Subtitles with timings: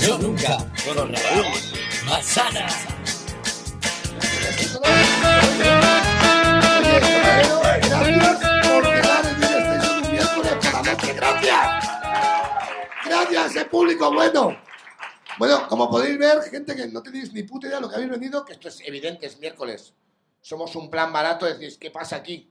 [0.00, 1.44] Yo nunca, con Raúl
[2.06, 2.66] Masana.
[7.76, 11.12] Gracias por quedar en un miércoles por la.
[11.14, 11.84] Gracias.
[13.04, 14.56] Gracias, el público bueno.
[15.38, 18.10] Bueno, como podéis ver, gente que no tenéis ni puta idea de lo que habéis
[18.10, 19.92] venido, que esto es evidente, es miércoles.
[20.40, 22.50] Somos un plan barato, decís, ¿qué pasa aquí?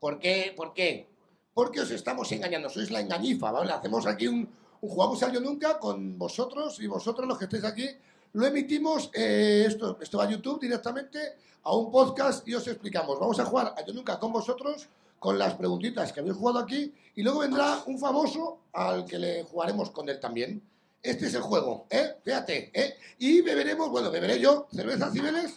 [0.00, 0.52] ¿Por qué?
[0.56, 1.08] ¿Por qué?
[1.54, 3.72] Porque os estamos engañando, sois la engañifa, ¿vale?
[3.72, 4.48] Hacemos aquí un,
[4.80, 7.88] un jugamos al yo nunca con vosotros y vosotros los que estáis aquí.
[8.32, 11.18] Lo emitimos, eh, esto, esto va a YouTube directamente,
[11.62, 13.18] a un podcast y os explicamos.
[13.18, 16.92] Vamos a jugar a yo nunca con vosotros, con las preguntitas que habéis jugado aquí
[17.14, 20.62] y luego vendrá un famoso al que le jugaremos con él también.
[21.02, 22.16] Este es el juego, ¿eh?
[22.24, 22.96] Fíjate, ¿eh?
[23.18, 25.56] Y beberemos, bueno, beberé yo cerveza Cibeles,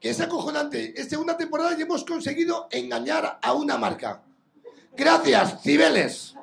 [0.00, 0.98] que es acojonante.
[1.00, 4.22] Es segunda temporada y hemos conseguido engañar a una marca.
[4.96, 6.37] Gracias, Cibeles.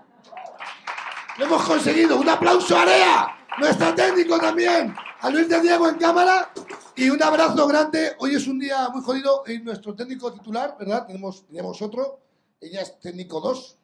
[1.38, 2.18] Lo hemos conseguido.
[2.18, 3.28] Un aplauso a Area,
[3.60, 4.96] nuestro técnico también.
[5.20, 6.54] A Luis de Diego en cámara.
[6.96, 8.14] Y un abrazo grande.
[8.20, 9.44] Hoy es un día muy jodido.
[9.48, 11.06] Y nuestro técnico titular, ¿verdad?
[11.06, 12.22] Tenemos, tenemos otro.
[12.62, 13.78] Ella es técnico 2.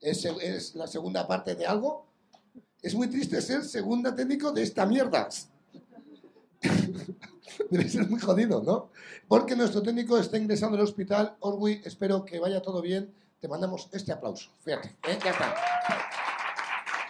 [0.00, 2.06] Es, es la segunda parte de algo.
[2.80, 5.28] Es muy triste ser segunda técnico de esta mierda.
[7.70, 8.90] Debe ser muy jodido, ¿no?
[9.28, 11.36] Porque nuestro técnico está ingresando al hospital.
[11.40, 13.12] Orwi, espero que vaya todo bien.
[13.40, 14.50] Te mandamos este aplauso.
[14.64, 15.18] Fíjate, ¿eh?
[15.22, 15.54] ya está.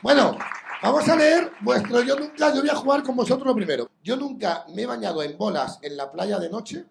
[0.03, 0.39] Bueno,
[0.83, 2.55] vamos a leer vuestro Yo nunca.
[2.55, 3.91] Yo voy a jugar con vosotros lo primero.
[4.03, 6.87] Yo nunca me he bañado en bolas en la playa de noche.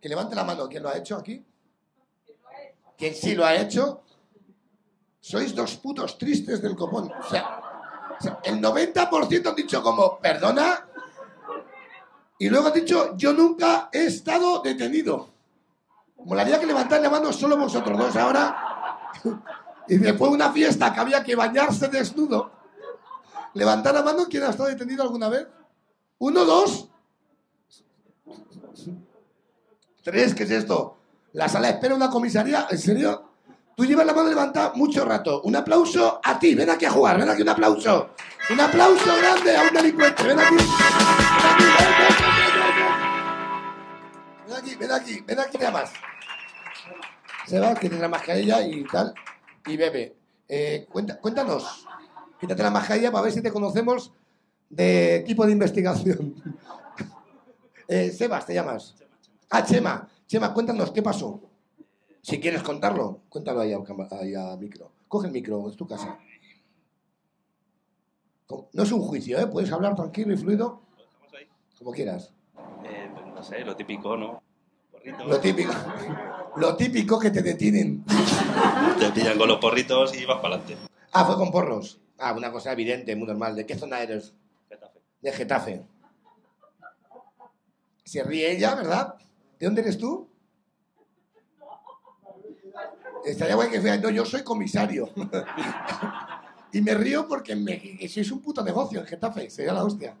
[0.00, 0.68] Que levante la mano.
[0.68, 1.44] ¿Quién lo ha hecho aquí?
[2.96, 4.02] ¿Quién sí lo ha hecho?
[5.20, 7.10] Sois dos putos tristes del copón.
[8.44, 10.86] El 90% han dicho como, perdona.
[12.38, 15.30] Y luego han dicho, yo nunca he estado detenido.
[16.18, 18.56] Molaría que levantar la mano solo vosotros dos ahora.
[19.88, 22.50] Y después de una fiesta que había que bañarse desnudo.
[23.54, 25.46] Levantar la mano, ¿quién ha estado detenido alguna vez?
[26.18, 26.88] ¿Uno, dos?
[30.02, 30.34] ¿Tres?
[30.34, 30.98] ¿Qué es esto?
[31.32, 32.66] La sala espera una comisaría.
[32.70, 33.30] ¿En serio?
[33.76, 35.42] Tú llevas la mano levantada mucho rato.
[35.42, 36.54] Un aplauso a ti.
[36.54, 37.18] Ven aquí a jugar.
[37.18, 38.10] Ven aquí, un aplauso.
[38.50, 40.22] Un aplauso grande a un delincuente.
[40.22, 40.56] Ven aquí.
[44.46, 45.92] Ven aquí, ven aquí, ven aquí nada más.
[47.46, 49.14] Se va, que tiene la mascarilla y tal.
[49.66, 50.16] Y bebe.
[50.48, 51.86] Eh, cuenta- cuéntanos.
[52.40, 54.12] Quítate la mascarilla para ver si te conocemos
[54.68, 56.34] de equipo de investigación.
[57.88, 58.96] Eh, Sebas, te llamas.
[59.48, 60.08] Ah, Chema.
[60.26, 61.40] Chema, cuéntanos, ¿qué pasó?
[62.20, 64.90] Si quieres contarlo, cuéntalo ahí a, micro.
[65.06, 66.18] Coge el micro, es tu casa.
[68.72, 69.46] No es un juicio, ¿eh?
[69.46, 70.82] Puedes hablar tranquilo y fluido,
[71.78, 72.32] como quieras.
[72.84, 74.42] Eh, pues no sé, lo típico, ¿no?
[75.28, 75.72] Lo típico.
[76.56, 78.02] Lo típico que te detienen.
[78.98, 80.76] Te pillan con los porritos y vas para adelante.
[81.12, 82.00] Ah, fue con porros.
[82.18, 83.54] Ah, una cosa evidente, muy normal.
[83.54, 84.32] ¿De qué zona eres?
[84.68, 85.00] Getafe.
[85.20, 85.86] De Getafe.
[88.04, 89.14] Se ríe ella, ¿verdad?
[89.58, 90.28] ¿De dónde eres tú?
[93.24, 95.10] Estaría guay que fuera, no, yo soy comisario.
[96.72, 100.16] y me río porque me, sois un puto negocio en Getafe, sería la hostia.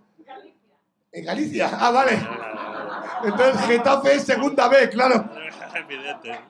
[1.12, 1.70] En Galicia.
[1.72, 2.12] Ah, vale.
[3.24, 5.30] Entonces Getafe es segunda B, claro.
[5.74, 6.40] Evidente.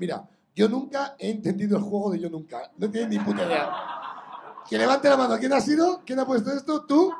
[0.00, 0.24] Mira,
[0.54, 2.70] yo nunca he entendido el juego de yo nunca.
[2.76, 3.70] No tienes ni puta idea.
[4.68, 5.38] Que levante la mano.
[5.38, 6.02] ¿Quién ha sido?
[6.04, 6.84] ¿Quién ha puesto esto?
[6.84, 7.12] ¿Tú?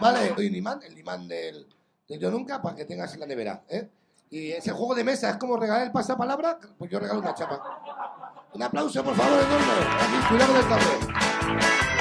[0.00, 1.66] Vale, doy un imán, el imán del,
[2.08, 3.62] del yo nunca, para que tengas en la nevera.
[3.68, 3.88] ¿eh?
[4.30, 7.60] Y ese juego de mesa es como regalar el pasapalabra, pues yo regalo una chapa.
[8.52, 9.72] Un aplauso, por favor, enorme.
[10.00, 11.97] Aquí, cuidado del café.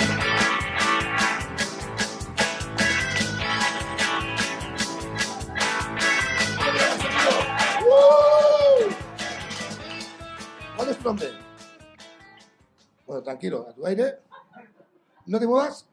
[13.05, 14.19] Bueno, tranquilo, a tu aire.
[15.27, 15.87] No te muevas.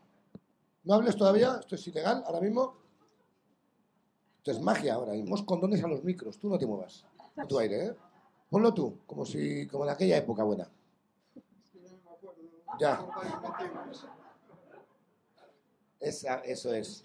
[0.82, 1.58] No hables todavía.
[1.60, 2.76] Esto es ilegal ahora mismo.
[4.38, 5.14] Esto es magia ahora.
[5.14, 6.38] Hemos condones a los micros.
[6.38, 7.04] Tú no te muevas.
[7.36, 7.94] A tu aire, ¿eh?
[8.50, 10.68] Ponlo tú, como si, como en aquella época buena.
[12.78, 13.06] Ya.
[16.00, 17.02] Esa, eso es.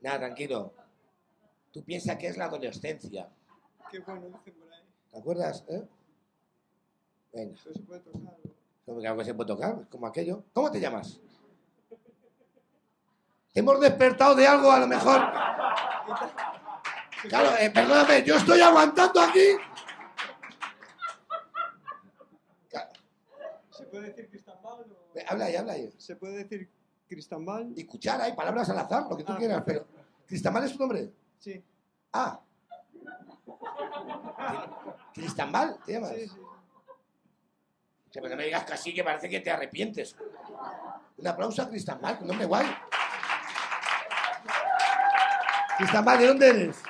[0.00, 0.72] Nada, tranquilo.
[1.72, 3.28] Tú piensas que es la adolescencia.
[3.90, 4.82] Qué bueno, dicen por ahí.
[5.10, 5.64] ¿Te acuerdas?
[5.68, 5.88] ¿Eh?
[7.32, 7.54] Venga.
[7.54, 8.36] Eso se puede tocar.
[8.86, 10.44] No, claro que se puede tocar, como aquello.
[10.52, 11.20] ¿Cómo te llamas?
[13.52, 15.20] Te hemos despertado de algo, a lo mejor.
[17.28, 19.56] Claro, eh, perdóname, yo estoy aguantando aquí.
[23.70, 25.12] ¿Se puede decir Cristambal o...?
[25.28, 25.92] Habla ahí, habla ahí.
[25.98, 26.70] ¿Se puede decir
[27.08, 27.72] Cristambal?
[27.76, 29.86] Y cuchara, hay palabras al azar, lo que tú Ah, quieras, pero.
[30.26, 31.12] ¿Cristamál es tu nombre?
[31.38, 31.62] Sí.
[32.12, 32.40] Ah.
[35.14, 36.10] ¿Cristambal te llamas?
[36.14, 36.36] Sí, sí.
[38.12, 40.16] Que no me digas que así, que parece que te arrepientes.
[41.16, 42.66] Un aplauso a Cristóbal, un nombre guay.
[45.78, 46.82] Cristóbal, ¿de dónde eres?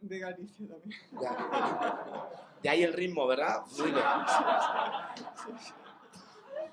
[0.00, 1.00] De Galicia también.
[1.20, 1.36] Ya.
[2.62, 3.64] De ahí el ritmo, ¿verdad?
[3.66, 4.02] Fluido.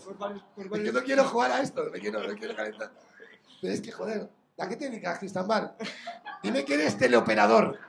[0.04, 2.92] Por varios, por Yo no quiero jugar a esto, no quiero, no quiero calentar.
[3.62, 5.76] Pero es que, joder, ¿a qué te dedicas, Cristóbal?
[6.42, 7.80] Dime que eres teleoperador.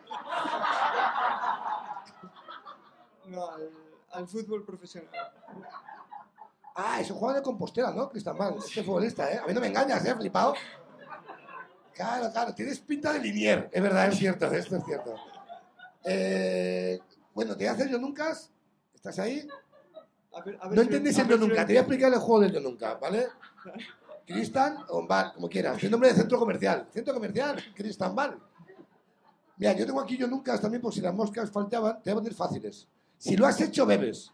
[3.38, 3.70] Al,
[4.12, 5.10] al fútbol profesional.
[6.76, 8.56] Ah, es un jugador de Compostela, ¿no, Cristóbal?
[8.58, 9.38] Este futbolista, ¿eh?
[9.38, 10.54] A mí no me engañas, ¿eh, flipado?
[11.94, 13.70] Claro, claro, tienes pinta de linier.
[13.72, 15.14] Es verdad, es cierto, esto es cierto.
[16.02, 16.98] Eh,
[17.32, 18.36] bueno, te voy a hacer yo nunca.
[18.92, 19.46] ¿Estás ahí?
[20.36, 21.64] A ver, a ver No si- el yo si- nunca.
[21.64, 23.28] Te voy a explicar el juego del yo nunca, ¿vale?
[24.26, 25.80] Cristan o Val, como quieras.
[25.82, 26.88] Es nombre de centro comercial.
[26.92, 28.38] Centro comercial, Cristan Val.
[29.56, 32.02] Mira, yo tengo aquí yo nunca también por si las moscas faltaban.
[32.02, 32.88] Te voy a poner fáciles.
[33.18, 34.32] Si lo has hecho, bebes.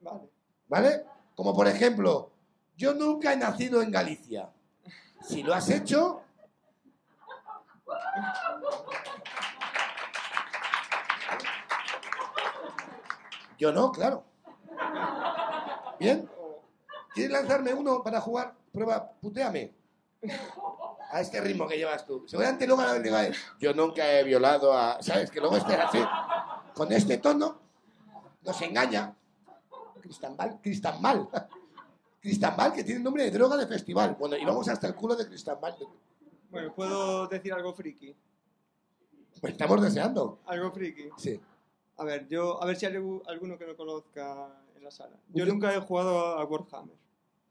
[0.00, 0.30] Vale.
[0.68, 1.04] ¿Vale?
[1.34, 2.30] Como por ejemplo,
[2.76, 4.50] yo nunca he nacido en Galicia.
[5.22, 6.22] Si lo has hecho.
[13.58, 14.24] Yo no, claro.
[16.00, 16.28] ¿Bien?
[17.14, 18.54] ¿Quieres lanzarme uno para jugar?
[18.72, 19.72] Prueba, puteame.
[21.10, 22.24] A este ritmo que llevas tú.
[22.26, 23.30] Seguramente luego la
[23.60, 25.02] yo nunca he violado a.
[25.02, 25.30] ¿Sabes?
[25.30, 26.02] Que luego esté así.
[26.74, 27.61] Con este tono
[28.44, 29.14] nos engaña.
[30.00, 31.28] Cristambal, Cristambal.
[32.20, 34.16] Cristambal, que tiene nombre de droga de festival.
[34.18, 35.76] Bueno, y vamos hasta el culo de Cristambal.
[36.50, 38.14] Bueno, ¿puedo decir algo friki?
[39.40, 40.40] Pues estamos deseando.
[40.46, 41.08] Algo friki.
[41.16, 41.40] Sí.
[41.96, 45.16] A ver, yo, a ver si hay algu- alguno que no conozca en la sala.
[45.32, 46.96] Yo Yo- nunca he jugado a Warhammer.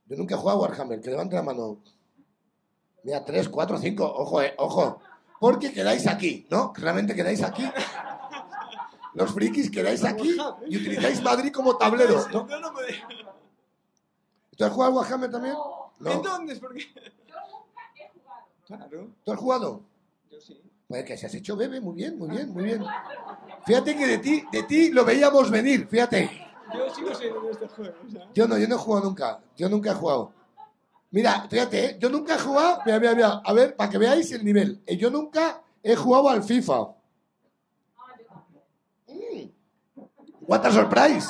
[0.07, 1.79] Yo nunca he jugado a Warhammer, que levante la mano.
[3.03, 4.99] Mira, 3, 4, 5, ojo, eh, ojo.
[5.39, 6.71] Porque quedáis aquí, ¿no?
[6.75, 7.63] Realmente quedáis aquí.
[9.13, 10.37] Los frikis quedáis aquí
[10.67, 12.25] y utilizáis Madrid como tablero,
[14.57, 15.55] ¿Tú has jugado a Warhammer también?
[15.99, 16.11] No.
[16.11, 16.83] Entonces, ¿por qué?
[18.65, 19.81] Claro, ¿Tú has jugado?
[20.29, 20.61] yo sí.
[20.87, 22.83] Pues que se has hecho bebé, muy bien, muy bien, muy bien.
[23.65, 26.29] Fíjate que de ti, de ti lo veíamos venir, fíjate.
[26.73, 27.95] Yo sigo siendo de este juego.
[28.33, 29.39] Yo no, yo no he jugado nunca.
[29.57, 30.33] Yo nunca he jugado.
[31.11, 31.97] Mira, fíjate, ¿eh?
[31.99, 32.81] yo nunca he jugado.
[32.85, 33.41] Mira, mira, mira.
[33.43, 34.81] A ver, para que veáis el nivel.
[34.85, 36.93] Eh, Yo nunca he jugado al FIFA.
[39.07, 39.49] Mm.
[40.51, 41.29] What a surprise.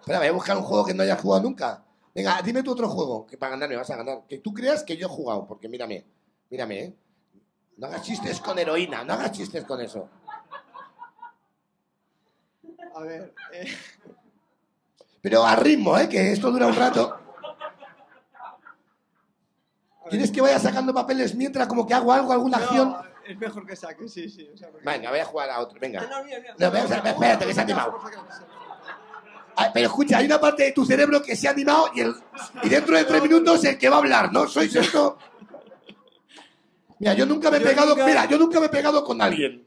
[0.00, 1.84] Espera, voy a buscar un juego que no haya jugado nunca.
[2.14, 4.22] Venga, dime tu otro juego, que para ganar me vas a ganar.
[4.26, 6.06] Que tú creas que yo he jugado, porque mírame,
[6.48, 6.94] mírame, ¿eh?
[7.76, 10.08] No hagas chistes con heroína, no hagas chistes con eso.
[12.96, 13.66] A ver, eh,
[15.20, 16.08] Pero a ritmo, ¿eh?
[16.08, 17.18] Que esto dura un rato.
[20.08, 22.96] ¿Quieres que vaya sacando papeles mientras como que hago algo, alguna acción?
[23.26, 24.48] Es mejor que saque, sí, sí.
[24.52, 26.00] O sea, porque- Venga, voy a jugar a otro, venga.
[26.02, 26.54] Ah, no, mira, mira.
[26.58, 27.98] No, vamos a- espérate, que se ha animado.
[29.56, 32.14] Ah, Pero escucha, hay una parte de tu cerebro que se ha animado y, el,
[32.64, 34.46] y dentro de tres minutos el que va a hablar, ¿no?
[34.48, 35.16] ¿Sois esto?
[36.98, 39.22] Mira, yo nunca me he Yo pegado, nunca- mira, yo nunca me he pegado con
[39.22, 39.64] alguien.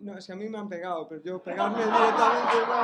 [0.00, 2.74] No, es que a mí me han pegado, pero yo pegarme directamente no.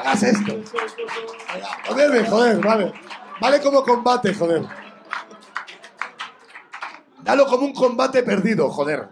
[0.00, 0.52] Hagas esto.
[1.88, 2.92] Joder, joder, vale.
[3.40, 4.62] Vale como combate, joder.
[7.26, 9.08] Dalo como un combate perdido, joder.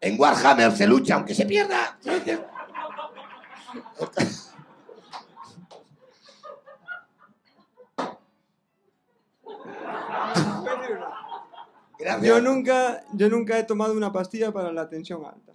[0.00, 1.98] En Warhammer se lucha, aunque se pierda.
[11.98, 12.26] Gracias.
[12.26, 15.52] Yo nunca, yo nunca he tomado una pastilla para la tensión alta.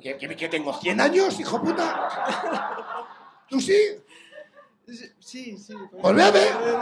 [0.00, 0.72] ¿Qué, qué- qué tengo?
[0.72, 2.08] ¿100 años, hijo puta?
[3.48, 3.76] ¿Tú sí?
[5.20, 5.74] Sí, sí.
[5.74, 6.78] Eh,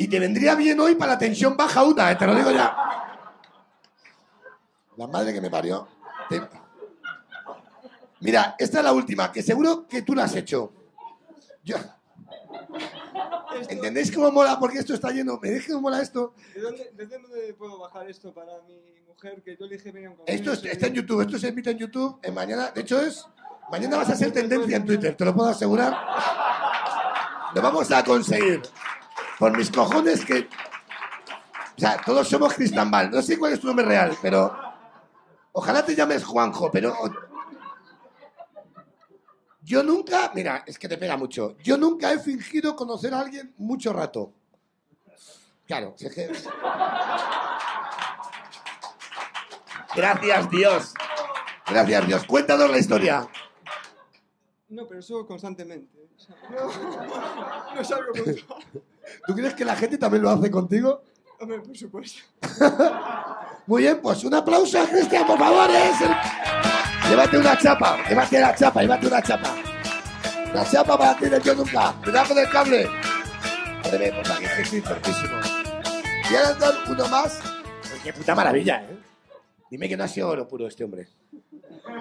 [0.00, 2.74] Y te vendría bien hoy para la tensión baja una, eh, te lo digo ya.
[4.96, 5.86] La madre que me parió.
[6.30, 6.40] Te-
[8.20, 10.72] Mira, esta es la última, que seguro que tú la has hecho.
[11.62, 11.76] Yo...
[13.68, 14.58] ¿Entendéis cómo mola?
[14.58, 15.38] Porque esto está lleno.
[15.42, 16.32] ¿Me dejes cómo mola esto?
[16.54, 20.08] ¿De dónde, ¿De dónde puedo bajar esto para mi mujer que yo le dije venía
[20.12, 22.18] un Esto es- está en YouTube, esto se emite en YouTube.
[22.22, 23.26] En mañana, de hecho, es.
[23.70, 25.94] Mañana vas a ser tendencia en Twitter, te lo puedo asegurar.
[27.54, 28.62] Lo vamos a conseguir.
[29.40, 30.40] Por mis cojones que.
[31.76, 33.10] O sea, todos somos Cristambal.
[33.10, 34.54] No sé cuál es tu nombre real, pero.
[35.52, 36.94] Ojalá te llames Juanjo, pero.
[39.62, 40.30] Yo nunca.
[40.34, 41.56] Mira, es que te pega mucho.
[41.62, 44.34] Yo nunca he fingido conocer a alguien mucho rato.
[45.66, 46.30] Claro, si es que.
[49.96, 50.94] Gracias, Dios.
[51.66, 52.24] Gracias, Dios.
[52.26, 53.26] Cuéntanos la historia.
[54.68, 56.10] No, pero eso constantemente.
[56.50, 58.12] No, no es algo.
[59.26, 61.02] ¿Tú crees que la gente también lo hace contigo?
[61.40, 62.20] Hombre, por supuesto.
[63.66, 65.70] Muy bien, pues un aplauso a Cristian, por favor.
[65.70, 65.90] ¿eh?
[65.90, 69.54] Es el- Llévate una chapa, llévate la chapa, llévate una chapa.
[70.54, 71.94] La chapa para ti de yo nunca.
[72.04, 72.88] Cuidado con el cable.
[73.82, 75.36] Madre mía, pues aquí estoy torpísimo.
[76.30, 77.40] Y ahora uno más.
[77.80, 78.98] Pues qué puta maravilla, ¿eh?
[79.70, 81.08] Dime que no ha sido oro puro este hombre.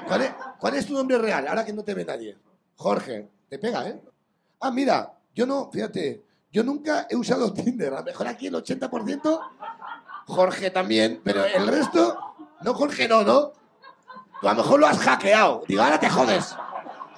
[0.08, 1.48] ¿Cuál es, cuál es tu nombre real?
[1.48, 2.38] Ahora que no te ve nadie.
[2.75, 3.29] Jorge.
[3.48, 4.00] Te pega, ¿eh?
[4.60, 7.94] Ah, mira, yo no, fíjate, yo nunca he usado Tinder.
[7.94, 9.39] A lo mejor aquí el 80%,
[10.27, 12.18] Jorge también, pero el resto,
[12.62, 13.51] no, Jorge no, ¿no?
[14.41, 15.63] Tú a lo mejor lo has hackeado.
[15.68, 16.56] Digo, ahora te jodes.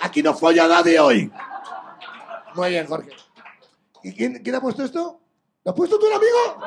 [0.02, 1.32] Aquí no folla nadie hoy.
[2.56, 3.12] Muy bien, Jorge.
[4.04, 5.20] ¿Y quién, ha puesto esto?
[5.64, 6.66] ¿Lo has puesto tú, el amigo?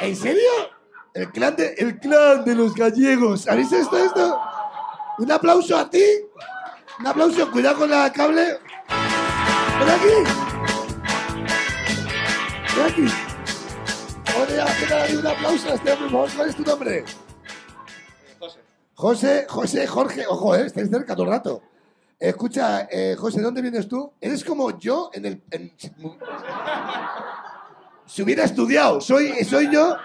[0.00, 0.50] ¿En serio?
[1.12, 3.48] El clan de, el clan de los gallegos.
[3.48, 4.40] ¿Habéis visto esto?
[5.18, 6.04] Un aplauso a ti.
[7.00, 7.50] Un aplauso.
[7.50, 8.60] Cuidado con la cable.
[9.78, 10.14] Ven aquí.
[12.76, 13.06] Ven aquí.
[14.40, 16.30] Oye, hazle un aplauso a este hombre, por favor.
[16.36, 17.04] ¿Cuál es tu nombre?
[18.38, 18.58] José.
[18.94, 20.26] José, José, Jorge.
[20.26, 21.62] Ojo, eh, estáis cerca todo el rato.
[22.18, 24.12] Escucha, eh, José, ¿de dónde vienes tú?
[24.20, 25.42] Eres como yo en el...
[25.50, 25.72] en-
[28.06, 29.96] si hubiera estudiado, soy, soy yo,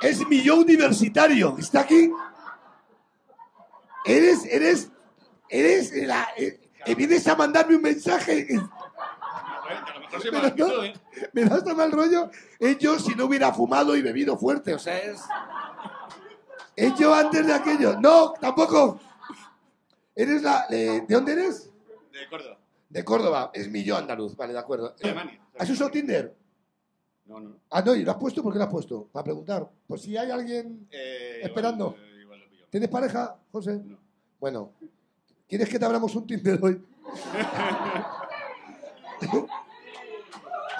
[0.00, 1.56] es mi yo universitario.
[1.58, 2.10] ¿Está aquí?
[4.04, 4.88] Eres, eres,
[5.48, 6.28] eres la...
[6.36, 8.46] eh, eh, vienes a mandarme un mensaje.
[11.32, 12.30] Me das tan mal rollo.
[12.58, 14.74] Es yo si no hubiera fumado y bebido fuerte.
[14.74, 15.20] O sea, es.
[16.76, 17.98] Es yo antes de aquello.
[18.00, 18.98] No, tampoco.
[20.14, 20.66] Eres la.
[20.70, 21.70] eh, ¿De dónde eres?
[22.12, 22.58] De Córdoba.
[22.88, 23.50] De Córdoba.
[23.54, 24.36] Es mi yo andaluz.
[24.36, 24.94] Vale, de acuerdo.
[24.98, 25.40] De Alemania.
[25.58, 26.34] ¿Has usado Tinder?
[27.26, 27.56] No, no.
[27.70, 28.42] Ah, no, ¿y lo has puesto?
[28.42, 29.08] ¿Por qué lo has puesto?
[29.12, 29.68] Para preguntar.
[29.86, 30.86] Pues si hay alguien.
[30.90, 31.94] Eh, Esperando.
[31.96, 32.66] Igual, eh, igual lo pillo.
[32.68, 33.80] ¿Tienes pareja, José?
[33.84, 33.98] No.
[34.40, 34.72] Bueno.
[35.48, 36.82] ¿Quieres que te abramos un Tinder hoy?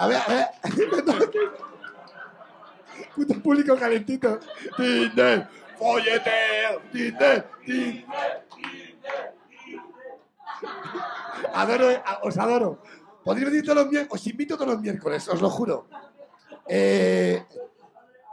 [0.02, 0.46] A ver, a ver.
[3.14, 4.40] Puto público calentito.
[4.76, 6.30] Tinder, follete,
[6.90, 8.06] Tinder, Tinder.
[11.54, 12.82] Adoro, a- os adoro.
[13.24, 15.86] Podéis venir todos los miércoles, os invito todos los miércoles, os lo juro.
[16.66, 17.44] Eh,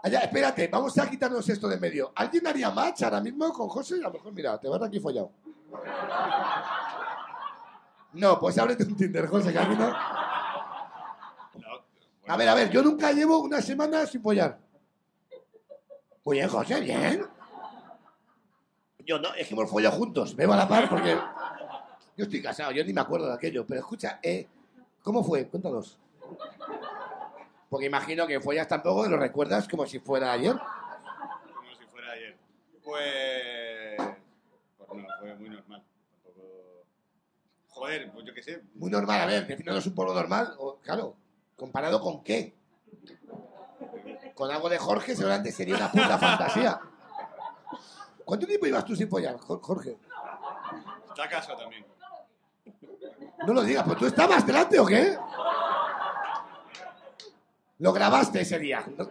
[0.04, 2.12] allá, espérate, vamos a quitarnos esto de medio.
[2.16, 3.96] ¿Alguien haría match ahora mismo con José?
[3.96, 5.32] A lo mejor, mira, te vas aquí follado.
[8.14, 9.94] No, pues ábrete un Tinder, José, que a mí no.
[12.30, 14.60] A ver, a ver, yo nunca llevo una semana sin follar.
[16.24, 17.26] Muy bien, José, bien.
[19.00, 21.18] Yo no, es que hemos follado juntos, me va a la par porque
[22.16, 23.66] yo estoy casado, yo ni me acuerdo de aquello.
[23.66, 24.48] Pero escucha, eh,
[25.02, 25.48] ¿cómo fue?
[25.48, 25.98] Cuéntanos.
[27.68, 30.56] Porque imagino que follas tampoco lo recuerdas como si fuera ayer.
[30.56, 32.38] como si fuera ayer.
[32.84, 34.18] Pues.
[34.78, 35.84] Pues no, fue muy normal.
[36.12, 36.86] Tampoco.
[37.70, 38.62] Joder, pues yo qué sé.
[38.76, 41.16] Muy normal, a ver, decir no es un pueblo normal, o, claro,
[41.60, 42.56] ¿comparado con qué?
[44.34, 46.80] Con algo de Jorge seguramente sería una puta fantasía.
[48.26, 49.98] ¿Cuánto tiempo ibas tú sin follar, Jo- Jorge?
[51.10, 51.86] Está casado también.
[53.46, 55.18] No lo digas, pues tú estabas delante o qué?
[57.80, 58.86] Lo grabaste ese día.
[58.98, 59.08] ¿no?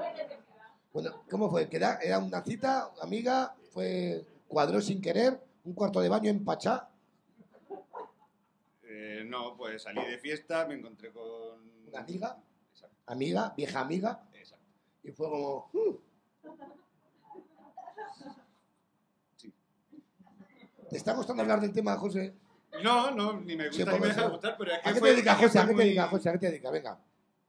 [0.93, 1.69] Bueno, ¿cómo fue?
[1.69, 3.55] ¿Que era, era una cita, amiga?
[3.73, 5.41] ¿Fue cuadró sin querer?
[5.65, 6.89] ¿Un cuarto de baño en Pachá?
[8.85, 11.78] Eh, no, pues salí de fiesta, me encontré con.
[11.91, 12.37] ¿Una amiga?
[12.73, 14.21] Exacto, Amiga, vieja amiga.
[14.35, 14.65] exacto.
[15.03, 15.71] Y fue como...
[15.73, 15.97] "Mm".
[19.37, 19.53] Sí.
[20.91, 22.35] ¿Te está costando hablar del tema, José?
[22.83, 25.09] No, no, ni me gusta ni me deja gustar, pero es que ¿A qué te
[25.09, 25.59] dedicas, José?
[25.59, 26.29] ¿A qué te dedicas, José?
[26.29, 26.73] ¿A qué te dedicas?
[26.73, 26.99] Venga.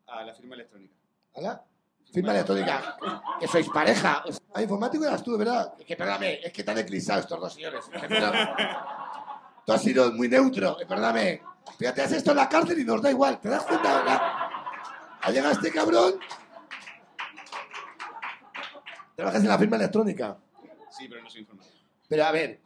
[0.07, 0.95] A la firma electrónica.
[1.35, 1.65] ¿Hala?
[2.11, 2.97] Firma electrónica.
[3.39, 4.23] Que sois pareja.
[4.53, 5.73] Ah, informático eras tú, de verdad.
[5.77, 7.85] Es que, perdóname, es que te han eclipsado estos dos señores.
[7.93, 8.49] Es que, perdóname.
[9.65, 11.43] Tú has sido muy neutro, perdóname.
[11.77, 13.39] Fíjate, haces esto en la cárcel y nos da igual.
[13.39, 14.21] ¿Te das cuenta, verdad?
[15.21, 16.19] Ha llegado este cabrón.
[19.15, 20.37] Trabajas en la firma electrónica.
[20.89, 21.75] Sí, pero no soy informático.
[22.07, 22.61] Pero a ver.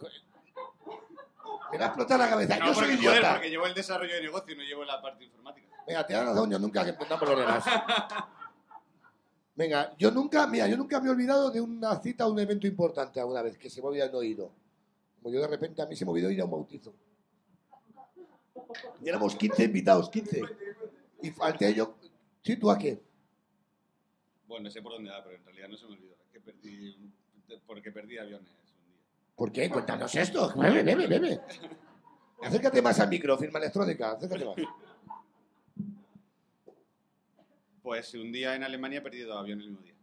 [1.71, 2.57] Me va a explotar la cabeza.
[2.59, 3.31] No, Yo soy joder, idiota.
[3.33, 5.67] porque llevo el desarrollo de negocio y no llevo la parte informática.
[5.87, 7.63] Venga, te dan razón, yo nunca que empezamos los demás.
[9.55, 12.65] Venga, yo nunca, mira, yo nunca me he olvidado de una cita o un evento
[12.65, 14.51] importante alguna vez, que se me había no ido.
[15.21, 16.93] Como yo de repente a mí se me olvidó ir a un bautizo.
[19.01, 20.41] Y éramos 15 invitados, 15.
[21.21, 21.95] Y falté yo.
[22.41, 23.01] ¿Sí, tú a qué?
[24.47, 26.15] Bueno, no sé por dónde va, pero en realidad no se me olvidó.
[26.31, 27.11] Que perdí.
[27.65, 28.99] Porque perdí aviones un día.
[29.35, 29.69] ¿Por qué?
[29.69, 30.53] Cuéntanos esto.
[30.55, 31.41] Bebe, bebe, bebe.
[32.41, 34.11] Acércate más al micro, firma electrónica.
[34.11, 34.55] Acércate más.
[37.81, 39.95] Pues un día en Alemania he perdido dos aviones el mismo día.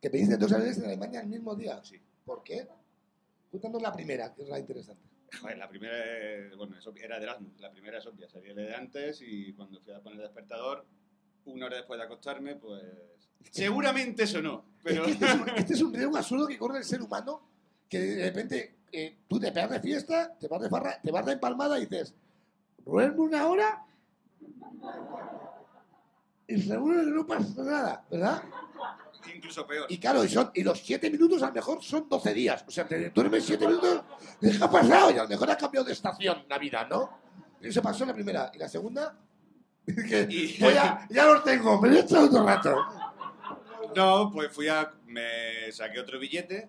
[0.00, 1.82] Que pediste dos aviones en Alemania el mismo día.
[1.84, 2.00] Sí.
[2.24, 2.66] ¿Por qué?
[3.50, 5.02] Cuéntanos la primera, que es la interesante.
[5.38, 7.60] Joder, la primera, eh, bueno, era de Erasmus.
[7.60, 8.28] La primera es obvia.
[8.28, 10.84] Salí de antes y cuando fui a poner el despertador,
[11.44, 12.82] una hora después de acostarme, pues...
[13.50, 15.04] Seguramente eso no, pero...
[15.04, 17.42] Este, es un, este es un riesgo absurdo que corre el ser humano,
[17.88, 21.24] que de repente eh, tú te pegas de fiesta, te vas de farra, te vas
[21.24, 22.14] de empalmada y dices,
[22.84, 23.86] duermo una hora
[26.50, 28.42] y seguro que no pasa nada, ¿verdad?
[29.34, 29.86] Incluso peor.
[29.88, 32.64] Y claro, y, son, y los siete minutos a lo mejor son 12 días.
[32.66, 34.02] O sea, te duermes siete minutos,
[34.40, 35.10] ¿qué ha pasado?
[35.10, 37.18] Y a lo mejor ha cambiado de estación la vida, ¿no?
[37.60, 38.50] Eso pasó la primera.
[38.54, 39.16] ¿Y la segunda?
[39.86, 42.74] Que, Y- pues ya, ya los tengo, me he echado otro rato.
[43.96, 44.92] No, pues fui a...
[45.06, 46.68] Me saqué otro billete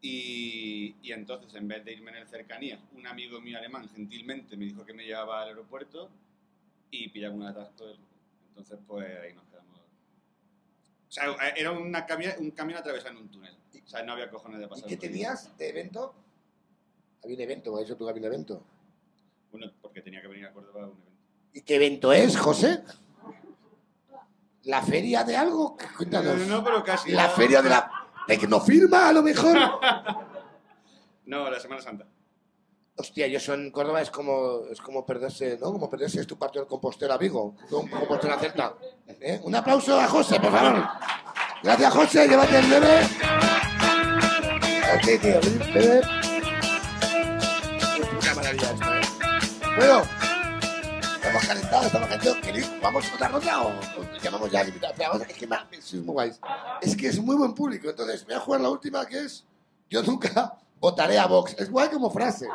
[0.00, 4.56] y, y entonces en vez de irme en el cercanías, un amigo mío alemán gentilmente
[4.56, 6.08] me dijo que me llevaba al aeropuerto
[6.90, 7.84] y pillamos un atasco.
[8.48, 9.55] Entonces pues ahí nos quedamos.
[11.08, 11.24] O sea,
[11.56, 13.56] era una cami- un camión atravesando un túnel.
[13.84, 14.88] O sea, no había cojones de ¿Y pasar.
[14.88, 15.10] qué por ahí.
[15.12, 16.14] tenías de evento?
[17.22, 18.62] Había un evento, ha dicho tú había un evento.
[19.52, 21.12] Bueno, porque tenía que venir a Córdoba a un evento.
[21.52, 22.82] ¿Y qué evento es, José?
[24.64, 25.76] ¿La feria de algo?
[25.96, 26.38] Cuéntanos.
[26.48, 27.12] No, pero casi.
[27.12, 27.34] ¿La no.
[27.34, 27.90] feria de la
[28.26, 29.56] tecnofirma, a lo mejor?
[31.26, 32.06] No, la Semana Santa.
[32.98, 35.70] Hostia, y eso en Córdoba es como, es como perderse, ¿no?
[35.72, 38.74] Como perderse es tu parte del compostero a Vigo, un compostero Celta.
[39.20, 39.38] ¿Eh?
[39.44, 40.82] Un aplauso a José, por favor.
[41.62, 43.00] Gracias, José, llévate el bebé.
[44.94, 45.40] Ok, tío,
[45.74, 46.00] bebé.
[48.22, 49.00] Una maravilla esto, ¿eh?
[49.76, 50.02] Bueno,
[51.16, 52.38] estamos calentados, estamos calentados.
[52.38, 53.72] ¿Queréis- ¿Vamos a otra ronda o,
[54.22, 54.94] llamamos ya al invitado?
[54.98, 55.46] Vamos a- es que
[55.82, 56.32] sois muy.
[56.80, 59.44] Es que es muy buen público, entonces voy a jugar la última que es
[59.90, 61.54] yo nunca votaré a Vox.
[61.58, 62.48] Es guay como frase.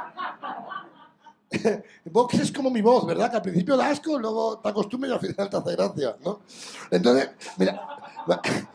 [2.05, 3.29] Vox es como mi voz, ¿verdad?
[3.29, 6.41] Que al principio da asco, luego te acostumbras y al final te hace gracia, ¿no?
[6.89, 7.81] Entonces, mira.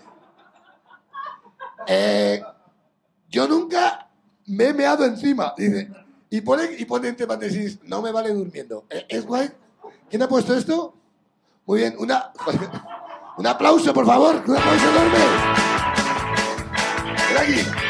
[1.88, 2.42] Eh,
[3.28, 4.08] yo nunca
[4.46, 5.54] me he meado encima.
[5.56, 5.88] Dice,
[6.30, 8.86] y pone, y pone entre paréntesis, no me vale durmiendo.
[8.90, 9.50] ¿Eh, ¿Es guay?
[10.10, 10.94] ¿Quién ha puesto esto?
[11.64, 12.32] Muy bien, una,
[13.38, 14.42] un aplauso, por favor.
[14.46, 15.18] Un aplauso enorme.
[17.28, 17.85] Ven aquí.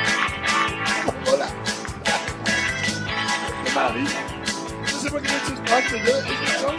[4.02, 5.96] No sé por qué me he hecho espanto.
[5.96, 6.72] Yo,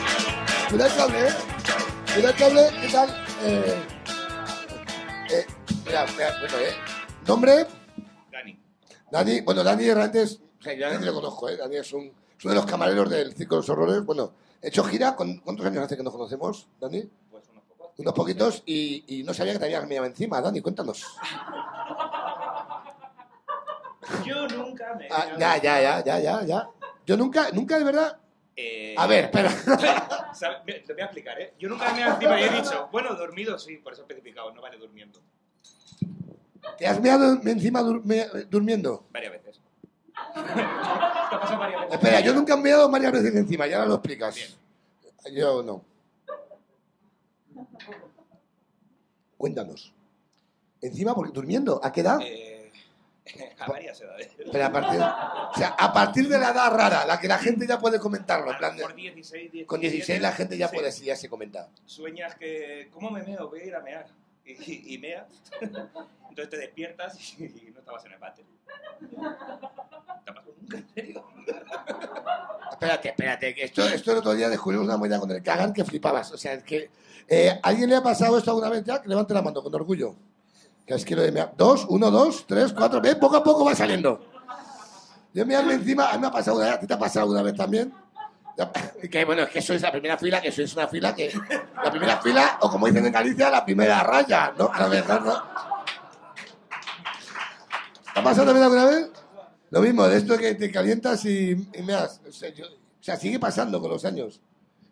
[0.72, 1.32] Mira el cable, ¿eh?
[2.16, 3.10] Mira el cable, ¿qué tal?
[3.44, 3.84] Eh,
[5.32, 5.46] eh,
[5.86, 6.76] mira, mira, bueno, ¿eh?
[7.26, 7.66] ¿Nombre?
[8.32, 8.60] Dani.
[9.12, 11.58] Dani, bueno, Dani realmente es, o sea, yo Dani lo conozco, ¿eh?
[11.58, 12.06] Dani es, un,
[12.38, 14.06] es uno de los camareros del Circo de los Horrores.
[14.06, 17.02] Bueno, he hecho gira, ¿con- ¿cuántos años hace que nos conocemos, Dani?
[17.32, 17.92] Pues unos pocos.
[17.98, 21.04] Unos poquitos y, y no sabía que te habías mirado encima, Dani, cuéntanos.
[24.26, 25.08] Yo nunca me.
[25.12, 26.70] Ah, ya, ya, ya, ya, ya, ya.
[27.08, 28.20] Yo nunca, nunca de verdad...
[28.56, 29.50] Eh, A ver, espera.
[30.34, 30.58] ¿sabes?
[30.66, 31.54] Me- Te voy a explicar, ¿eh?
[31.58, 34.52] Yo nunca me he encima y he dicho, bueno, dormido sí, por eso he especificado,
[34.54, 35.22] no vale durmiendo.
[36.78, 39.06] ¿Te has mirado encima dur- me- durmiendo?
[39.12, 39.62] Varias veces.
[40.34, 41.96] Te ha pasado varias veces.
[41.96, 44.36] Espera, yo nunca me he mirado varias veces encima, ya ahora lo explicas.
[45.32, 45.82] Yo no.
[49.38, 49.94] Cuéntanos.
[50.82, 52.20] Encima, porque durmiendo, ¿a qué edad?
[52.22, 52.47] Eh,
[53.60, 54.30] a varias edades.
[54.52, 57.68] Pero a partir, o sea, a partir de la edad rara, la que la gente
[57.68, 58.52] ya puede comentarlo.
[58.52, 60.76] En plan de- Por 16, 17, con 16 la gente ya sí.
[60.76, 61.70] puede, ya se comenta.
[61.86, 63.50] Sueñas que, ¿cómo me meo?
[63.50, 64.08] Voy a ir a mear.
[64.46, 65.26] Y, y, meas.
[65.62, 68.46] Entonces te despiertas y, no estabas en el váter.
[69.10, 70.78] ¿Te ha pasado nunca?
[70.78, 71.26] ¿En serio?
[72.72, 75.84] Espérate, espérate, que esto, esto el otro día descubrimos una moneda con el cagan que
[75.84, 76.32] flipabas.
[76.32, 76.90] O sea, es que.
[77.28, 79.02] eh, ¿Alguien le ha pasado esto alguna vez ya?
[79.02, 80.16] Que levante la mano con orgullo.
[80.88, 83.02] Que es que lo de mea- Dos, uno, dos, tres, cuatro.
[83.02, 84.22] Ve, poco a poco va saliendo.
[85.34, 87.24] Yo me encima, a mí me ha pasado una vez, ¿a ti te ha pasado
[87.26, 87.94] alguna vez también?
[89.12, 91.32] Que bueno, es que sois la primera fila, que sois una fila que.
[91.84, 94.72] La primera fila, o como dicen en Galicia, la primera raya, ¿no?
[94.74, 95.44] A ¿no?
[98.14, 99.12] ¿Te ha pasado también alguna vez?
[99.70, 102.20] Lo mismo, de esto que te calientas y, y meas.
[102.28, 104.42] O sea, yo- o sea, sigue pasando con los años.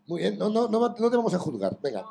[0.06, 1.76] Muy bien, no, no, no, no te vamos a juzgar.
[1.82, 2.06] Venga.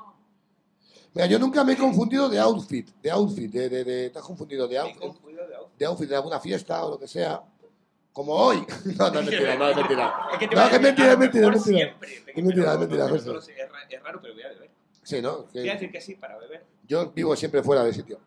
[1.15, 2.91] Mira, yo nunca me he confundido de outfit.
[3.01, 5.79] De outfit, de, de, de- te has confundido de Me outfit, confundido de outfit.
[5.79, 7.43] de outfit de alguna fiesta o lo que sea.
[8.13, 8.65] Como hoy.
[8.99, 10.15] No, no es mentira, no es mentira.
[10.33, 11.87] Es que te No, que es mentira, es mentira, es mentira.
[11.89, 14.71] Es mentira, es mentira, Es ra- es raro, pero voy a beber.
[15.03, 15.45] Sí, ¿no?
[15.53, 16.65] Voy a decir que sí para beber.
[16.89, 18.19] yo vivo siempre fuera de sitio.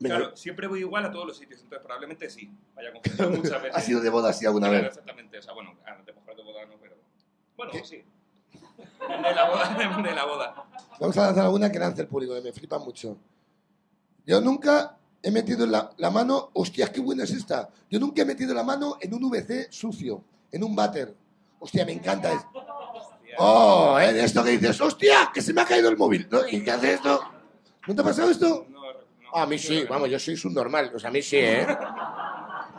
[0.00, 2.48] Venga, Claro, siempre voy igual a todos los sitios, entonces probablemente sí.
[2.76, 3.76] Vaya confundido muchas veces.
[3.76, 4.84] ¿Has sido de boda así alguna vez?
[4.84, 6.94] Exactamente, o sea, bueno, mujer de boda no, pero.
[7.56, 7.84] Bueno, ¿Qué?
[7.84, 8.04] sí.
[8.78, 10.54] De la boda, de la boda.
[11.00, 13.16] Vamos a lanzar alguna que lance el público, que me flipa mucho.
[14.26, 16.50] Yo nunca he metido la, la mano.
[16.54, 17.68] Hostia, qué buena es esta.
[17.90, 21.14] Yo nunca he metido la mano en un VC sucio, en un váter.
[21.60, 22.32] Hostia, me encanta.
[22.32, 22.46] Es-
[23.40, 24.24] Oh, ¿eh?
[24.24, 26.26] esto que dices, hostia, que se me ha caído el móvil.
[26.28, 26.40] ¿no?
[26.48, 27.20] ¿Y qué hace esto?
[27.86, 28.66] ¿No te ha pasado esto?
[28.68, 28.88] No, no,
[29.32, 30.90] A mí sí, vamos, yo soy subnormal.
[30.92, 31.64] O sea, a mí sí, ¿eh?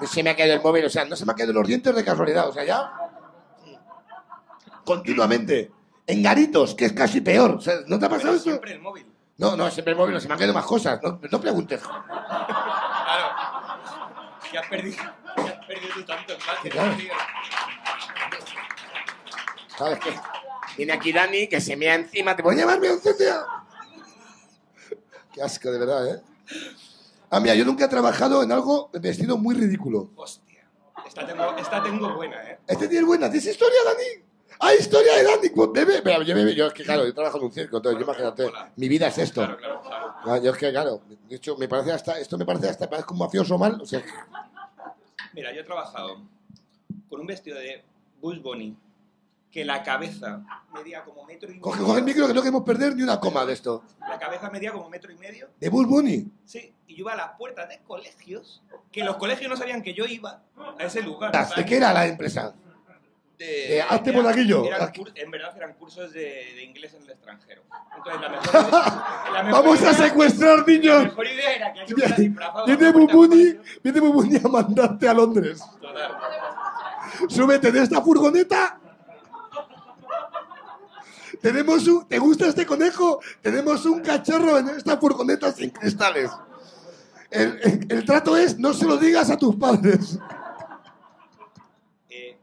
[0.05, 1.95] Se me ha caído el móvil, o sea, no se me ha caído los dientes
[1.95, 2.91] de casualidad, o sea, ya.
[4.83, 5.71] Continuamente.
[6.09, 7.51] En garitos, que es casi peor.
[7.51, 8.45] O sea, ¿No te ha pasado eso?
[8.45, 9.05] siempre el móvil.
[9.37, 10.99] No, no, siempre el móvil, se me han caído más cosas.
[11.03, 11.83] No, no preguntes.
[11.83, 13.27] Claro.
[14.49, 14.97] Que has perdido,
[15.37, 16.33] has perdido tú tanto
[16.71, 16.97] Claro.
[19.77, 20.19] ¿Sabes qué?
[20.77, 22.35] Viene aquí Dani, que se mea encima.
[22.35, 22.99] ¿Te voy a llevarme un?
[25.31, 26.23] Qué asco, de verdad, ¿eh?
[27.29, 30.09] Ah, mira, yo nunca he trabajado en algo vestido muy ridículo.
[30.15, 30.67] Hostia.
[31.05, 32.59] Esta tengo, esta tengo buena, ¿eh?
[32.65, 33.29] Este tiene buena.
[33.29, 34.28] ¿Tienes historia, Dani?
[34.59, 35.49] ¡Ah, historia de Dani!
[35.49, 36.01] Pues bebe.
[36.01, 38.51] Pero yo, bebe, yo es que, claro, yo trabajo en un circo, entonces yo imagínate,
[38.75, 39.41] mi vida es esto.
[39.41, 40.13] Claro, claro, claro.
[40.25, 43.13] Ah, yo es que, claro, de hecho, me parece hasta, esto me parece hasta, parezco
[43.13, 43.79] un mafioso mal.
[43.81, 44.03] O sea,
[45.33, 46.21] Mira, yo he trabajado
[47.07, 47.83] con un vestido de
[48.19, 48.75] Bush Bunny
[49.51, 50.43] que la cabeza
[50.73, 51.61] medía como metro y medio.
[51.63, 53.83] coge, coge el micro que no queremos perder ni una coma de esto.
[53.99, 55.49] La cabeza medía como metro y medio.
[55.59, 56.27] De Bull Bunny.
[56.45, 59.93] Sí, y yo iba a las puertas de colegios, que los colegios no sabían que
[59.93, 60.43] yo iba
[60.77, 61.31] a ese lugar.
[61.55, 62.53] ¿De qué era la empresa?
[63.39, 64.65] De, de hazte monaguillo.
[64.65, 66.19] eran en verdad eran cursos de,
[66.55, 67.63] de inglés en el extranjero.
[67.95, 68.53] Entonces, la mejor
[69.33, 71.03] la mejor ¡Vamos a idea- secuestrar La niños!
[71.05, 71.85] mejor idea era que
[72.17, 72.65] disfrazado.
[72.65, 73.61] Viene a la colegio.
[73.81, 75.61] viene a mandarte a Londres.
[75.81, 76.11] Total.
[77.29, 78.77] Súbete de esta furgoneta.
[81.41, 83.21] Tenemos un, ¿Te gusta este conejo?
[83.41, 86.29] Tenemos un cachorro en esta furgoneta sin cristales.
[87.31, 90.19] El, el- el trato es, no se lo digas a tus padres.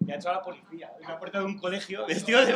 [0.06, 2.54] Me ha echado la policía en la puerta de un colegio vestido de.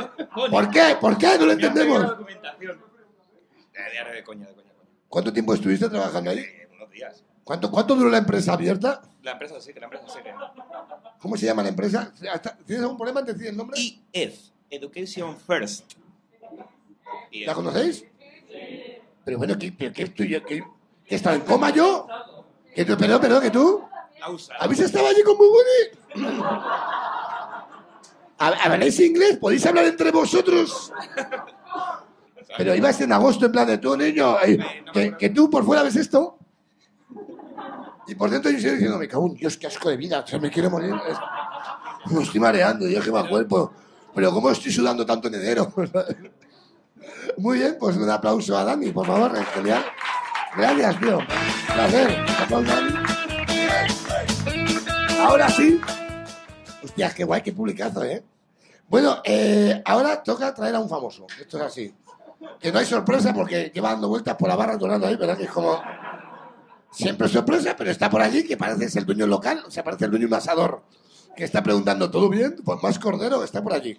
[0.51, 0.97] ¿Por qué?
[1.01, 1.27] ¿Por qué?
[1.33, 2.07] No lo la entendemos.
[2.07, 2.81] documentación.
[3.75, 4.89] Eh, de de coña, de coña, coña.
[5.09, 6.39] ¿Cuánto tiempo estuviste trabajando ahí?
[6.39, 7.25] Eh, unos días.
[7.43, 9.03] ¿Cuánto, ¿Cuánto duró la empresa abierta?
[9.23, 10.33] La empresa sigue, la empresa sigue.
[11.19, 12.13] ¿Cómo se llama la empresa?
[12.65, 13.81] ¿Tienes algún problema en decir el nombre?
[14.13, 14.39] EF,
[14.71, 15.95] Education First.
[17.33, 18.05] Y ¿La conocéis?
[19.25, 20.45] Pero bueno, ¿qué, qué estoy yo?
[20.45, 20.63] ¿Qué,
[21.07, 22.07] ¿Que está en coma yo?
[22.75, 23.85] ¿Que tú, perdón, perdón, que tú?
[24.61, 26.25] ¿Habéis estado allí con Bubuni?
[28.41, 29.37] ¿Habláis inglés?
[29.37, 30.91] ¿Podéis hablar entre vosotros?
[32.57, 34.59] Pero ibas en agosto en plan de tú, niño, eh,
[34.93, 36.39] que, que tú por fuera ves esto.
[38.07, 40.27] Y por dentro yo estoy diciendo, me cago en Dios, qué asco de vida, o
[40.27, 40.95] sea, me quiero morir.
[42.11, 43.73] Me estoy mareando, Dios, que me cuerpo.
[44.15, 45.73] Pero ¿cómo estoy sudando tanto en enero?
[47.37, 49.85] Muy bien, pues un aplauso a Dani, por favor, es genial.
[50.57, 51.19] Gracias, tío.
[51.75, 52.25] Placer.
[52.27, 52.95] Un aplauso a Dani.
[55.21, 55.79] Ahora sí.
[57.01, 58.23] Hostia, qué guay, qué publicazo, ¿eh?
[58.87, 61.27] Bueno, eh, ahora toca traer a un famoso.
[61.41, 61.95] Esto es así.
[62.61, 65.39] Que no hay sorpresa porque lleva dando vueltas por la barra tornando ahí, ¿verdad?
[65.39, 65.81] Que es como...
[66.91, 70.05] Siempre sorpresa, pero está por allí, que parece ser el dueño local, o sea, parece
[70.05, 70.83] el dueño un asador,
[71.35, 72.57] que está preguntando, ¿todo bien?
[72.63, 73.99] Pues más cordero, está por allí.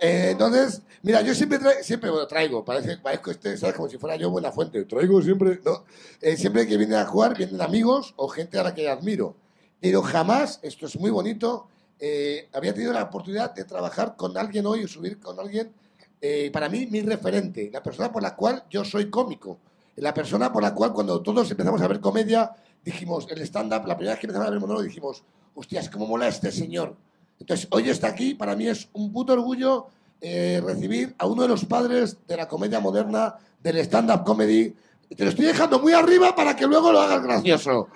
[0.00, 3.74] Eh, entonces, mira, yo siempre, tra- siempre bueno, traigo, parece, parezco este, ¿sabes?
[3.74, 4.84] Como si fuera yo buena fuente.
[4.84, 5.84] Traigo siempre, ¿no?
[6.20, 9.34] Eh, siempre que vienen a jugar, vienen amigos o gente a la que admiro.
[9.80, 11.68] Pero jamás, esto es muy bonito,
[11.98, 15.72] eh, había tenido la oportunidad de trabajar con alguien hoy o subir con alguien,
[16.20, 19.58] eh, para mí, mi referente, la persona por la cual yo soy cómico.
[19.96, 22.50] La persona por la cual cuando todos empezamos a ver comedia,
[22.82, 25.22] dijimos, el stand-up, la primera vez que empezamos a ver monólogo, dijimos,
[25.54, 26.96] hostias, cómo mola este señor.
[27.38, 29.88] Entonces, hoy está aquí, para mí es un puto orgullo
[30.20, 34.74] eh, recibir a uno de los padres de la comedia moderna, del stand-up comedy.
[35.14, 37.88] Te lo estoy dejando muy arriba para que luego lo hagas gracioso.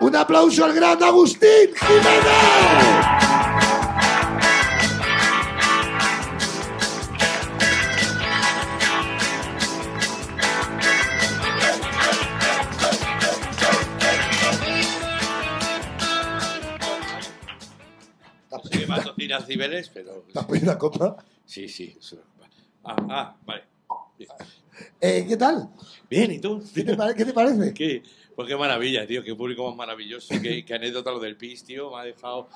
[0.00, 3.29] Un aplauso al gran Agustín Jiménez.
[19.50, 20.24] Cibeles, pero...
[20.32, 21.16] ¿Te has pedido una copa?
[21.44, 21.96] Sí, sí.
[22.84, 23.64] Ah, ah, vale.
[25.00, 25.70] Eh, ¿Qué tal?
[26.08, 26.62] Bien, ¿y tú?
[26.74, 27.74] ¿Qué te, pare- qué te parece?
[27.74, 28.02] ¿Qué?
[28.36, 31.90] Pues qué maravilla, tío, qué público más maravilloso, qué, qué anécdota lo del PIS, tío,
[31.90, 32.48] me ha dejado...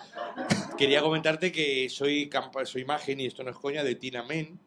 [0.78, 4.58] Quería comentarte que soy, campa- soy imagen, y esto no es coña, de Tina Men.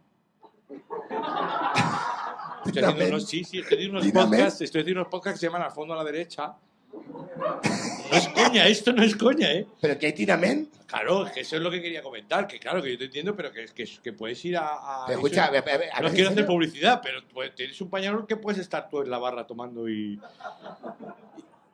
[2.65, 4.31] Estoy haciendo unos, sí, sí, estoy haciendo unos Tina Men.
[4.39, 6.53] podcasts, estoy haciendo unos podcasts que se llaman Al fondo a la derecha.
[6.93, 9.67] No es coña, esto no es coña, ¿eh?
[9.81, 10.69] ¿Pero que hay tiramen?
[10.87, 13.35] Claro, es que eso es lo que quería comentar, que claro, que yo te entiendo,
[13.35, 14.67] pero que, que, que puedes ir a...
[15.03, 17.19] a- Pero escucha, a eso- ver, a ver, a no quiero ¿en hacer publicidad, pero
[17.33, 20.19] pues, tienes un pañal que puedes estar tú en la barra tomando y,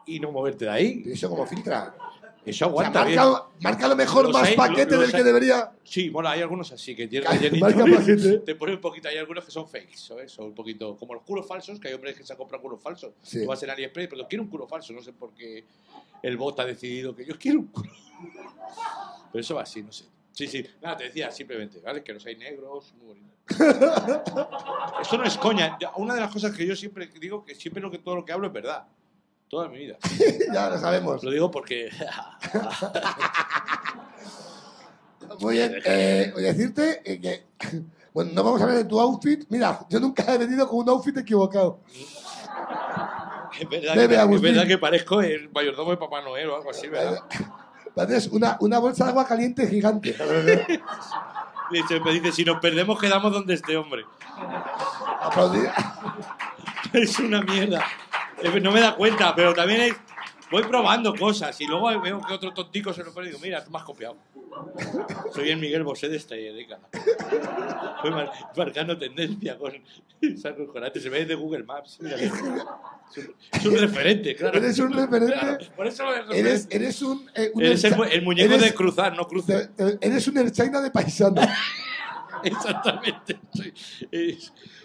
[0.08, 1.04] y no moverte de ahí.
[1.06, 1.94] ¿Y ¿Eso cómo filtra?
[2.46, 3.20] Eso O sea, aguanta bien.
[3.62, 5.72] marca, lo mejor Los más hay- paquete los del que hay- debería.
[5.84, 7.30] Sí, bueno, hay algunos así que tienen
[7.60, 8.40] Marca paquete.
[8.40, 9.96] Te pone un poquito, hay algunos que son fakes.
[10.28, 13.12] Son un poquito como los culos falsos, que hay hombres que se compran culos falsos.
[13.22, 13.42] Sí.
[13.44, 15.64] Tú vas en AliExpress, pero quiero un culo falso, no sé por qué
[16.22, 17.92] el bot ha decidido que yo quiero un culo.
[19.32, 20.06] Pero eso va así, no sé.
[20.34, 20.66] Sí, sí.
[20.82, 22.04] Nada, te decía simplemente, ¿vale?
[22.04, 23.30] Que los hay negros, muy bonitos.
[25.02, 25.78] Eso no es coña.
[25.98, 28.32] Una de las cosas que yo siempre digo, que siempre lo que todo lo que
[28.32, 28.86] hablo es verdad.
[29.54, 29.98] Toda mi vida.
[30.52, 31.24] ya lo sabemos.
[31.24, 31.92] Lo digo porque...
[35.40, 35.76] Muy bien.
[35.86, 37.44] Eh, voy a decirte eh, que
[38.16, 39.46] Bueno, no vamos a hablar de tu outfit.
[39.50, 41.82] Mira, yo nunca he venido con un outfit equivocado.
[43.60, 46.72] Es verdad, Bebe, que, es verdad que parezco el mayordomo de Papá Noel o algo
[46.72, 47.20] así, ¿verdad?
[47.94, 50.16] Pareces una, una bolsa de agua caliente gigante.
[51.72, 54.04] Dice, me dice, si nos perdemos quedamos donde esté, hombre.
[55.22, 55.70] Aplaudir.
[56.92, 57.86] Es una mierda.
[58.62, 59.96] No me da cuenta, pero también es-
[60.52, 63.64] voy probando cosas y luego veo que otro tontico se lo pone y digo, mira,
[63.64, 64.18] tú me has copiado.
[65.34, 66.82] Soy el Miguel Bosé de esta década.
[68.04, 69.72] Voy mar- marcando tendencia con
[70.22, 71.00] esa chocolate.
[71.00, 71.98] Se ve de Google Maps.
[72.02, 72.62] Mira es, un,
[73.52, 74.58] es un referente, claro.
[74.58, 75.34] Eres un referente.
[75.34, 77.28] Claro, por eso lo Eres, eres un.
[77.34, 79.68] eh, un Eres el, el muñeco eres- de cruzar, no cruce.
[79.70, 81.42] te- te- Eres un Erchaina de paisano.
[82.48, 83.40] Exactamente.
[83.54, 83.74] Soy,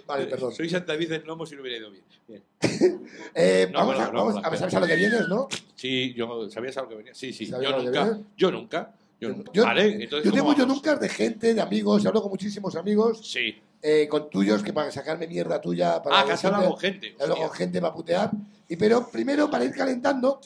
[0.06, 0.52] Vale, perdón.
[0.52, 2.04] Soy Santa del Lomo si no hubiera ido bien.
[2.26, 2.42] Bien.
[3.34, 4.56] Eh, No, vamos bueno, a, vamos no, a.
[4.56, 5.48] ¿sabes a lo que vienes, no?
[5.74, 7.14] Sí, yo sabías algo que venía.
[7.14, 7.46] Sí, sí.
[7.46, 8.94] ¿Sabías Yo a lo nunca, yo nunca.
[9.20, 9.50] Yo nunca.
[9.52, 10.24] Yo, vale, entonces.
[10.24, 13.56] yo ¿cómo tengo yo nunca de gente, de amigos, hablo con muchísimos amigos, Sí.
[13.82, 16.00] eh, con tuyos, que para sacarme mierda tuya.
[16.02, 17.14] Para Ah, que has hablado con gente.
[17.20, 18.30] Hablo con gente para putear.
[18.68, 20.40] Y pero primero, para ir calentando,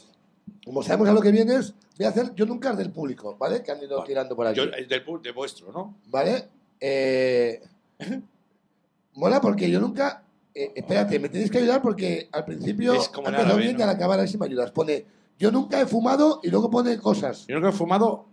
[0.65, 3.63] como sabemos a lo que vienes, voy a hacer yo nunca del público, ¿vale?
[3.63, 4.07] Que han ido Vale.
[4.09, 4.57] tirando por aquí.
[4.59, 5.99] Yo, es del, pu- de vuestro, ¿no?
[6.07, 6.49] ¿Vale?
[6.85, 7.63] Eh,
[9.15, 10.25] mola porque yo nunca.
[10.55, 14.19] eh, espérate, me tenéis que ayudar porque al principio Es como bien y al acabar
[14.19, 14.71] a ver si me ayudas.
[14.73, 15.07] Pone,
[15.39, 17.47] yo nunca he fumado y luego pone cosas.
[17.47, 18.27] Yo nunca he fumado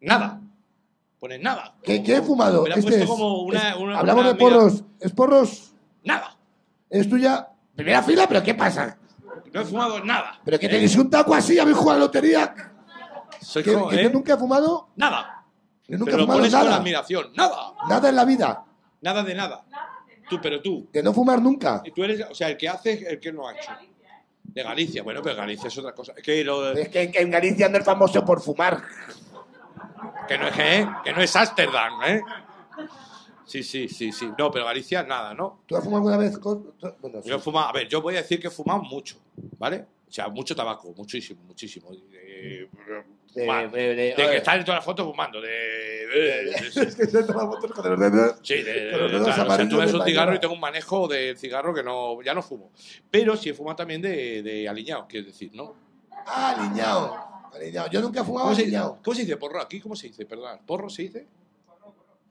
[0.00, 0.40] nada.
[1.18, 1.74] Pone nada.
[1.82, 2.62] ¿Qué, he fumado?
[2.62, 3.70] Me la ha Este puesto es- como una.
[3.70, 4.56] es- una- hablamos una de amiga.
[4.60, 4.84] porros.
[5.00, 5.72] ¿Es porros?
[6.04, 6.36] Nada.
[6.90, 7.48] ¿Es tuya?
[7.74, 8.98] Primera fila, pero ¿qué pasa?
[9.52, 10.38] No he fumado nada.
[10.44, 10.68] ¿Pero que ¿Eh?
[10.68, 11.58] tenéis un taco así?
[11.58, 12.54] ¿Habéis jugado a la lotería?
[13.40, 14.02] Soy ¿Que, como, que ¿eh?
[14.04, 14.88] yo nunca he fumado?
[14.96, 15.37] Nada.
[15.88, 16.76] Yo nunca Pero he lo fumado pones con nada.
[16.76, 17.32] admiración.
[17.34, 17.72] Nada.
[17.88, 18.64] Nada en la vida.
[19.00, 19.64] Nada de nada.
[20.28, 20.88] Tú, pero tú.
[20.92, 21.80] De no fumar nunca.
[21.84, 23.70] Y Tú eres, o sea, el que hace, el que no ha hecho.
[24.42, 25.02] De Galicia.
[25.02, 26.12] Bueno, pero Galicia es otra cosa.
[26.16, 28.82] Es que, lo, Es que, que en Galicia no es famoso por fumar.
[30.26, 30.88] que no es, ¿eh?
[31.04, 32.22] que no es Ámsterdam, ¿eh?
[33.46, 34.30] Sí, sí, sí, sí.
[34.38, 35.60] No, pero Galicia nada, ¿no?
[35.64, 36.38] ¿Tú has fumado alguna vez?
[36.38, 36.74] Con...
[37.00, 37.28] Bueno, sí.
[37.30, 39.16] Yo he fumado, a ver, yo voy a decir que he fumado mucho,
[39.58, 39.86] ¿vale?
[40.08, 41.90] O sea, mucho tabaco, muchísimo, muchísimo.
[41.92, 42.68] De, De-
[43.44, 43.70] fumar.
[43.70, 46.04] de- de- De que estar en todas las fotos fumando, de...
[46.64, 48.36] es que se toma fotos con los dedos.
[48.42, 51.74] Sí, de, Con o sea, tú ves un cigarro y tengo un manejo del cigarro
[51.74, 52.70] que no, ya no fumo.
[53.10, 55.74] Pero sí he fumado también de, de aliñado, quiero decir, ¿no?
[56.26, 57.16] Ah, aliñado.
[57.54, 57.90] Aliñado.
[57.90, 58.98] Yo nunca he fumado ¿Cómo se, dice, aliñado.
[59.04, 59.80] ¿Cómo se dice porro aquí?
[59.80, 60.24] ¿Cómo se dice?
[60.24, 61.26] Perdón, ¿porro se dice?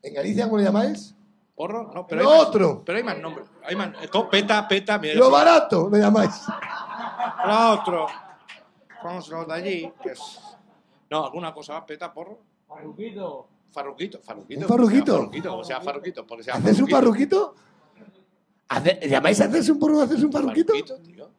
[0.02, 1.14] ¿En Galicia cómo le llamáis?
[1.56, 1.92] ¿Porro?
[1.94, 2.84] No, pero Lo hay más- otro.
[2.86, 3.48] pero hay más nombres.
[3.64, 5.16] Hay más, eh, peta, peta, mira.
[5.16, 6.32] Lo barato le llamáis.
[7.46, 8.08] Lo otro.
[9.04, 9.94] Vamos los de allí.
[10.02, 10.40] que es-
[11.10, 12.40] No, alguna cosa más, peta, porro.
[12.68, 13.48] Farruquito.
[13.72, 14.20] Farruquito.
[14.20, 14.66] ¿Un farruquito?
[14.66, 16.28] O sea, farruquito, o sea, farruquito.
[16.28, 17.56] Porque sea ¿Haces un parruquito?
[18.70, 20.74] ¿Hace- ¿Llamáis a hacerse un porro haces un parruquito?
[20.74, 21.30] Farruquito, tío.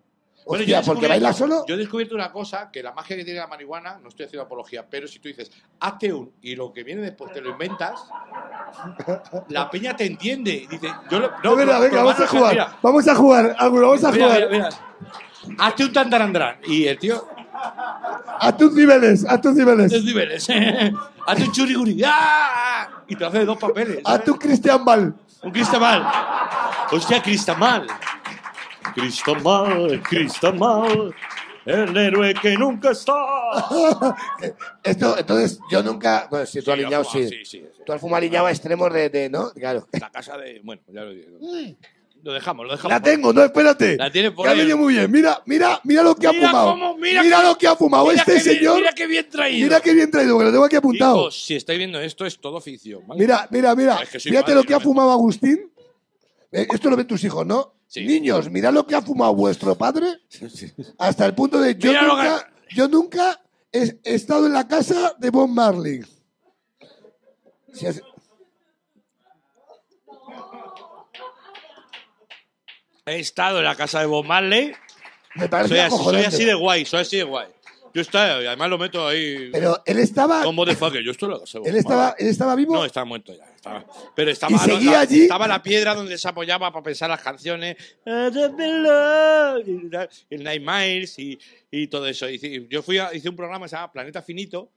[0.50, 1.64] Hostia, porque descubierto- baila solo.
[1.66, 4.44] Yo he descubierto una cosa, que la magia que tiene la marihuana, no estoy haciendo
[4.44, 8.00] apología, pero si tú dices, hazte un, y lo que viene después te lo inventas,
[9.48, 10.66] la peña te entiende.
[10.70, 12.52] Dice, yo lo, No, venga, venga, vamos a jugar.
[12.52, 14.48] mira, Vamos a jugar, vamos a mira, jugar.
[14.50, 14.68] mira.
[15.58, 16.58] Hazte un tandarandrán.
[16.66, 17.26] Y el tío,
[18.40, 19.90] A tus niveles, a tus niveles.
[19.90, 20.48] dos niveles.
[21.26, 22.02] Hazte un churiguri.
[22.06, 23.02] ¡Ah!
[23.06, 24.00] Y te hace dos papeles.
[24.04, 24.82] A tu Cristian.
[25.42, 26.06] Un Cristamal.
[26.90, 27.86] Hostia, Cristamal.
[28.94, 31.14] Cristamal, Cristamal.
[31.64, 33.14] El héroe que nunca está.
[34.82, 36.26] Esto, entonces, yo nunca.
[36.30, 37.36] Bueno, si tú Sí, aliñado, ha fumado, sí.
[37.44, 37.82] sí, sí, sí.
[37.84, 39.50] Tú has fumado aliñado a extremos de, de- ¿no?
[39.52, 39.86] Claro.
[39.92, 40.60] La casa de.
[40.64, 41.28] Bueno, ya lo digo.
[42.22, 42.90] Lo dejamos, lo dejamos.
[42.90, 43.96] La tengo, no, espérate.
[43.96, 44.58] La tiene por Que ha ahí.
[44.60, 45.10] venido muy bien.
[45.10, 46.70] Mira, mira, mira lo que ha Mira fumado.
[46.72, 48.76] cómo- mira mira lo que ha fumado Mira este bien- señor.
[48.78, 49.64] mira qué bien traído.
[49.66, 51.16] Mira qué bien traído, que lo tengo aquí apuntado.
[51.18, 53.02] Chicos, si estáis viendo esto, es todo ficción.
[53.06, 53.20] ¿vale?
[53.20, 54.00] Mira, mira, mira.
[54.02, 55.70] Es que Fíjate lo que no ha fumado Agustín.
[56.50, 57.74] Eh, Esto lo ven tus hijos, ¿no?
[57.90, 58.04] Sí.
[58.04, 60.06] Niños, mirad lo que ha fumado vuestro padre.
[60.98, 63.40] Hasta el punto de yo Mira lo nunca, yo nunca
[63.72, 66.00] he, he estado en la casa de Bob Marley.
[67.72, 68.02] Si es-
[73.06, 74.72] He estado en la casa de Bob Marley.
[75.34, 76.26] me parece Soy así, soy acojonante.
[76.28, 77.48] así de guay, soy así de guay.
[77.94, 79.48] Yo estaba, y además lo meto ahí.
[79.52, 82.74] Pero él estaba, Como de fuck, yo casa de Bob él estaba, él estaba vivo.
[82.74, 83.44] No, estaba muerto ya.
[83.54, 85.22] estaba- pero estaba, ¿Y seguía no, allí?
[85.22, 87.76] estaba la piedra donde se apoyaba para pensar las canciones.
[90.30, 91.38] El Night Miles y,
[91.70, 92.28] y todo eso.
[92.28, 94.72] Yo fui a- hice un programa que se llama Planeta Finito.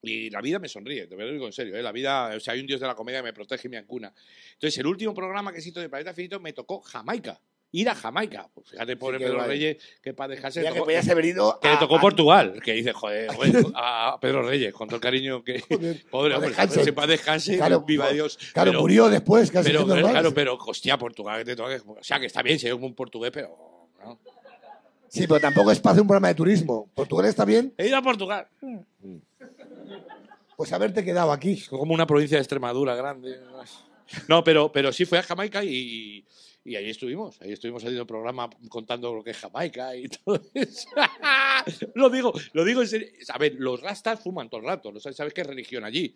[0.00, 1.82] Y la vida me sonríe, te lo digo en serio, ¿eh?
[1.82, 3.78] la vida, o sea, hay un dios de la comedia que me protege y me
[3.78, 4.14] acuna.
[4.52, 7.40] Entonces, el último programa que hizo de Planeta Finito me tocó Jamaica,
[7.72, 8.48] ir a Jamaica.
[8.54, 9.44] Pues fíjate, pobre qué Pedro.
[9.44, 12.92] Reyes, que para dejarse que podías haber ido que le tocó a- Portugal, que dice,
[12.92, 15.60] joder, güey, a Pedro Reyes, con todo el cariño que.
[15.68, 18.38] Joder, Pobre hombre, se para descanse, Claro, viva Dios.
[18.52, 20.10] Claro, pero, murió después, casi Pero, es normal.
[20.12, 21.76] claro, pero, hostia, Portugal, que te toca.
[21.86, 23.88] O sea, que está bien, se ve como un portugués, pero.
[24.04, 24.18] ¿no?
[25.08, 26.88] Sí, pero tampoco es para hacer un programa de turismo.
[26.94, 28.46] Portugal está bien, He ido a Portugal.
[30.56, 31.62] pues haberte quedado aquí.
[31.68, 33.40] Como una provincia de Extremadura grande.
[34.26, 36.24] No, pero, pero sí fue a Jamaica y,
[36.68, 37.40] y ahí estuvimos.
[37.40, 40.88] Ahí estuvimos haciendo programa contando lo que es Jamaica y todo eso.
[41.94, 43.08] lo digo, lo digo en serio.
[43.30, 44.92] A ver, los rastas fuman todo el rato.
[44.92, 46.14] ¿no sabes, qué religión allí?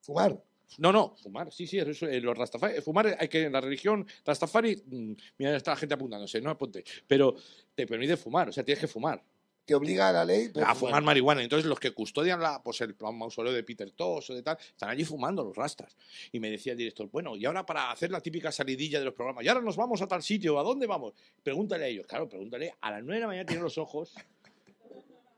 [0.00, 0.42] Fumar.
[0.78, 4.06] No, no, fumar, sí, sí, eso, eh, los Rastafari, fumar hay que en la religión
[4.24, 7.34] Rastafari, mm, mira, está la gente apuntándose, no apunte, pero
[7.74, 9.20] te permite fumar, o sea, tienes que fumar,
[9.64, 10.50] Te obliga a la ley.
[10.52, 11.42] pero a fumar marihuana.
[11.42, 14.88] Entonces los que custodian la, pues el mausoleo de Peter Tosh o de tal, están
[14.90, 15.96] allí fumando los rastas.
[16.32, 19.14] Y me decía el director, bueno, y ahora para hacer la típica salidilla de los
[19.14, 21.14] programas, y ahora nos vamos a tal sitio, ¿a dónde vamos?
[21.42, 24.12] Pregúntale a ellos, claro, pregúntale, a las nueve de la mañana tienen los ojos.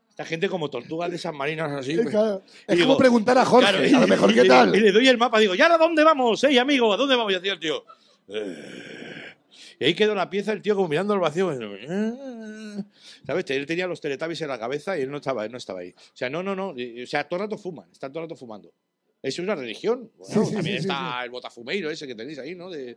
[0.09, 1.93] Esta gente como tortugas de esas marinas así.
[1.93, 2.11] Sí, pues.
[2.11, 2.43] claro.
[2.69, 4.77] Y Es digo, como preguntar a Jorge, Claro, a lo mejor, y- ¿qué y- tal?
[4.77, 6.43] Y le doy el mapa, digo, ¿y ahora dónde vamos?
[6.45, 6.93] ¡Ey, amigo!
[6.93, 7.33] ¿A dónde vamos?
[7.33, 7.85] Y hacía el tío.
[8.29, 9.22] "Eh".
[9.79, 11.53] Y ahí quedó la pieza, el tío como mirando al vacío.
[11.53, 12.85] "Eh".
[13.27, 13.49] ¿Sabes?
[13.51, 15.91] Él tenía los teletubbies en la cabeza y él no estaba, él no estaba ahí.
[15.91, 16.71] O sea, no, no, no.
[16.71, 18.73] O sea, todo el rato fuman, están todo el rato fumando.
[19.23, 20.11] Eso es una religión.
[20.19, 22.71] Bueno, Sí, también sí, sí, está el botafumeiro ese que tenéis ahí, ¿no?
[22.71, 22.97] De-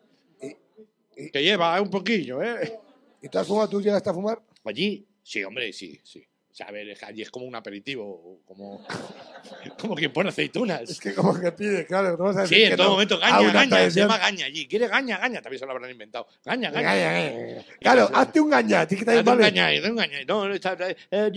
[1.18, 2.78] y- que lleva un poquillo, ¿eh?
[3.22, 3.70] ¿Y tú has fumado?
[3.70, 4.42] ¿Tú llegaste a fumar?
[4.64, 6.26] Allí, sí, hombre, sí, sí.
[6.56, 8.82] O sea, a ver, allí es como un aperitivo, como,
[9.78, 10.90] como quien pone aceitunas.
[10.90, 12.16] Es que como que pide, claro.
[12.16, 14.46] vas a decir Sí, en que todo no momento, a gaña, gaña, se llama gaña
[14.46, 14.66] allí.
[14.66, 15.42] ¿Quiere gaña, gaña?
[15.42, 16.28] También se lo habrán inventado.
[16.46, 16.94] Gaña, gaña.
[16.94, 17.66] Gaña, gaña.
[17.82, 18.80] Claro, hazte un gaña.
[18.80, 19.44] ¿a ti qué te Hazte un vale?
[19.44, 20.18] gaña, hazte un gaña.
[20.26, 20.78] No, no, está,
[21.12, 21.32] eh,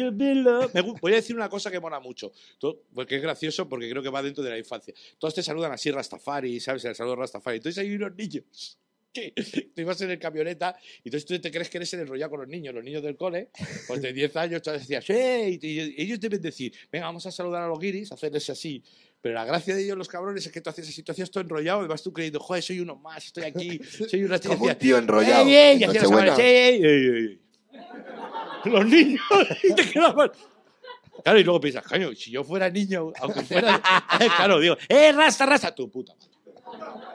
[0.73, 2.31] Me voy a decir una cosa que mola mucho,
[2.95, 4.95] porque es gracioso, porque creo que va dentro de la infancia.
[5.19, 6.85] Todos te saludan así Rastafari, ¿sabes?
[6.85, 7.57] El saludo Rastafari.
[7.57, 8.45] Entonces hay unos niños
[9.21, 9.33] que
[9.75, 12.41] tú ibas en el camioneta y entonces tú te crees que eres el enrollado con
[12.41, 13.51] los niños, los niños del cole,
[13.87, 15.59] pues de 10 años, tú decías, ¡eh!
[15.61, 18.83] Y ellos deben decir, venga, vamos a saludar a los guiris, hacerles así.
[19.21, 21.85] Pero la gracia de ellos, los cabrones, es que tú así, tú hacías todo enrollado
[21.85, 24.97] y vas tú creyendo, joder, soy uno más, estoy aquí, soy una Como un tío
[24.97, 25.47] enrollado.
[25.47, 25.77] ¡Ey, ey!
[25.77, 26.27] Y los Nochebuena.
[26.29, 27.41] chavales, ¡ey, ey, ey, ey!
[28.65, 29.21] Los niños,
[29.65, 30.31] y te quedaban.
[31.25, 33.83] Claro, y luego piensas, coño, si yo fuera niño, aunque fuera.
[34.37, 35.75] claro, digo, ¡eh, rasta, rasta!
[35.75, 36.15] Tu puta.
[36.15, 36.38] madre.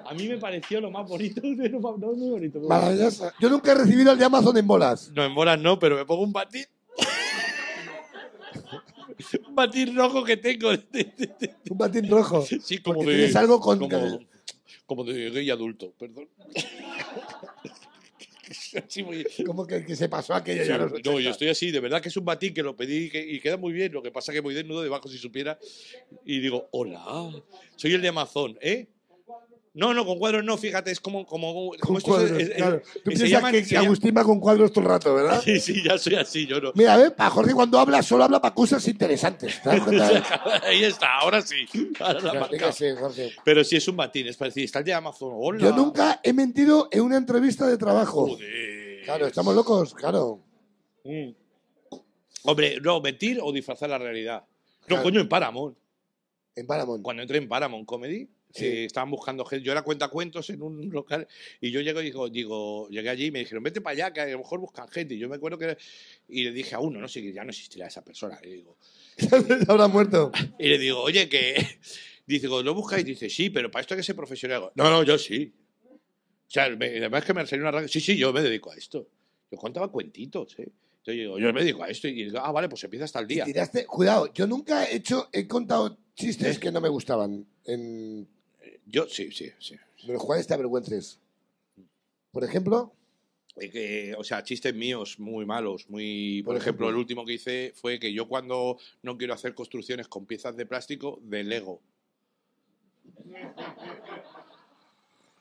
[0.05, 2.59] A mí me pareció lo más bonito, de lo más, no, muy bonito.
[2.59, 2.67] muy.
[2.67, 3.33] Maravillosa.
[3.39, 5.11] Yo nunca he recibido el de Amazon en bolas.
[5.13, 6.67] No, en bolas no, pero me pongo un batir.
[9.47, 10.69] un batir rojo que tengo.
[11.69, 12.45] Un batín rojo.
[12.45, 13.17] Sí, como Porque de.
[13.17, 14.19] tienes algo con- Como,
[14.85, 16.27] como de gay adulto, perdón.
[19.05, 21.19] Muy- Como que, que se pasó aquello Sí, ya no, 80.
[21.21, 23.39] yo estoy así, de verdad que es un batín que lo pedí y, que- y
[23.39, 23.91] queda muy bien.
[23.91, 25.57] Lo que pasa es que voy desnudo debajo si supiera.
[26.25, 27.03] Y digo, hola,
[27.75, 28.87] soy el de Amazon, ¿eh?
[29.75, 31.25] No, no, con cuadros no, fíjate, es como.
[31.25, 32.77] como, como Con esto cuadros, es- es- claro.
[32.77, 35.41] es- Tú piensas llaman- que, llaman- Agustín va con cuadros todo el rato, ¿verdad?
[35.43, 36.71] Sí, sí, ya soy así, yo no.
[36.75, 39.59] Mira, a ver, para Jorge cuando habla solo habla para cosas interesantes.
[39.63, 40.62] ¿Te das cuenta?
[40.63, 41.65] Ahí está, ahora sí.
[41.99, 42.47] Ahora la
[42.99, 43.31] Jorge.
[43.43, 45.59] Pero sí es un batín, es para decir, está el de Amazon, hola.
[45.59, 48.27] Yo nunca he mentido en una entrevista de trabajo.
[48.27, 49.01] Joder.
[49.05, 50.39] Claro, estamos locos, claro.
[51.03, 51.29] Mm.
[52.43, 54.43] Hombre, no, mentir o disfrazar la realidad.
[54.81, 55.03] No, Claro.
[55.03, 55.75] coño, en Paramount.
[56.55, 57.01] En Paramount.
[57.01, 58.65] Cuando entré en Paramount Comedy, Sí.
[58.65, 59.65] eh, estaban buscando gente.
[59.65, 61.27] Yo era cuentacuentos en un local
[61.59, 64.21] y yo llego y digo, digo, llegué allí y me dijeron, vete para allá, que
[64.21, 65.15] a lo mejor buscan gente.
[65.15, 65.75] Y yo me acuerdo que.
[66.29, 68.39] Y le dije a uno, no sé, que ya no existirá esa persona.
[68.43, 68.77] Y, digo,
[69.67, 70.31] Habrá muerto.
[70.59, 71.55] y le digo, oye, que.
[72.25, 73.03] Dice, ¿lo buscáis?
[73.03, 74.59] Dice, sí, pero para esto hay que ser profesional.
[74.61, 75.53] Digo, No, no, yo sí.
[75.85, 75.99] O
[76.47, 77.87] sea, me- además que me salió una radio.
[77.89, 79.09] Sí, sí, yo me dedico a esto.
[79.51, 80.69] Yo contaba cuentitos, ¿eh?
[80.99, 82.07] Entonces digo, yo me dedico a esto.
[82.07, 83.43] Y digo, ah, vale, pues empieza hasta el día.
[83.43, 86.59] Tiraste, cuidado, yo nunca he hecho, he contado chistes ¿Eh?
[86.61, 87.45] que no me gustaban.
[87.65, 88.25] En,
[88.85, 89.75] Yo, sí, sí, sí.
[90.05, 91.19] de los cuales te avergüences.
[92.31, 92.91] Por ejemplo,
[93.55, 96.41] Eh, que, o sea, chistes míos muy malos, muy...
[96.43, 96.89] Por, Por ejemplo, ejemplo.
[96.89, 100.65] el último que hice fue que yo cuando no quiero hacer construcciones con piezas de
[100.65, 101.79] plástico, de Lego.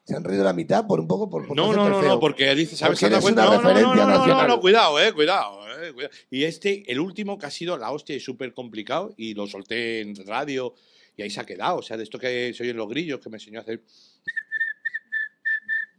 [0.04, 2.54] se han reído la mitad por un poco por, por No, no, no, no, porque
[2.54, 3.00] dice, ¿sabes?
[3.00, 4.04] Porque ¿Se han dado eres una?
[4.04, 6.12] No, no, no, no, no, cuidado, eh, cuidado, eh, cuidado.
[6.30, 10.00] Y este, el último que ha sido la hostia y súper complicado, y lo solté
[10.00, 10.74] en radio,
[11.16, 11.78] y ahí se ha quedado.
[11.78, 13.82] O sea, de esto que soy en los grillos, que me enseñó a hacer.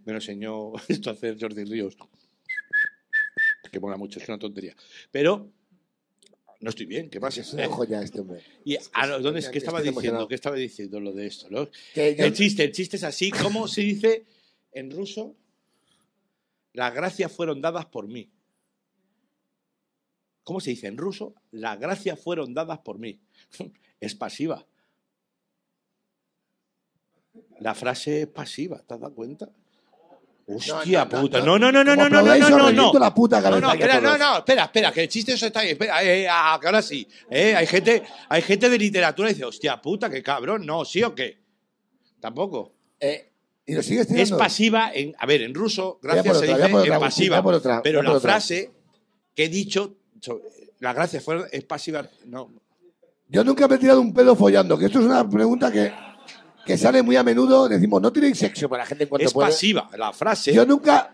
[0.06, 1.96] Me lo enseñó esto a hacer Jordi Ríos.
[3.72, 4.76] Que mola mucho, es una tontería.
[5.12, 5.50] Pero
[6.60, 7.42] no estoy bien, ¿qué pasa?
[7.42, 8.42] Es una joya este hombre.
[8.66, 9.44] Y a lo- ¿dónde?
[9.52, 10.28] ¿Qué estaba diciendo?
[10.28, 11.48] ¿Qué estaba diciendo lo de esto?
[11.50, 11.68] no?
[11.96, 13.32] El chiste, el chiste es así.
[13.32, 14.26] ¿Cómo se dice
[14.74, 15.36] en ruso?
[16.74, 18.30] Las gracias fueron dadas por mí.
[20.44, 21.34] ¿Cómo se dice en ruso?
[21.52, 23.20] Las gracias fueron dadas por mí.
[24.00, 24.68] Es pasiva.
[27.60, 29.50] La frase es pasiva, ¿te has dado cuenta?
[30.46, 31.40] Hostia no, no, puta.
[31.40, 31.58] no.
[31.58, 34.38] No, no, no, no, no, no, no, no, la puta No, no, espera, no, no,
[34.40, 35.70] espera, espera, que el chiste eso está ahí.
[35.70, 37.08] Espera, eh, ah, que ahora sí.
[37.30, 40.66] Eh, hay, gente, hay gente de literatura que dice, hostia puta, qué cabrón.
[40.66, 41.38] No, ¿sí o qué?
[42.20, 42.74] Tampoco.
[43.00, 43.32] Eh,
[43.66, 46.96] y lo sigues Es pasiva, en, a ver, en ruso, gracias se otra, dice otra,
[46.96, 47.40] en pasiva.
[47.40, 48.72] otra, pero la frase
[49.34, 49.96] que he dicho,
[50.80, 52.06] la gracia fue, es pasiva.
[52.26, 52.52] No.
[53.30, 55.92] Yo nunca me he tirado un pedo follando, que esto es una pregunta que.
[56.66, 59.34] Que sale muy a menudo, decimos, no tenéis sexo para la gente en cuanto Es
[59.34, 59.50] puede.
[59.50, 60.54] pasiva la frase.
[60.54, 61.14] Yo nunca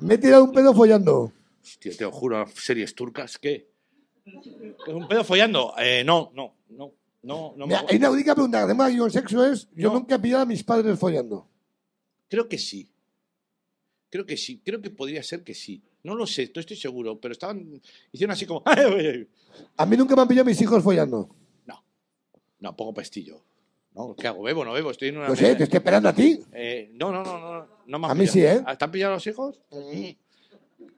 [0.00, 1.32] me he tirado un pedo follando.
[1.62, 3.70] Hostia, te lo juro, series turcas, ¿qué?
[4.86, 5.74] ¿Un pedo follando?
[5.78, 6.92] Eh, no, no, no,
[7.22, 9.88] no, no me Mira, hay una única pregunta que hacemos aquí con sexo es, yo
[9.88, 9.94] No.
[10.00, 11.48] nunca he pillado a mis padres follando.
[12.28, 12.88] Creo que sí.
[14.10, 14.60] Creo que sí.
[14.64, 15.82] Creo que podría ser que sí.
[16.02, 17.80] No lo sé, no estoy seguro, pero estaban.
[18.10, 18.62] Hicieron así como.
[19.76, 21.28] A mí nunca me han pillado mis hijos follando.
[22.58, 23.42] No, pongo pestillo.
[23.94, 24.14] ¿No?
[24.16, 24.42] ¿Qué hago?
[24.42, 24.64] ¿Bebo?
[24.64, 24.90] ¿No bebo?
[24.90, 25.28] Estoy en una.
[25.28, 26.40] No sé, te estoy esperando a ti.
[26.52, 27.66] Eh, no, no, no, no.
[27.86, 28.58] no me han A mí pillado.
[28.58, 28.76] sí, ¿eh?
[28.78, 29.60] ¿Te han pillado los hijos?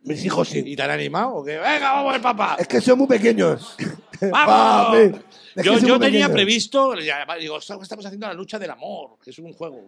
[0.04, 0.62] Mis hijos sí.
[0.64, 1.36] ¿Y te han animado?
[1.36, 1.56] ¿O qué?
[1.56, 2.56] ¡Venga, vamos, papá!
[2.58, 3.76] Es que son muy pequeños.
[4.30, 5.18] ¡Vamos!
[5.54, 6.30] Es Yo, yo tenía pequeños.
[6.30, 9.86] previsto, ya, digo, estamos haciendo la lucha del amor, que es un juego.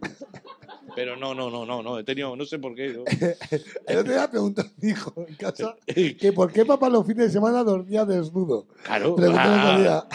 [0.94, 2.88] Pero no, no, no, no, no, he tenido, no sé por qué.
[2.88, 3.04] ¿no?
[3.86, 7.26] El otro día preguntó a mi hijo en casa que por qué papá los fines
[7.26, 8.66] de semana dormía desnudo.
[8.84, 9.12] Claro.
[9.12, 10.06] Otro ah.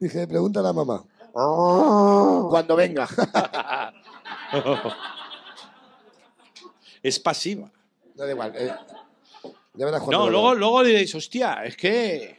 [0.00, 1.04] Dije, pregunta a la mamá.
[1.32, 3.08] Cuando venga.
[7.02, 7.70] es pasiva.
[8.14, 8.52] No da igual.
[8.56, 8.72] eh,
[9.74, 12.38] ya verás cuando No, luego, luego diréis, hostia, es que.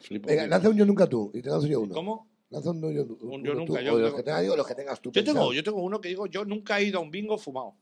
[0.00, 0.28] Flipo.
[0.28, 1.94] Venga, lanza un yo nunca tú y te lanzo yo uno.
[1.94, 2.26] ¿Cómo?
[2.50, 4.56] Lanza un yo, Un yo uno tú, nunca, yo o los tengo- que tengas yo,
[4.56, 5.10] los que tengas tú.
[5.12, 5.52] Yo tengo, pensado.
[5.52, 7.74] yo tengo uno que digo, yo nunca he ido a un bingo fumado.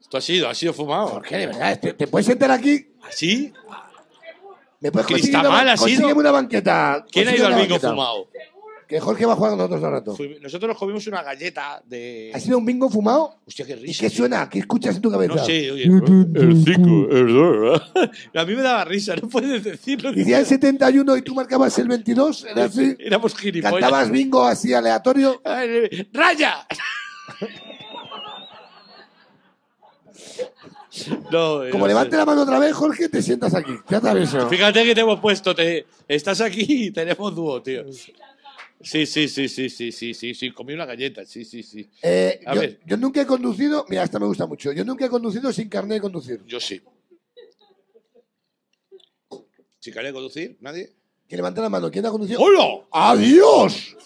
[0.00, 1.10] Esto ha sido, ha sido fumado.
[1.12, 1.36] ¿Por qué?
[1.38, 2.88] De verdad, ¿te, te puedes sentar aquí?
[3.02, 3.52] ¿Así?
[4.82, 7.06] ¿Me puedes Cristabal conseguir una, ha sido- consígueme una banqueta?
[7.10, 7.90] ¿Quién ha Consígueme ido al una bingo banqueta.
[7.90, 8.28] fumado?
[8.88, 10.16] Que Jorge va a jugar con nosotros un rato.
[10.16, 12.30] Fui- nosotros nos comimos una galleta de.
[12.34, 13.38] ¿Ha sido un bingo fumado?
[13.46, 14.00] Hostia, qué ¿Y risa.
[14.02, 14.50] qué suena?
[14.50, 15.34] ¿Qué escuchas en tu cabeza?
[15.36, 15.84] No sé, oye.
[15.84, 17.82] El 5, el 2.
[18.34, 20.12] A mí me daba risa, no puedes decirlo.
[20.12, 22.94] Decía el 71 y tú marcabas el 22, ¿era así?
[22.98, 23.72] Éramos gilipollas.
[23.80, 25.40] ¿Cantabas bingo así aleatorio?
[25.42, 26.66] Ay, ¡Raya!
[31.30, 32.16] No, Como no levante sé.
[32.18, 33.72] la mano otra vez, Jorge, te sientas aquí.
[33.88, 34.48] Ya te aviso.
[34.48, 37.84] Fíjate que te hemos puesto, te, estás aquí y tenemos dúo, tío.
[38.80, 41.88] Sí, sí, sí, sí, sí, sí, sí, sí, comí una galleta, sí, sí, sí.
[42.02, 42.80] Eh, A yo, ver.
[42.84, 44.72] yo nunca he conducido, mira, esta me gusta mucho.
[44.72, 46.42] Yo nunca he conducido sin carnet de conducir.
[46.46, 46.82] Yo sí.
[49.78, 50.58] ¿Si quería conducir?
[50.60, 50.92] ¿Nadie?
[51.28, 51.90] Que levanta la mano.
[51.90, 52.40] ¿Quién ha conducido?
[52.40, 52.84] ¡Hola!
[52.92, 53.96] ¡Adiós!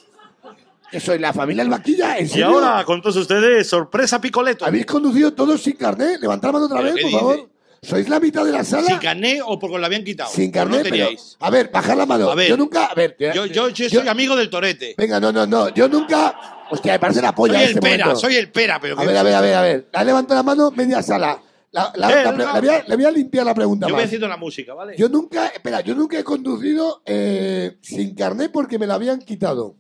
[0.91, 2.17] ¿Que soy la familia El Vaquilla?
[2.19, 2.47] ¿En Y serio?
[2.47, 4.65] ahora, con todos ustedes, sorpresa picoleto.
[4.65, 6.21] ¿Habéis conducido todos sin carnet?
[6.21, 7.51] Levantad la mano otra ¿Pero vez, por favor.
[7.83, 8.87] ¿Sois la mitad de la sala?
[8.87, 10.31] ¿Sin carné o porque lo habían quitado?
[10.31, 10.95] Sin ¿O carnet, no pero...
[11.07, 11.37] teníais?
[11.41, 12.31] A ver, bajar la mano.
[12.31, 12.49] A ver.
[12.49, 12.87] yo nunca...
[12.87, 14.95] A ver, Yo, yo, yo soy amigo del torete.
[14.97, 15.69] Venga, no, no, no.
[15.75, 16.65] Yo nunca...
[16.71, 18.21] Hostia, me parece la polla Soy el este pera, momento.
[18.21, 19.89] soy el pera, pero A ver, a ver, a ver, a ver.
[19.93, 21.41] La levantado la mano, media sala.
[21.71, 22.53] La, la- Eh, la no, pre- no.
[22.55, 24.95] le, voy a, le voy a limpiar la pregunta Yo voy haciendo la música, ¿vale?
[24.97, 29.77] Yo nunca, espera, yo nunca he conducido eh, sin carnet porque me la habían quitado.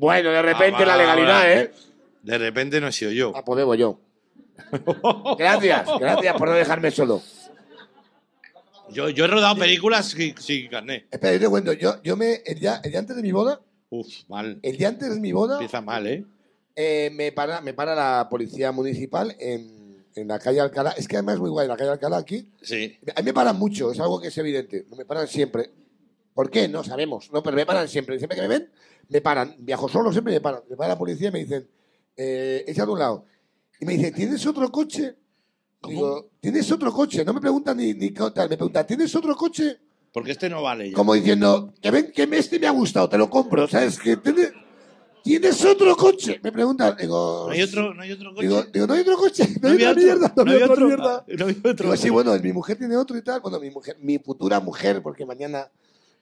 [0.00, 1.52] Bueno, de repente Ah, la va, legalidad, va.
[1.52, 1.70] ¿eh?
[2.22, 3.32] De repente no he sido yo.
[3.36, 4.00] Ah, pues debo yo.
[5.38, 7.22] Gracias, gracias por no dejarme solo.
[8.90, 11.06] Yo, yo he rodado películas sin, sin carné.
[11.10, 13.60] Espera, yo te cuento, yo, yo me, el día, el día antes de mi boda,
[13.90, 14.58] Uf, mal.
[14.62, 16.24] el día antes de mi boda, Empieza mal, ¿eh?
[16.76, 20.90] eh, me, para, me para la policía municipal en, en la calle Alcalá.
[20.96, 22.50] Es que además es muy guay, la calle Alcalá aquí.
[22.62, 22.98] Sí.
[23.14, 24.86] A mí me paran mucho, es algo que es evidente.
[24.96, 25.70] Me paran siempre.
[26.34, 26.66] ¿Por qué?
[26.68, 27.30] No sabemos.
[27.32, 28.18] No, pero me paran siempre.
[28.18, 28.70] Siempre que me ven,
[29.10, 29.54] me paran.
[29.58, 30.62] Viajo solo, siempre me paran.
[30.70, 31.68] Me para la policía y me dicen,
[32.16, 33.24] eh, echa de un lado.
[33.78, 35.16] Y me dice, ¿tienes otro coche?
[35.80, 35.94] ¿Cómo?
[35.94, 37.24] Digo, ¿tienes otro coche?
[37.24, 38.48] No me preguntan ni, ni tal.
[38.48, 39.78] Me preguntan, ¿tienes otro coche?
[40.12, 40.96] Porque este no vale ya.
[40.96, 43.66] Como diciendo, que ven, que este me ha gustado, te lo compro.
[43.68, 43.98] ¿Sabes?
[43.98, 44.52] Que tienes,
[45.22, 46.40] ¿Tienes otro coche?
[46.42, 46.96] Me preguntan.
[46.96, 48.46] Digo, ¿No hay otro, no hay otro coche?
[48.46, 49.48] digo, digo, no hay otro coche.
[49.60, 50.32] No, hay otra mierda.
[50.36, 50.86] No, ¿No hay otra otro?
[50.86, 51.24] mierda.
[51.28, 51.84] No había otro.
[51.84, 53.40] Digo, sí, bueno, mi mujer tiene otro y tal.
[53.40, 55.70] Bueno, mi mujer, mi futura mujer, porque mañana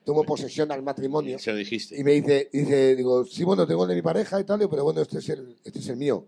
[0.09, 1.39] tomo posesión al matrimonio.
[1.39, 1.95] Se lo dijiste.
[2.01, 4.83] Y me dice, dice, digo, sí, bueno, tengo el de mi pareja y tal, pero
[4.83, 6.27] bueno, este es el, este es el mío.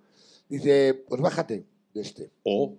[0.51, 1.65] Dice, pues bájate
[1.95, 2.31] de este.
[2.43, 2.77] Oh.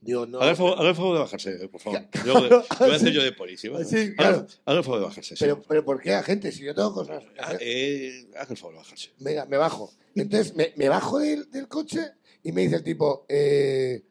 [0.00, 0.40] Digo, no.
[0.40, 2.00] Haga el, favor, haga el favor de bajarse, por favor.
[2.26, 3.70] Yo, lo voy a hacer yo de policía.
[3.70, 3.84] ¿vale?
[3.84, 4.46] Sí, Haga- claro.
[4.64, 5.36] Haga el favor de bajarse.
[5.36, 5.44] sí.
[5.44, 6.50] Pero, pero ¿por qué, agente?
[6.50, 7.22] Si yo tengo cosas.
[7.22, 9.10] que Ah, eh, haga el favor de bajarse.
[9.20, 9.92] Venga, me bajo.
[10.16, 12.00] Entonces, me, me bajo del, del coche
[12.42, 14.02] y me dice el tipo, eh,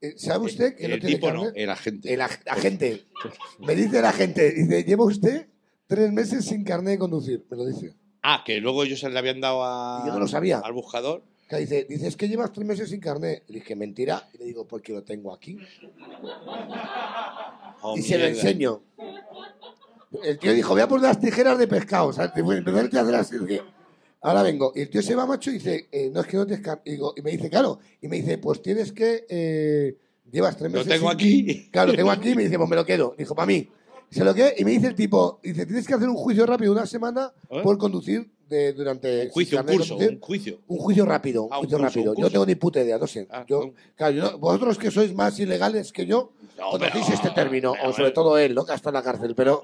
[0.00, 2.12] eh, ¿sabe usted que no el tiene tipo no, el agente.
[2.12, 3.04] El ag- agente.
[3.60, 5.46] Me dice el agente, dice, lleva usted
[5.94, 7.44] tres meses sin carnet de conducir.
[7.50, 7.92] Me lo dice.
[8.22, 10.58] Ah, que luego ellos le habían dado a, yo no lo sabía.
[10.60, 11.22] al buscador.
[11.48, 13.42] Que dice, dice, es que llevas tres meses sin carnet.
[13.48, 14.26] Le dije, mentira.
[14.32, 15.58] Y le digo, porque lo tengo aquí.
[17.82, 18.82] Oh, y se lo enseño.
[20.22, 22.06] El tío dijo, voy a poner las tijeras de pescado.
[22.06, 23.36] O sea, te voy a empezar a hacer así.
[24.22, 24.72] Ahora vengo.
[24.74, 26.86] Y el tío se va, macho, y dice, eh, no es que no tienes carnet.
[26.86, 27.80] Y, digo- y me dice, claro.
[28.00, 29.26] Y me dice, pues tienes que...
[29.28, 29.96] eh,
[30.30, 31.68] llevas tres Lo meses tengo sin- aquí.
[31.70, 32.30] Claro, lo tengo aquí.
[32.30, 33.14] Y me dice, pues me lo quedo.
[33.18, 33.68] Dijo, para mí.
[34.12, 36.72] Se lo quedé y me dice el tipo, dice, tienes que hacer un juicio rápido
[36.72, 37.60] una semana ¿Eh?
[37.62, 39.24] por conducir de, durante...
[39.26, 40.58] Un juicio, un curso, juicio.
[40.68, 42.12] Un juicio rápido, un Ah, un juicio curso, rápido.
[42.12, 43.26] un Yo tengo ni puta idea, no sé.
[43.30, 47.04] Ah, yo, un- claro, yo no- vosotros que sois más ilegales que yo, No, conocéis
[47.06, 48.66] pero- este término, pero, o sobre todo él, ¿no?
[48.66, 49.62] Que está en la cárcel, pero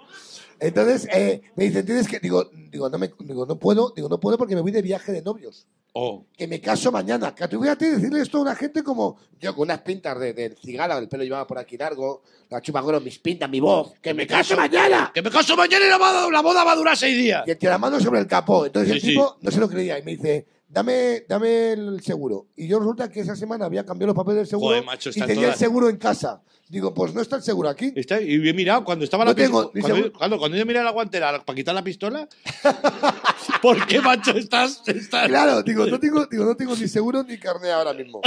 [0.60, 2.18] Entonces, eh, me dice, tienes que.
[2.18, 5.12] Digo, digo, no me, digo, no puedo, digo, no puedo porque me voy de viaje
[5.12, 5.66] de novios.
[5.94, 7.34] Oh, Que me caso mañana.
[7.34, 10.54] Que tú fíjate decirle esto a una gente como yo, con unas pintas de, de
[10.62, 13.94] cigala, el pelo llevaba por aquí largo, la chupagoro, mis pintas, mi voz.
[14.02, 15.10] ¡Que me caso mañana!
[15.14, 17.44] que me caso mañana y la boda, la boda va a durar seis días.
[17.46, 18.66] Y el tiramano sobre el capó.
[18.66, 19.12] Entonces el Sí, sí.
[19.14, 22.46] tipo no se lo creía y me dice, dame, dame el seguro.
[22.54, 25.14] Y yo resulta que esa semana había cambiado los papeles del seguro Joder, macho, y
[25.14, 26.42] tenía todas- el seguro en casa.
[26.70, 27.92] Digo, pues no está el seguro aquí.
[27.96, 29.94] Está- y he mirado cuando estaba No la tengo pistola.
[29.94, 32.28] Cuando, cuando, cuando yo miré la guantera para quitar la pistola.
[33.62, 34.32] ¿Por qué, macho?
[34.32, 34.82] Estás.
[34.86, 38.20] estás- Claro, digo, no tengo, digo, no tengo ni seguro ni carne ahora mismo.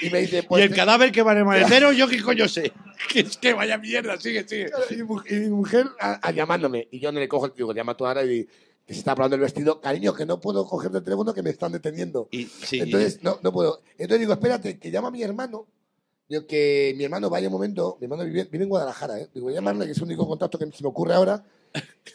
[0.00, 0.64] Y me dice, y pues...
[0.64, 2.72] el te- cadáver que va en el maletero, yo qué coño sé.
[3.08, 4.70] Que es que vaya mierda, sigue, sigue.
[4.90, 6.86] Y mi, mu- y mi mujer a- a llamándome.
[6.92, 8.44] Y yo no le cojo el digo, llama tú ahora y
[8.86, 9.80] que se está probando el vestido.
[9.80, 12.28] Cariño, que no puedo coger el teléfono que me están deteniendo.
[12.30, 13.80] Y, sí, Entonces, no, no puedo.
[13.98, 15.66] Entonces digo, espérate, que llama a mi hermano.
[16.32, 17.98] Digo, que mi hermano vaya un momento.
[18.00, 19.28] Mi hermano vive, vive en Guadalajara, ¿eh?
[19.34, 21.44] Digo, voy a llamarle, que es el único contacto que se me ocurre ahora.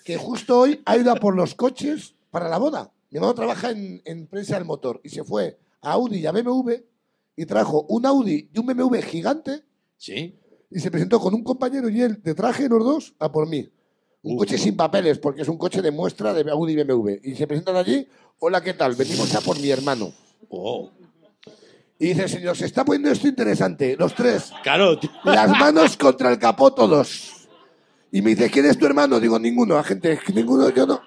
[0.03, 2.91] Que justo hoy ha ido a por los coches para la boda.
[3.11, 6.32] Mi hermano trabaja en, en prensa del motor y se fue a Audi y a
[6.32, 6.72] BMW
[7.36, 9.63] y trajo un Audi y un BMW gigante
[9.97, 10.36] sí.
[10.72, 13.70] y se presentó con un compañero y él de traje los dos a por mí.
[14.24, 14.39] Un Uf.
[14.39, 17.20] coche sin papeles, porque es un coche de muestra de Audi y BMW.
[17.22, 18.07] Y se presentan allí,
[18.39, 18.95] hola, ¿qué tal?
[18.95, 20.11] Venimos a por mi hermano.
[20.49, 20.89] Oh.
[22.00, 23.95] Y dice, señor, se está poniendo esto interesante.
[23.98, 25.10] Los tres, Claro, tío.
[25.24, 27.48] las manos contra el capó todos.
[28.12, 29.20] Y me dice, ¿quién es tu hermano?
[29.20, 31.02] Digo, ninguno, agente, ninguno, yo no,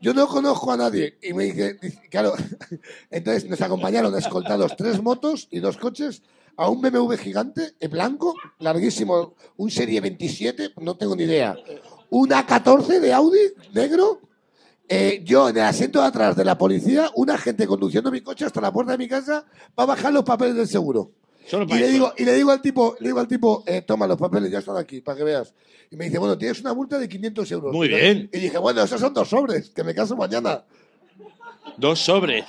[0.00, 1.16] yo no conozco a nadie.
[1.22, 2.34] Y me dice, dice, claro,
[3.10, 6.22] entonces nos acompañaron escoltados tres motos y dos coches
[6.56, 11.54] a un BMW gigante, en blanco, larguísimo, un Serie 27, no tengo ni idea.
[12.10, 13.38] Una 14 de Audi,
[13.74, 14.20] negro,
[14.88, 18.44] eh, yo en el asiento de atrás de la policía, un agente conduciendo mi coche
[18.44, 21.12] hasta la puerta de mi casa para bajar los papeles del seguro.
[21.46, 24.06] Solo Y le digo, y le digo al tipo, le digo al tipo, eh, toma
[24.06, 25.54] los papeles, ya están aquí, para que veas.
[25.90, 27.72] Y me dice, bueno, tienes una multa de 500 euros.
[27.72, 28.28] Muy bien.
[28.32, 30.64] Y dije, bueno, esos son dos sobres, que me caso mañana.
[31.76, 32.44] Dos sobres.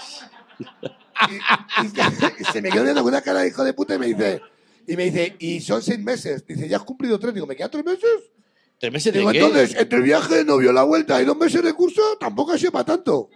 [1.30, 4.08] Y, y se me quedó viendo con una cara de hijo de puta y me
[4.08, 4.42] dice,
[4.88, 6.46] y me dice, y son seis meses.
[6.48, 7.34] Dice, ¿ya has cumplido tres?
[7.34, 8.32] Digo, ¿me quedan tres meses?
[8.80, 9.40] ¿Tres meses de Digo, qué?
[9.40, 12.72] entonces, entre el viaje novio, la vuelta y dos meses de curso, tampoco ha sido
[12.72, 13.30] para tanto.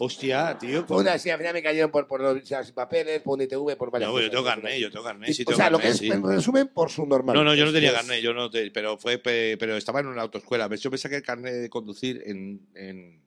[0.00, 0.86] Hostia, tío.
[0.86, 3.76] Fue una, sí, al final me cayeron por, por los sin papeles, por un ITV,
[3.76, 4.30] por varias No, yo cosas.
[4.30, 5.32] tengo carnet, yo tengo carnet.
[5.32, 6.16] Sí, o tengo sea, lo carnet, que es, sí.
[6.16, 7.34] en resumen, por su normal.
[7.34, 10.06] No, no, yo no tenía carnet, yo no te- pero fue, pe- pero estaba en
[10.06, 10.72] una autoescuela.
[10.76, 13.24] Yo me saqué el carnet de conducir en, en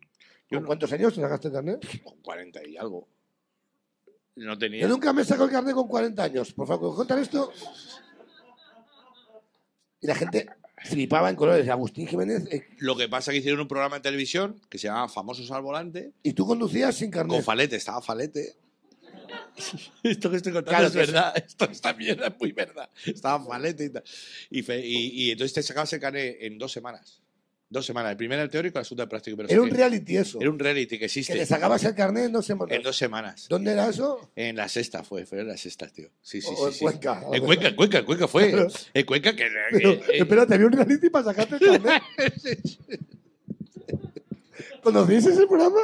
[0.49, 2.03] yo ¿Con no- cuántos años te sacaste el carnet?
[2.03, 3.05] con 40 y algo.
[4.37, 4.79] No tenía.
[4.83, 6.53] Yo nunca me saco el carnet con 40 años.
[6.53, 7.51] Por favor, contar esto.
[10.01, 10.47] Y la gente
[10.83, 11.67] flipaba en colores.
[11.69, 12.43] Agustín Jiménez.
[12.51, 15.49] eh, Lo que pasa es que hicieron un programa de televisión que se llamaba Famosos
[15.51, 16.11] al Volante.
[16.23, 17.43] y tú conducías sin Con carnet.
[17.43, 18.55] Falete, estaba Falete.
[20.03, 21.11] Esto que estoy contando Claro es que sí.
[21.11, 21.33] verdad.
[21.37, 22.89] Esto, esta mierda es muy verdad.
[23.05, 24.03] Estaba Falete y tal.
[24.49, 27.20] Y, fe- y, y entonces te sacabas el carnet en dos semanas.
[27.71, 28.11] Dos semanas.
[28.11, 29.37] El primero el teórico, el segundo el práctico.
[29.37, 30.41] Pero Era un que- reality eso.
[30.41, 31.35] Era un reality que Que existe.
[31.35, 33.47] le sacabas el carnet no sé En dos semanas.
[33.49, 34.29] ¿Dónde era eso?
[34.35, 36.09] En la sexta fue, fue en la sexta, tío.
[36.21, 36.63] Sí, sí, O sí.
[36.67, 36.79] en sí.
[36.81, 37.23] Cuenca.
[37.31, 38.67] En Cuenca, en Cuenca, en Cuenca fue.
[38.93, 39.47] En Cuenca que.
[39.71, 42.03] Pero, que- eh, espérate, había un reality para sacarte el carnet.
[44.83, 45.79] ¿Conocíais ese programa?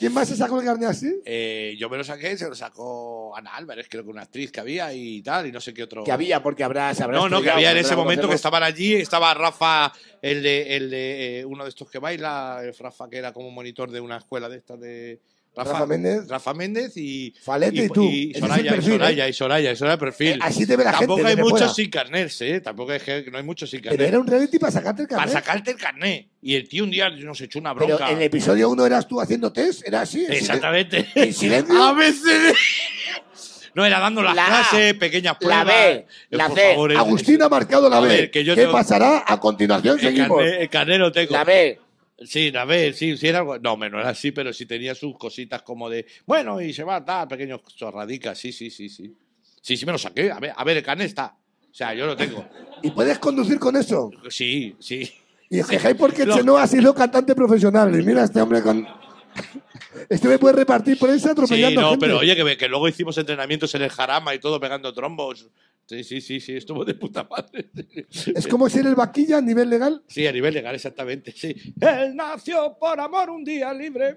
[0.00, 1.20] ¿Quién más se sacó el carnet así?
[1.26, 4.58] eh, yo me lo saqué, se lo sacó Ana Álvarez, creo que una actriz que
[4.58, 6.02] había y tal, y no sé qué otro.
[6.04, 6.94] Que había, porque habrá.
[6.94, 8.94] se habrá No, no, que había en ese momento que estaban allí.
[8.94, 9.92] Estaba Rafa,
[10.22, 13.50] el de, el de eh, uno de estos que baila, el Rafa que era como
[13.50, 15.20] monitor de una escuela de estas de.
[15.56, 16.28] Rafa Méndez.
[16.28, 17.34] Rafa Méndez y.
[17.42, 18.04] Falete y tú.
[18.04, 19.30] Y Soraya, y perfil, Soraya, ¿eh?
[19.30, 20.32] y Soraya, y Soraya, perfil.
[20.32, 21.74] Eh, así te ve la Tampoco gente hay muchos fuera.
[21.74, 22.60] sin carnet, ¿eh?
[22.60, 24.08] Tampoco es que no hay muchos sin Pero carnet.
[24.08, 25.34] era un reality para sacarte el Para carnet.
[25.34, 26.26] sacarte el carnet.
[26.40, 28.10] Y el tío un día nos echó una Pero bronca.
[28.10, 30.24] en el episodio 1 eras tú haciendo test, era así.
[30.24, 31.06] en Exactamente.
[31.14, 31.74] En silencio.
[31.82, 32.54] A veces.
[33.74, 35.66] No, era dando las La clases, pequeñas La pruebas.
[35.66, 36.70] B, Eh, la por C.
[36.70, 38.08] favor, Agustín ha marcado la A B.
[38.08, 39.24] ver, que yo ¿Qué tengo- pasará?
[39.26, 40.38] A continuación El seguimos.
[40.38, 41.32] carnet, el carnet lo tengo.
[41.32, 41.78] La B.
[42.22, 43.58] Sí, la B, sí, sí era algo.
[43.58, 46.06] No, no era así, pero sí tenía sus cositas como de.
[46.26, 48.38] Bueno, y se va a dar pequeños chorradicas.
[48.38, 49.16] Sí, sí, sí, sí.
[49.62, 50.30] Sí, sí me lo saqué.
[50.30, 51.34] A ver, a ver, el carnet está.
[51.70, 52.46] O sea, yo lo tengo.
[52.82, 54.10] ¿Y puedes conducir con eso?
[54.28, 55.10] Sí, sí.
[55.48, 57.98] Y fijáis porque Lo- Chenoa ha sido cantante profesional.
[57.98, 58.86] Y mira este hombre con.
[60.08, 62.06] Este me puede repartir prensa Sí, atropellando no, gente.
[62.06, 65.48] pero oye, que, que luego hicimos entrenamientos en el jarama y todo pegando trombos.
[65.86, 67.68] Sí, sí, sí, sí, estuvo de puta madre.
[68.34, 70.02] Es como ser el vaquilla a nivel legal.
[70.06, 71.54] Sí, a nivel legal, exactamente, sí.
[71.80, 74.16] Él nació por amor un día libre.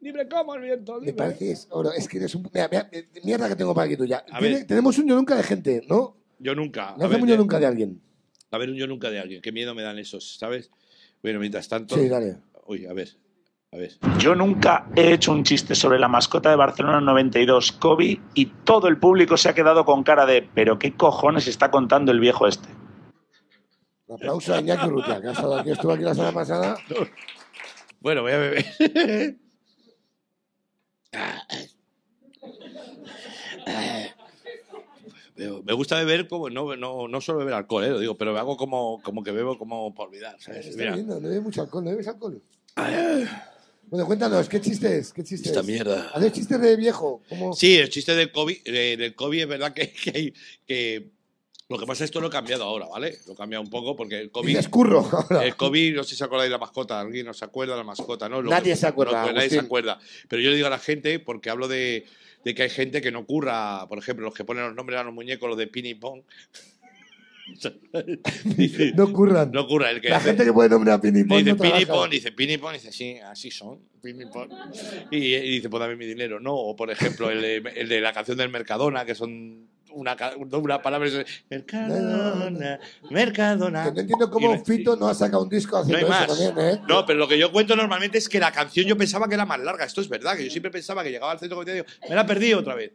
[0.00, 1.12] Libre como el viento, Me libre.
[1.14, 1.92] pareces oro.
[1.92, 2.48] Es que eres un.
[2.54, 2.90] Mira, mira,
[3.22, 4.24] mierda que tengo para aquí tuya.
[4.40, 4.66] Ver.
[4.66, 6.16] tenemos un yo nunca de gente, ¿no?
[6.38, 6.94] Yo nunca.
[6.98, 8.00] No hacemos yo de- nunca de alguien.
[8.50, 9.42] A ver, un yo nunca de alguien.
[9.42, 10.70] Qué miedo me dan esos, ¿sabes?
[11.22, 11.94] Bueno, mientras tanto.
[11.96, 12.38] Sí, dale.
[12.66, 13.10] Uy, a ver.
[13.72, 13.92] A ver.
[14.18, 18.88] Yo nunca he hecho un chiste sobre la mascota de Barcelona 92, Kobe, y todo
[18.88, 22.48] el público se ha quedado con cara de ¿pero qué cojones está contando el viejo
[22.48, 22.68] este?
[24.08, 26.76] Un aplauso a Iñaki Urrutia, que ha estado aquí, estuvo aquí la semana pasada.
[28.00, 28.64] Bueno, voy a beber.
[35.36, 37.90] Me gusta beber como no, no, no solo beber alcohol, ¿eh?
[37.90, 40.76] lo digo, pero hago como, como que bebo como para olvidar, ¿sabes?
[40.76, 42.42] Mira, no, no bebes mucho alcohol, ¿no bebes alcohol?
[43.90, 45.12] Bueno, cuéntanos, ¿qué chiste es?
[45.12, 45.66] ¿Qué chiste esta es?
[45.66, 46.10] mierda.
[46.14, 47.22] Haces chistes de viejo.
[47.28, 47.52] ¿Cómo?
[47.52, 50.32] Sí, el chiste del COVID, eh, del COVID es verdad que, que,
[50.66, 51.10] que
[51.68, 53.18] lo que pasa es que esto lo he cambiado ahora, ¿vale?
[53.26, 55.44] Lo he cambiado un poco porque el COVID, Dices curro ahora.
[55.44, 57.78] el COVID, no sé si se acordáis de la mascota, alguien no se acuerda de
[57.78, 58.40] la mascota, ¿no?
[58.40, 59.98] Lo Nadie que- se acuerda, nadie se acuerda.
[60.28, 62.06] Pero yo le digo a la gente, porque hablo de,
[62.44, 65.02] de que hay gente que no curra, por ejemplo, los que ponen los nombres a
[65.04, 66.22] los muñecos, los de pin y pong.
[68.56, 69.50] Dice, No curran.
[69.52, 71.84] no el que la hace- gente que puede nombrar a Pinipón dice no pin y
[71.84, 71.92] trabaja.
[71.92, 74.48] pong, dice pin y pong, dice sí, así son, pin y.
[75.10, 75.18] Y,
[75.50, 76.54] dice, pues dame mi dinero, ¿no?
[76.54, 80.82] O por ejemplo, el de, el de la canción del Mercadona, que son una, una
[80.82, 81.08] palabra,
[81.48, 82.80] Mercadona,
[83.10, 83.84] Mercadona.
[83.84, 86.26] Que no entiendo cómo Fito no ha sacado un disco no haciendo hay eso más.
[86.26, 86.80] también, ¿eh?
[86.88, 89.46] No, pero lo que yo cuento normalmente es que la canción yo pensaba que era
[89.46, 89.84] más larga.
[89.84, 92.14] Esto es verdad, que yo siempre pensaba que llegaba al centro comercial y digo, me
[92.14, 92.92] la perdí otra vez.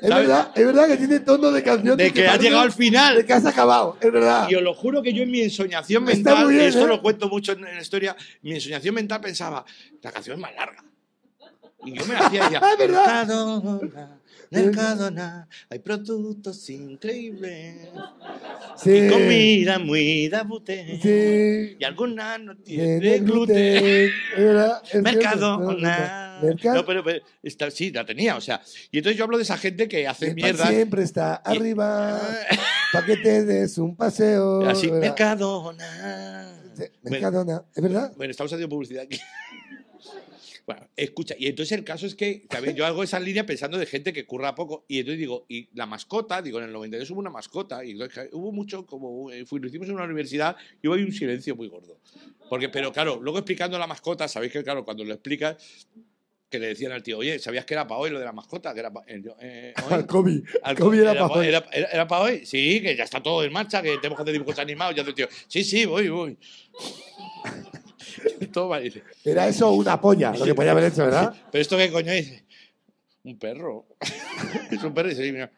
[0.00, 2.72] Es verdad, es verdad que tiene tono de canción De que has parece llegado al
[2.72, 3.16] final.
[3.16, 4.48] De que has acabado, es verdad.
[4.48, 6.88] Y os lo juro que yo en mi ensoñación Está mental, bien, y esto ¿eh?
[6.88, 9.64] lo cuento mucho en, en la historia, mi ensoñación mental pensaba,
[10.02, 10.84] la canción es más larga.
[11.84, 14.18] Y yo me la hacía y decía, Es verdad.
[14.50, 17.88] Mercadona, hay productos increíbles,
[18.76, 18.90] Sí.
[18.90, 21.76] y comida muy de bute, Sí.
[21.78, 24.10] y algunas no Tiene tienen gluten.
[25.02, 26.38] Mercadona.
[26.42, 26.76] Mercado.
[26.76, 28.60] No, pero, pero está, sí, la tenía, o sea.
[28.92, 30.68] Y entonces yo hablo de esa gente que hace mierda.
[30.68, 32.20] siempre está arriba
[32.92, 34.64] para que te des un paseo.
[34.66, 35.00] Así, verdad.
[35.00, 36.54] Mercadona.
[36.76, 38.12] Sí, Bueno, Mercadona, ¿es verdad?
[38.16, 39.18] bueno, estamos haciendo publicidad aquí.
[40.68, 43.86] Bueno, escucha, y entonces el caso es que también yo hago esa línea pensando de
[43.86, 47.20] gente que curra poco, y entonces digo, y la mascota, digo, en el 92 hubo
[47.20, 47.94] una mascota, y
[48.32, 51.68] hubo mucho, como eh, fui- lo hicimos en una universidad, y hubo un silencio muy
[51.68, 51.98] gordo.
[52.50, 55.56] Porque, pero claro, luego explicando la mascota, sabéis que, claro, cuando lo explicas,
[56.50, 58.74] que le decían al tío, oye, ¿sabías que era para hoy lo de la mascota?
[58.74, 59.94] Que era pa- eh, eh, hoy".
[59.94, 60.44] Al COVID.
[60.64, 61.46] Al- COVID era era, pa' hoy.
[61.46, 62.44] era, era- era pa' hoy.
[62.44, 64.94] Sí, que ya está todo en marcha, que tenemos que hacer dibujos animados.
[64.94, 66.36] Ya el tío, sí, sí, voy, voy.
[68.52, 69.02] Toma, dice.
[69.24, 71.34] Era eso una polla, lo que podía haber hecho, ¿verdad?
[71.52, 72.44] Pero esto qué coño dice.
[73.24, 73.86] Un perro.
[74.70, 75.50] es un perro y se mira.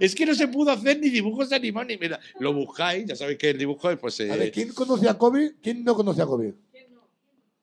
[0.00, 2.18] es que no se pudo hacer ni dibujos animados ni mira.
[2.40, 4.18] Lo buscáis, ya sabéis que el dibujo es pues.
[4.20, 4.32] Eh...
[4.32, 5.54] A ¿quién conocía a Kobe?
[5.62, 6.54] ¿Quién no conocía a Kobe?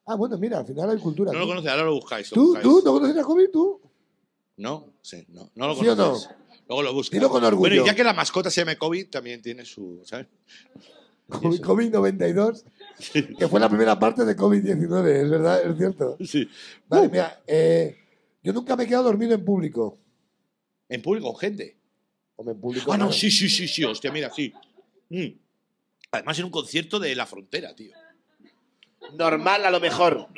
[0.05, 1.31] Ah, bueno, mira, al final hay cultura.
[1.31, 2.29] No lo conoces, ahora lo buscáis.
[2.29, 3.47] ¿Tú, ¿Tú no conoces a Kobe?
[3.47, 3.81] ¿Tú?
[4.57, 6.29] No, sí, no, no lo ¿Sí conoces.
[6.29, 6.43] No?
[6.67, 7.19] Luego lo buscas.
[7.19, 7.69] Dilo con orgullo.
[7.69, 10.01] Bueno, ya que la mascota se llama Kobe, también tiene su.
[10.05, 10.27] ¿Sabes?
[11.27, 12.65] Kobe, Kobe 92
[13.37, 16.17] que fue la primera parte de COVID-19, es verdad, es cierto.
[16.23, 16.49] Sí.
[16.87, 17.11] Vale, uh.
[17.11, 17.97] mira, eh,
[18.41, 19.97] yo nunca me he quedado dormido en público.
[20.89, 21.77] ¿En público gente?
[22.35, 22.93] Hombre, en público.
[22.93, 24.53] Ah, no, sí, sí, sí, sí, hostia, mira, sí.
[25.09, 25.27] Mm.
[26.11, 27.95] Además, en un concierto de La Frontera, tío.
[29.13, 30.27] Normal, a lo mejor.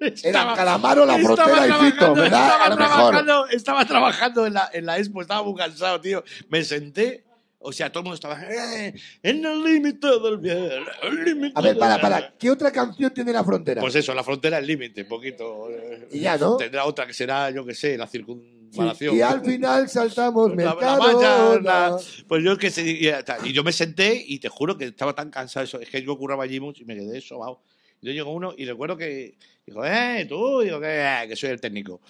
[0.00, 2.46] Era Calamaro, La Frontera y Fito, ¿verdad?
[2.46, 2.94] Estaba, a lo mejor.
[2.96, 6.24] Trabajando, estaba trabajando en la, en la expo, estaba muy cansado, tío.
[6.48, 7.24] Me senté
[7.62, 10.68] o sea, todo el mundo estaba "Eh, en el límite del bien,
[11.02, 12.02] el límite A ver, para, bien".
[12.02, 12.34] para.
[12.38, 13.80] ¿Qué otra canción tiene La Frontera?
[13.80, 15.68] Pues eso, La Frontera es límite, un poquito.
[15.70, 16.08] eh.
[16.12, 16.56] y ya, ¿no?
[16.56, 19.16] Tendrá otra que será, yo qué sé, la Sí, circunvalación.
[19.16, 21.96] Y al final saltamos La- la mañana.
[22.28, 23.08] Pues yo que sé, y,
[23.48, 25.80] y yo me senté y te juro que estaba tan cansado eso.
[25.80, 27.62] Es que yo curraba allí mucho y me quedé sobao.
[28.02, 31.50] Y luego llegó uno y recuerdo que dijo, eh, tú, digo que, "Eh, que soy
[31.50, 32.00] el técnico.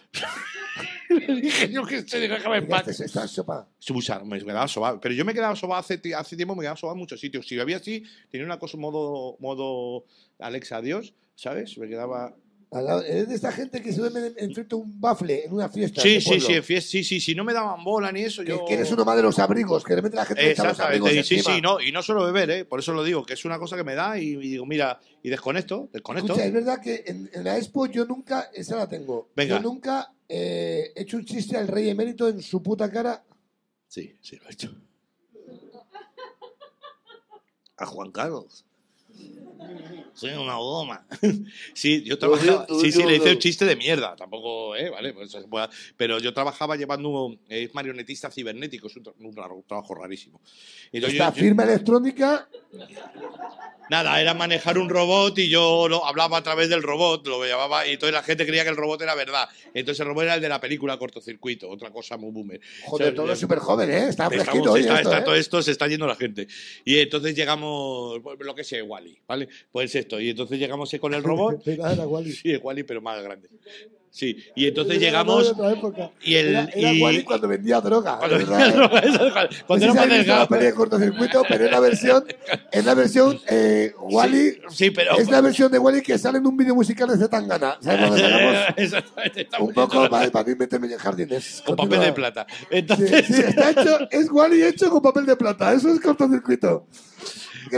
[1.10, 2.88] Le dije yo que sé, déjame en paz.
[2.98, 3.68] Esta sopa.
[4.24, 4.98] Me quedaba sobado.
[5.00, 7.46] Pero yo me quedaba sobado hace, hace tiempo, me quedaba sobado en muchos sitios.
[7.46, 10.06] Si había así, tenía una cosa modo, modo
[10.38, 11.76] Alexa Dios, ¿sabes?
[11.76, 12.34] Me quedaba.
[12.72, 16.00] Eres de esta gente que se duerme enfrente a un bafle en una fiesta.
[16.00, 16.46] Sí, de sí, pueblo.
[16.46, 18.42] sí, en fiesta, sí, sí, sí, no me daban bola ni eso.
[18.42, 18.64] Yo...
[18.64, 21.10] que eres uno más de los abrigos, que de repente la gente echa los abrigos
[21.12, 21.54] y sí, encima.
[21.54, 22.64] sí, no, y no solo beber, ¿eh?
[22.64, 24.98] por eso lo digo, que es una cosa que me da y, y digo, mira,
[25.22, 26.32] y desconecto, desconecto.
[26.32, 29.56] Escucha, es verdad que en, en la Expo yo nunca, esa la tengo, Venga.
[29.56, 33.22] yo nunca eh, he hecho un chiste al rey emérito en su puta cara.
[33.86, 34.74] Sí, sí, lo he hecho.
[37.76, 38.64] A Juan Carlos.
[40.14, 41.06] Soy una goma.
[41.74, 42.66] Sí, yo trabajaba.
[42.80, 44.14] Sí, sí, le hice un chiste de mierda.
[44.16, 44.90] Tampoco, ¿eh?
[44.90, 45.34] Vale, pues
[45.96, 47.08] Pero yo trabajaba llevando.
[47.26, 50.40] un- Es marionetista cibernético, es un, tra- un tra- trabajo rarísimo.
[50.92, 52.48] Entonces Esta yo- firma electrónica,
[53.90, 57.86] Nada, era manejar un robot y yo lo, hablaba a través del robot, lo llamaba,
[57.86, 59.48] y entonces la gente creía que el robot era verdad.
[59.74, 62.60] Entonces el robot era el de la película Cortocircuito, otra cosa muy boomer.
[62.84, 63.16] joder, ¿Sabes?
[63.16, 64.08] todo es súper joven, ¿eh?
[64.08, 65.24] Está fresquito hoy está, esto, está ¿eh?
[65.24, 66.46] todo esto, se está yendo la gente.
[66.84, 69.48] Y entonces llegamos, pues, lo que sé, Wally, ¿vale?
[69.70, 71.62] Pues esto, y entonces llegamos con el robot.
[71.82, 72.32] A Wally.
[72.32, 73.48] Sí, Wally, pero más grande.
[74.14, 76.10] Sí, y entonces Era llegamos otra época.
[76.22, 78.18] y el- Era, era y- Wally cuando vendía droga.
[78.18, 78.46] cuando,
[79.66, 82.24] cuando no sé era si más peli de cortocircuito, pero es la versión,
[82.70, 86.46] es la versión eh, Wally, Sí, pero es la versión de Wally que sale en
[86.46, 87.78] un vídeo musical de Zetangana.
[87.80, 88.10] ¿Sabes
[89.58, 91.62] Un poco para, para mí meterme en jardines.
[91.64, 92.46] con papel de plata.
[92.70, 95.72] Entonces, sí, está hecho, es Wally hecho con papel de plata.
[95.72, 96.86] Eso es cortocircuito.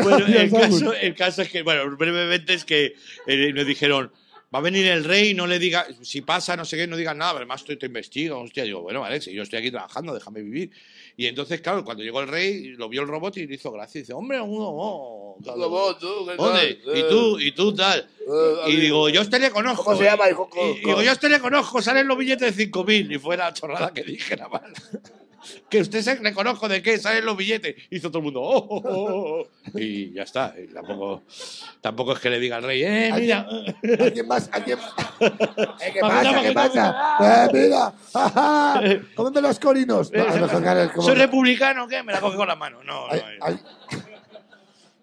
[0.03, 2.95] Bueno, caso, el caso es que, bueno, brevemente es que
[3.28, 4.11] eh, nos dijeron,
[4.55, 7.16] va a venir el rey, no le diga, si pasa, no sé qué, no digas
[7.16, 10.42] nada, además tú te investigo, hostia, digo, bueno, vale, si yo estoy aquí trabajando, déjame
[10.42, 10.70] vivir.
[11.16, 13.98] Y entonces, claro, cuando llegó el rey, lo vio el robot y le hizo gracia,
[13.98, 15.96] y dice, hombre, uno, oh, claro.
[16.36, 16.78] ¿Dónde?
[16.94, 18.09] Y tú, y tú tal.
[18.68, 19.84] Y digo, yo a este le conozco.
[19.84, 20.48] ¿Cómo se llama, hijo?
[20.76, 23.16] Y digo, yo a este le conozco, salen los billetes de 5.000.
[23.16, 24.62] Y fue la chorrada que dije, nada más.
[25.68, 27.74] Que usted se le conozco de qué, salen los billetes.
[27.90, 29.78] Hizo todo el mundo, oh, oh, oh.
[29.78, 30.55] Y ya está.
[30.59, 31.22] Y tampoco,
[31.80, 33.47] tampoco es que le diga al rey, eh, mira.
[34.01, 34.49] ¿Alguien más?
[34.53, 34.78] ¿Alguien
[35.20, 36.42] Eh, ¿Qué pasa?
[36.42, 37.16] ¿Qué pasa?
[37.20, 37.92] Eh, mira.
[38.14, 38.80] ¡Ajá!
[39.14, 40.11] Cómeme los corinos.
[40.12, 42.03] No, ¿Soy republicano qué?
[42.03, 42.82] Me la coge con la mano.
[42.82, 43.59] No, no, ay,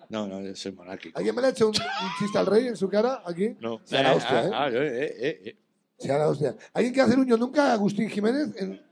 [0.09, 1.17] no, no, yo soy monárquico.
[1.17, 3.21] ¿Alguien me le ha hecho un, un chiste al rey en su cara?
[3.25, 3.55] ¿Aquí?
[3.61, 3.79] No.
[3.85, 4.51] Se hará hostia, ¿eh?
[4.53, 5.55] Ah, yo, eh, eh, eh.
[5.97, 6.53] Se hará hostia.
[6.73, 8.49] ¿Alguien quiere hacer un yo nunca, Agustín Jiménez?
[8.57, 8.90] En-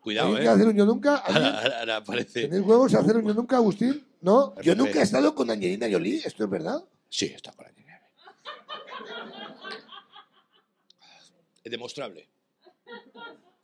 [0.00, 0.46] Cuidado, ¿Alguien eh.
[0.46, 1.16] quiere hacer un yo nunca?
[1.26, 2.42] Ahora, ahora- ahora aparece.
[2.42, 4.06] ¿Tenéis huevos a hacer un yo nunca, Agustín?
[4.20, 4.54] ¿No?
[4.60, 6.84] Yo nunca he estado con Angelina Jolie, ¿esto es verdad?
[7.08, 8.00] Sí, está con la niña.
[11.64, 12.28] Es demostrable.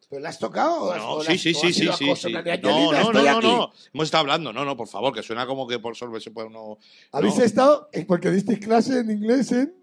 [0.08, 0.96] ¿Pero la has tocado?
[0.96, 2.34] No, sí, sí, sí, sí, sí, sí.
[2.34, 3.72] Angelina, No, no, no, no, no.
[3.92, 4.52] Hemos estado hablando.
[4.52, 6.78] No, no, por favor, que suena como que por se puede uno.
[7.12, 7.90] ¿Habéis estado?
[8.06, 9.74] Porque disteis clase en inglés en...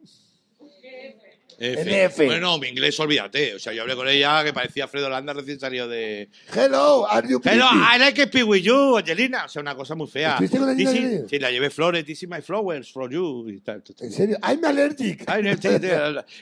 [1.64, 2.08] F.
[2.08, 2.26] NF.
[2.26, 3.56] Bueno, mi inglés, olvídate.
[3.56, 6.30] O sea, yo hablé con ella que parecía Fredo Landa recién salido de.
[6.54, 7.66] Hello, are you Hello?
[7.72, 9.46] I like to speak with you, Angelina.
[9.46, 10.32] O sea, una cosa muy fea.
[10.34, 11.30] ¿Estuviste con Angelina This is- Jolie?
[11.30, 12.06] Sí, la llevé flores.
[12.06, 13.48] This is my flowers for you.
[13.50, 14.08] y tal, tal, tal.
[14.08, 14.38] ¿En serio?
[14.44, 15.24] I'm allergic.
[15.28, 15.88] Ay, no, sí, sí,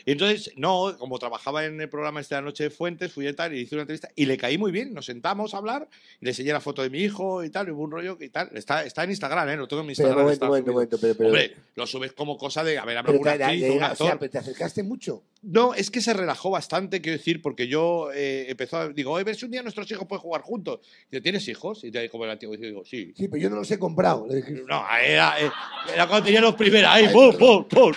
[0.06, 3.36] Y entonces, no, como trabajaba en el programa de la noche de Fuentes, fui a
[3.36, 4.94] tal y hice una entrevista y le caí muy bien.
[4.94, 5.88] Nos sentamos a hablar
[6.20, 8.30] y le enseñé la foto de mi hijo y tal, y hubo un rollo y
[8.30, 8.50] tal.
[8.54, 9.58] Está, está en Instagram, ¿eh?
[9.58, 10.24] Lo tengo en mi Pero, Instagram.
[10.26, 10.74] momento, está momento, subido.
[10.74, 11.16] momento, pero...
[11.16, 13.68] pero Hombre, lo subes como cosa de, a ver, habla pero una te- actriz o
[13.68, 14.18] un o sea, actor.
[14.20, 15.11] pero te acercaste mucho.
[15.44, 19.24] No, es que se relajó bastante, quiero decir, porque yo eh, empezó a, digo, oye,
[19.24, 20.82] ver si un día nuestros hijos pueden jugar juntos.
[21.12, 21.84] Y ¿tienes hijos?
[21.84, 23.12] Y te como el antiguo, y digo, sí.
[23.18, 24.28] Sí, pero yo no los he comprado.
[24.28, 25.52] Le dije, No, era, eh,
[25.92, 27.92] era cuando tenía los primeros, ahí, pum, pum, pum.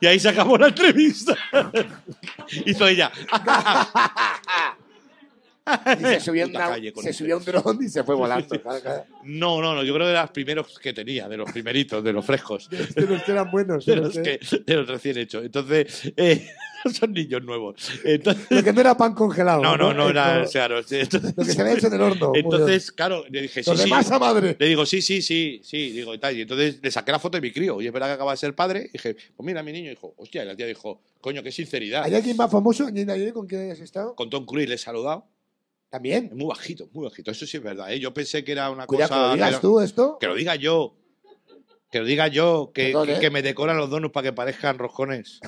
[0.00, 1.36] Y ahí se acabó la entrevista.
[2.64, 3.10] Hizo ella.
[5.98, 7.22] y se subió, en una- calle con se este.
[7.24, 8.54] subió un dron y se fue volando.
[9.24, 12.24] No, no, no, yo creo de los primeros que tenía, de los primeritos, de los
[12.24, 13.84] frescos, De los que eran buenos.
[13.84, 15.44] de los, los que, que- de los recién hechos.
[15.44, 16.48] Entonces, eh,
[16.98, 17.74] son niños nuevos.
[18.04, 19.60] Entonces, Lo que no era pan congelado.
[19.62, 22.32] no, no, no, era, Esto- claro, entonces, Lo que se había hecho en el horno.
[22.34, 23.88] entonces, claro, le dije, sí, sí.
[23.90, 24.56] masa madre.
[24.58, 26.36] Le digo, sí, sí, sí, sí, digo, y tal.
[26.36, 27.82] Y entonces le saqué la foto de mi crío.
[27.82, 28.86] Y es verdad que acaba de ser padre.
[28.88, 29.90] Y dije, pues mira, mi niño.
[29.90, 32.04] Dijo, hostia, y la tía dijo, coño, qué sinceridad.
[32.04, 32.84] ¿Hay alguien más famoso?
[32.86, 34.14] ¿Angelina Jolie con quién hayas estado?
[34.14, 35.26] Con Tom Cruise le he saludado.
[35.90, 36.26] También.
[36.26, 37.30] Es muy bajito, muy bajito.
[37.30, 37.98] Eso sí es verdad, ¿eh?
[37.98, 39.26] Yo pensé que era una Cuidado, que cosa...
[39.28, 40.18] lo digas era- tú esto.
[40.20, 40.94] Que lo diga yo.
[41.90, 42.70] Que lo diga yo.
[42.74, 43.20] Que, Perdón, que, ¿eh?
[43.20, 45.40] que me decoran los donuts para que parezcan roscones.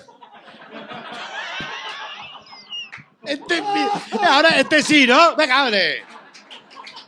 [3.25, 5.37] Este es mi- Ahora, este sí, ¿no?
[5.37, 6.03] Venga, hombre.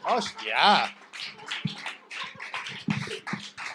[0.05, 0.95] ¡Hostia!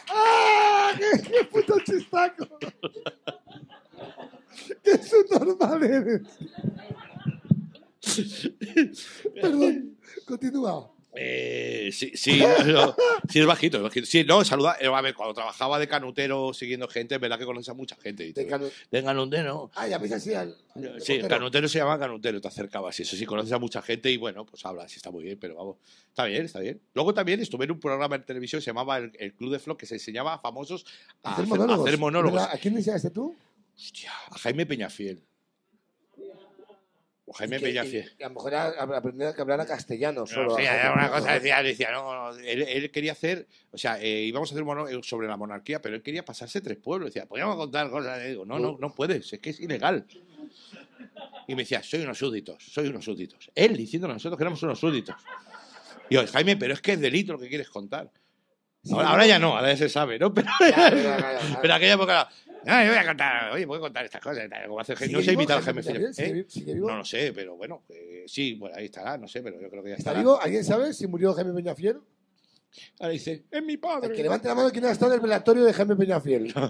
[0.10, 0.92] ¡Ah!
[0.98, 2.48] ¡Qué, qué puto chistaco!
[4.84, 6.22] ¡Qué subnormal eres!
[9.42, 10.92] Perdón, continúa.
[11.20, 12.96] Eh, sí, sí, no,
[13.28, 14.06] sí, es bajito, es bajito.
[14.06, 14.78] Sí, no, saluda.
[14.80, 17.96] eh, A ver, cuando trabajaba de canutero siguiendo gente, es verdad que conoces a mucha
[17.96, 18.24] gente.
[18.24, 19.72] y De te- Canu- De canutero.
[19.74, 20.56] Ah, ya ves así al.
[21.00, 24.12] Sí, Pero- canutero se llama canutero, te acercabas y eso sí, conoces a mucha gente
[24.12, 25.78] y bueno, pues hablas y está muy bien, pero vamos,
[26.10, 26.80] está bien, está bien.
[26.94, 29.58] Luego también estuve en un programa en televisión que se llamaba El, el Club de
[29.60, 30.86] Flow, que se enseñaba a famosos
[31.24, 32.34] a hacer a hacer monólogos.
[32.42, 32.52] ¿Verdad?
[32.54, 33.36] ¿A quién le enseñaste tú?
[33.76, 35.24] Hostia, a Jaime Peñafiel.
[37.30, 38.14] O Jaime Y que- Peñafiel.
[38.22, 40.56] a lo mejor aprender que hablara castellano No, solo.
[40.56, 44.50] sí, era una cosa, decía, decía, no, él, él quería hacer, o sea, eh, íbamos
[44.50, 47.10] a hacer un monólogo sobre la monarquía, pero él quería pasarse tres pueblos.
[47.14, 48.24] Decía, podríamos contar cosas.
[48.24, 50.06] Digo, no, no, no puedes, es que es ilegal.
[51.50, 53.52] Y me decía, soy unos súbditos, soy unos súbditos.
[53.56, 55.16] Él diciéndonos nosotros que éramos unos súbditos.
[56.10, 58.10] Y yo, Jaime, pero es que es delito lo que quieres contar.
[58.92, 60.34] Ahora, ahora ya no, ahora ya se sabe, ¿no?
[60.34, 61.58] Pero, ya.
[61.62, 62.30] pero aquella época,
[62.68, 64.50] no, yo voy a contar, oye, voy a contar estas cosas.
[64.68, 66.76] Como hace, ¿Sigue no sé vivo imitar a Jaime ¿Sigue ¿eh?
[66.76, 69.82] No lo sé, pero bueno, eh, sí, bueno, ahí estará, no sé, pero yo creo
[69.82, 70.20] que ya ¿Está estará.
[70.20, 70.40] vivo?
[70.42, 71.98] ¿Alguien sabe si murió Jaime Peñafiel?
[73.00, 74.14] Ahora dice, es mi padre.
[74.16, 76.54] Que levante la mano quien ha estado en el velatorio de Jaime Peñafiel.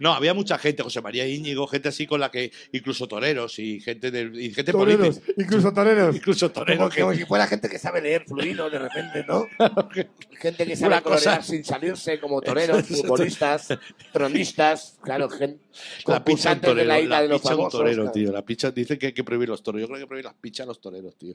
[0.00, 3.78] No, había mucha gente, José María Íñigo, gente así con la que, incluso toreros y
[3.80, 5.32] gente del, y gente Toreros, política.
[5.42, 6.16] incluso toreros.
[6.16, 6.92] Incluso toreros.
[6.94, 9.46] como que- si fuera gente que sabe leer fluido de repente, ¿no?
[10.40, 13.68] gente que sabe cosa- colorear sin salirse, como toreros, futbolistas,
[14.12, 15.60] tronistas, claro, gen-
[16.06, 18.32] La pizza de la torero, isla la de los pizza torero, tío.
[18.32, 19.80] La pizza dice que hay que prohibir los toros.
[19.80, 21.34] Yo creo que prohibir las pizzas a los toreros, tío.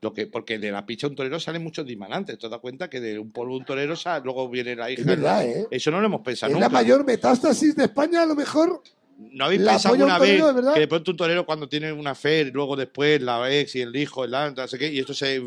[0.00, 2.38] Lo que, porque de la pizza a un torero salen muchos dimanantes.
[2.38, 5.00] ¿Te das cuenta que de un polvo un torero sale- luego viene la hija?
[5.00, 5.66] Es verdad, ¿eh?
[5.70, 6.66] Eso no lo hemos pensado Es nunca.
[6.68, 8.82] la mayor metástasis de España, a lo mejor.
[9.18, 10.74] ¿No habéis la pensado polla a un alguna vez verdad?
[10.74, 13.82] que de pronto un torero cuando tiene una fe, y luego después la ex y
[13.82, 15.38] el hijo, el no sé qué, y esto se...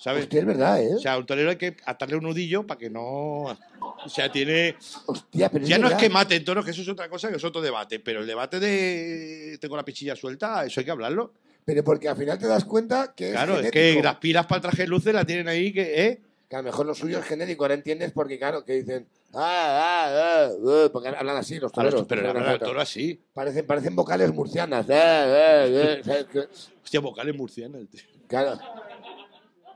[0.00, 0.22] ¿Sabes?
[0.24, 0.94] Hostia, es verdad, ¿eh?
[0.94, 3.02] O sea, un torero hay que atarle un nudillo para que no...
[3.02, 4.76] O sea, tiene...
[5.06, 5.98] Hostia, pero Ya no es verdad.
[6.00, 8.60] que maten toros, que eso es otra cosa, que es otro debate, pero el debate
[8.60, 11.32] de tengo la pichilla suelta, eso hay que hablarlo.
[11.64, 14.56] Pero porque al final te das cuenta que Claro, es es que las pilas para
[14.58, 16.20] el traje de luces la tienen ahí que, ¿eh?
[16.48, 19.36] Que a lo mejor lo suyo es genético, ahora entiendes porque, claro, que dicen, ah,
[19.36, 22.06] ah, ah, ah", porque hablan así los toreros.
[22.08, 22.64] pero no el falta.
[22.64, 23.20] toro así.
[23.34, 24.86] parecen, parecen vocales murcianas.
[24.88, 26.48] eh, eh, eh.
[26.82, 27.82] Hostia, vocales murcianas.
[27.90, 28.00] tío.
[28.28, 28.58] Claro.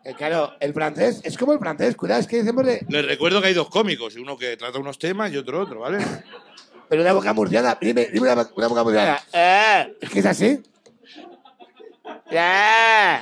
[0.05, 2.85] Eh, claro, el francés es como el francés, cuidado, es que decimos de.
[2.89, 5.99] Les recuerdo que hay dos cómicos, uno que trata unos temas y otro otro, ¿vale?
[6.89, 9.21] Pero una boca murciana, dime, dime una, una boca murciana.
[9.33, 10.61] Eh, es que es así.
[12.31, 13.21] Eh.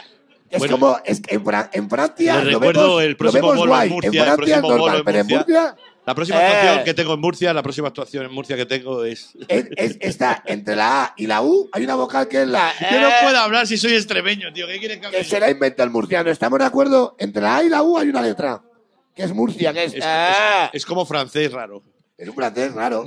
[0.48, 0.78] Es Bueno.
[0.80, 2.42] como, es que en, Fra- en Francia.
[2.42, 3.88] Les recuerdo vemos- el próximo bolo en.
[3.88, 5.76] Murcia, Francia es próximo bolo normal, en pero en Murcia.
[6.06, 6.46] La próxima Eh.
[6.46, 9.32] actuación que tengo en Murcia, la próxima actuación en Murcia que tengo es...
[9.48, 12.72] es- es- está entre la A y la U, hay una vocal que es la.
[12.90, 14.66] Yo no eh, puedo hablar si soy extremeño, tío.
[14.66, 16.30] ¿Qué quieres que Que se la inventa el murciano.
[16.30, 17.14] ¿Estamos de acuerdo?
[17.18, 18.62] Entre la A y la U hay una letra.
[19.14, 19.94] Que es Murcia, que es.
[19.94, 21.82] Es, es- es como francés raro.
[22.16, 23.04] es un francés raro.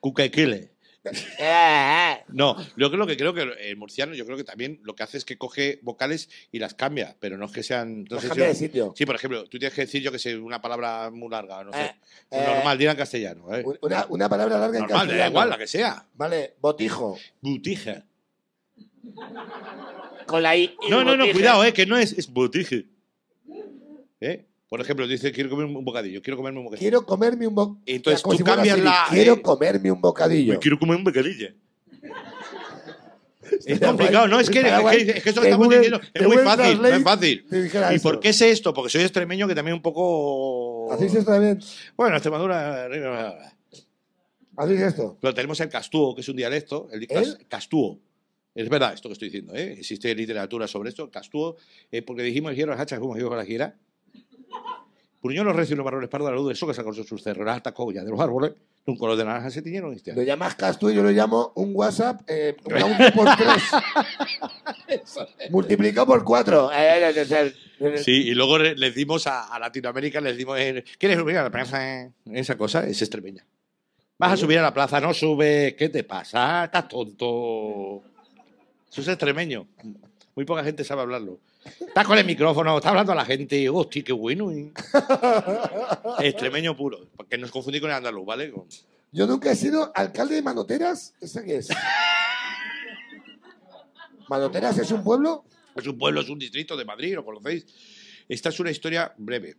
[0.00, 0.69] Cucaquele.
[2.28, 5.16] No, yo creo que creo que el murciano, yo creo que también lo que hace
[5.18, 8.04] es que coge vocales y las cambia, pero no es que sean.
[8.04, 8.92] No sé si- cambia de sitio.
[8.96, 11.72] Sí, por ejemplo, tú tienes que decir, yo que sé, una palabra muy larga, no
[11.72, 11.82] sé.
[11.84, 11.94] Eh,
[12.30, 13.64] eh, normal, dila en castellano, ¿eh?
[13.80, 15.30] Una, una palabra larga en Normal, da castellano.
[15.30, 16.06] igual, la que sea.
[16.14, 17.18] Vale, botijo.
[17.40, 18.04] Butija.
[20.26, 20.76] Con la I.
[20.88, 21.72] No, no, no, cuidado, ¿eh?
[21.72, 22.86] Que no es, es botije.
[24.20, 24.44] ¿Eh?
[24.70, 26.80] Por ejemplo, dice, quiero comer un bocadillo, quiero comerme un bocadillo.
[26.80, 27.82] Quiero comerme un bocadillo.
[27.86, 30.60] Entonces tú cambias la- Quiero eh, comerme un bocadillo.
[30.60, 31.48] Quiero comer un bocadillo.
[33.66, 34.38] Es complicado, ¿no?
[34.38, 37.44] Es que, es que, es que estamos Google- diciendo es muy fácil, no es fácil.
[37.50, 38.02] ¿Y esto.
[38.08, 38.72] por qué sé esto?
[38.72, 40.92] Porque soy extremeño que también un poco...
[40.92, 41.58] ¿Hacéis esto también?
[41.96, 42.86] Bueno, Extremadura...
[44.56, 45.18] ¿Hacéis esto?
[45.20, 46.88] Pero tenemos el castúo, que es un dialecto.
[46.92, 47.98] El, cas- castúo.
[48.54, 49.72] Es verdad esto que estoy diciendo, ¿eh?
[49.78, 51.02] Existe literatura sobre esto.
[51.04, 51.56] El castúo,
[51.90, 53.76] eh, porque dijimos, hierro, hachas, como digo, la gira.
[55.20, 57.56] Puñó los recios, los barrones pardos, la luz de eso que sacó sus cerros, las
[57.56, 58.52] altas cogollas de los árboles,
[58.86, 61.52] de un color de naranja se tiñeron este Lo llamas Castú y yo lo llamo
[61.56, 63.62] un WhatsApp eh, uno por tres.
[65.50, 66.70] Multiplicado por cuatro.
[66.72, 70.58] Eh, eh, eh, Sí, y luego le- les dimos a, a Latinoamérica, les dimos,
[70.98, 72.10] ¿quieres subir a la plaza?
[72.32, 73.44] Esa cosa es extremeña.
[74.18, 76.64] Vas a subir a la plaza, no subes, ¿qué te pasa?
[76.64, 78.02] Estás tonto.
[78.90, 79.66] Eso es extremeño.
[80.34, 81.38] Muy poca gente sabe hablarlo.
[81.64, 84.50] Estás con el micrófono, está hablando a la gente, hostia, qué bueno.
[84.50, 84.72] eh".
[86.20, 88.50] Extremeño puro, porque nos confundí con el andaluz, ¿vale?
[88.50, 88.66] Con-
[89.12, 91.14] Yo nunca he sido alcalde de Manoteras.
[91.20, 91.68] ¿Ese qué es?
[94.28, 95.44] ¿Manoteras es un pueblo?
[95.76, 97.66] Es un pueblo, es un distrito de Madrid, ¿lo conocéis?
[98.28, 99.56] Esta es una historia breve.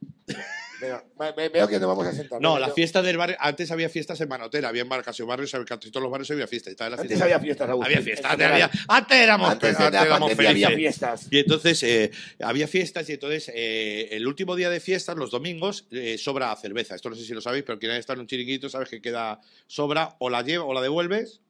[0.81, 2.41] Venga, ve- ve- veo que nos vamos a sentar.
[2.41, 3.37] No, Venga, la yo- fiesta del barrio.
[3.39, 6.47] Antes había fiestas en Manotera, había en Barcasio Barrios, en casi todos los barrios había
[6.47, 6.69] fiesta.
[6.71, 7.25] Estaba la Antes fiesta.
[7.25, 7.91] había fiestas, Agustín.
[7.97, 10.75] Había fiestas, antes, había- antes éramos, Antes de antes la éramos pandemia había felices.
[10.99, 11.27] fiestas.
[11.31, 12.11] Y entonces eh,
[12.41, 16.95] había fiestas y entonces eh, el último día de fiestas, los domingos, eh, sobra cerveza.
[16.95, 19.39] Esto no sé si lo sabéis, pero quien estado en un chiringuito sabes que queda
[19.67, 21.41] sobra o la lleva o la devuelves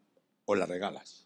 [0.45, 1.20] o la regalas.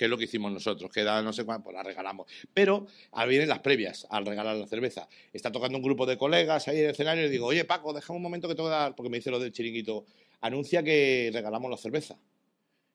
[0.00, 2.26] Que es lo que hicimos nosotros, queda no sé cuánto, pues la regalamos.
[2.54, 5.06] Pero ahora vienen las previas al regalar la cerveza.
[5.30, 8.16] Está tocando un grupo de colegas ahí en el escenario y digo, oye Paco, déjame
[8.16, 10.06] un momento que tengo que dar, porque me dice lo del chiringuito,
[10.40, 12.18] anuncia que regalamos la cerveza.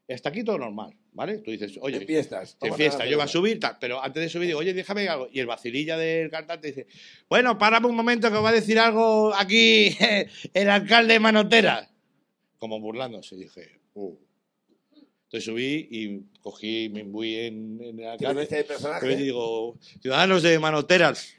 [0.09, 1.37] Hasta aquí todo normal, ¿vale?
[1.37, 2.57] Tú dices, oye, En fiestas.
[2.59, 5.27] en fiesta, yo iba a subir, tal, pero antes de subir digo, oye, déjame algo.
[5.31, 6.87] Y el vacililla del cantante dice,
[7.29, 9.95] bueno, párame un momento que os va a decir algo aquí
[10.55, 11.87] el alcalde de Manotera.
[12.57, 14.24] Como burlándose, dije, uh.
[15.35, 18.43] Entonces subí y cogí, me imbuí en, en el ¿Quién alcalde.
[18.43, 19.11] es este personaje?
[19.11, 21.33] Y digo, ciudadanos de Manoteras,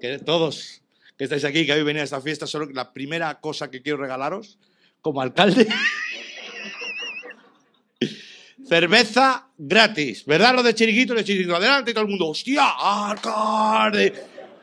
[0.00, 0.82] que todos
[1.16, 3.98] que estáis aquí, que habéis venido a esta fiesta, solo la primera cosa que quiero
[3.98, 4.58] regalaros,
[5.00, 5.68] como alcalde,
[8.68, 10.26] cerveza gratis.
[10.26, 11.14] ¿Verdad lo de chiringuito?
[11.14, 14.12] De chiringuito adelante y todo el mundo, hostia, alcalde.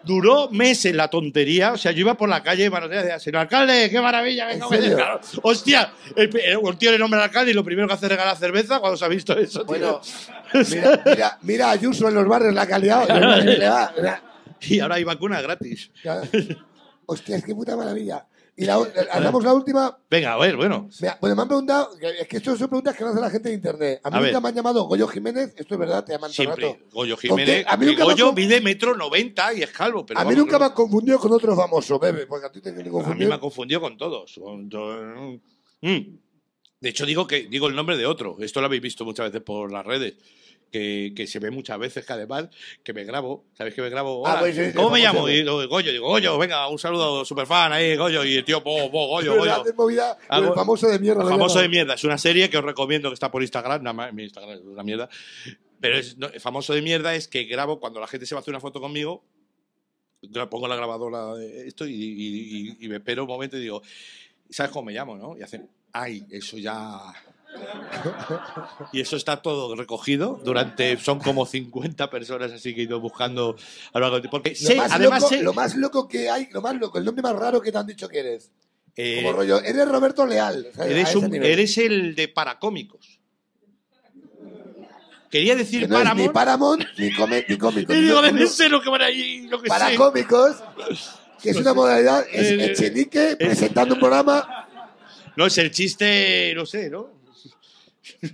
[0.06, 3.20] Duró meses la tontería, o sea, yo iba por la calle de Manoteras y decía,
[3.20, 5.22] señor alcalde, qué maravilla, venga, venga".
[5.44, 8.36] Hostia, el, el- tío le nombra al alcalde y lo primero que hace es regalar
[8.38, 9.68] cerveza cuando se ha visto eso, tío.
[9.68, 10.02] Bueno,
[10.70, 13.08] mira, mira, mira Ayuso en los barrios, la calidad.
[14.66, 15.92] Y ahora hay vacuna gratis.
[17.06, 18.26] Hostia, es que puta maravilla.
[18.56, 18.76] Y la,
[19.12, 19.98] hacemos la última.
[20.10, 20.88] Venga, a ver, bueno.
[21.02, 21.90] Mira, bueno, me han preguntado,
[22.20, 24.00] es que esto son preguntas que no hace la gente de internet.
[24.04, 24.42] A mí A nunca ver.
[24.42, 26.68] me han llamado Goyo Jiménez, esto es verdad, te llaman Siempre.
[26.74, 26.86] rato.
[26.92, 27.18] Goyo.
[27.18, 27.66] Jiménez.
[27.68, 30.06] A mí nunca me Goyo con- mide metro noventa y es calvo.
[30.06, 32.62] Pero a mí vamos, nunca me han confundido con otro famoso, bebé, porque a ti
[32.62, 34.40] te tienen que A mí me ha confundido con todos.
[34.42, 34.70] con
[35.82, 36.18] Mm.
[36.80, 38.38] De hecho, digo que digo el nombre de otro.
[38.40, 40.16] Esto lo habéis visto muchas veces por las redes.
[40.74, 42.48] Que, que se ve muchas veces que además
[42.84, 44.26] que me grabo, ¿sabes que me grabo?
[44.26, 45.30] Ah, pues sí, ¿Cómo me llamo?
[45.30, 48.90] Y digo, Goyo, digo, Goyo, venga, un saludo superfan ahí, Goyo, y el tío, bo,
[48.90, 49.34] bo, Goyo.
[49.38, 49.64] Goyo.
[49.78, 51.22] Movida el famoso de mierda.
[51.22, 51.94] El famoso de mierda.
[51.94, 53.84] Es una serie que os recomiendo que está por Instagram.
[53.84, 55.08] Nada más, mi Instagram es una mierda.
[55.80, 58.40] Pero es, no, el famoso de mierda es que grabo cuando la gente se va
[58.40, 59.24] a hacer una foto conmigo.
[60.50, 63.84] Pongo la grabadora de esto y, y- y- y me espero un momento y digo,
[64.50, 65.18] ¿sabes cómo me llamo?
[65.18, 65.38] ¿no?
[65.38, 66.98] Y hacen, ay, eso ya.
[68.92, 70.98] Y eso está todo recogido durante.
[70.98, 73.56] Son como 50 personas así que he ido buscando
[73.94, 75.44] a lo largo de- Porque Lo, sé, más además loco, sé.
[75.44, 77.88] lo más loco que hay, lo más loco, el nombre más raro que te han
[77.88, 78.52] dicho que eres.
[78.96, 80.68] eh, Como rollo, eres Roberto Leal.
[80.80, 81.50] Eres, ese un- nivel.
[81.50, 83.20] eres el de paracómicos.
[85.32, 86.34] Quería decir que no es ni Paramount.
[86.34, 87.92] Paramount ni, come- ni cómico.
[87.94, 89.96] y digo, No, debe no, ser lo que van ahí, lo que para sé.
[89.96, 90.58] cómicos,
[91.42, 94.68] que es una modalidad, es Eh, Echenique presentando un programa,
[95.36, 97.10] No, es el chiste, no sé, ¿no?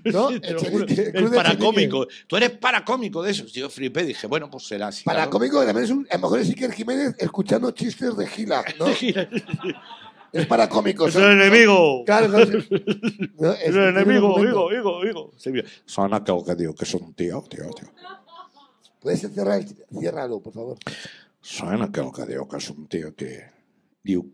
[0.06, 0.30] ¿No?
[0.30, 2.08] El de paracómico.
[2.28, 3.52] Tú eres paracómico de esos.
[3.54, 5.04] Yo flipé, dije, bueno, pues será así.
[5.04, 5.32] Para claro.
[5.32, 8.88] cómico también es un, a lo mejor es Iker Jiménez escuchando chistes de Gila, ¿no?
[10.32, 11.10] es para cómicos.
[11.10, 12.04] Es el enemigo.
[12.06, 12.28] Claro.
[13.40, 14.72] No, Es el enemigo, momento.
[14.72, 15.34] higo, higo, higo.
[15.38, 15.64] Se vio.
[15.86, 17.90] Son aquel que digo que es un tío, tío, tío.
[19.00, 20.78] Puedes cerrar, el- ciérralo, por favor.
[21.42, 23.44] Son aquel que digo que es un tío que...
[24.04, 24.26] Digo,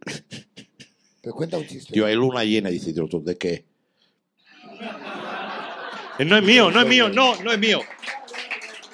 [1.22, 1.94] Pero cuenta un chiste.
[1.94, 3.66] Tío, hay luna llena, dice tío, ¿tú de qué?
[6.20, 7.80] Eh, No es mío, no es mío, no, no es mío.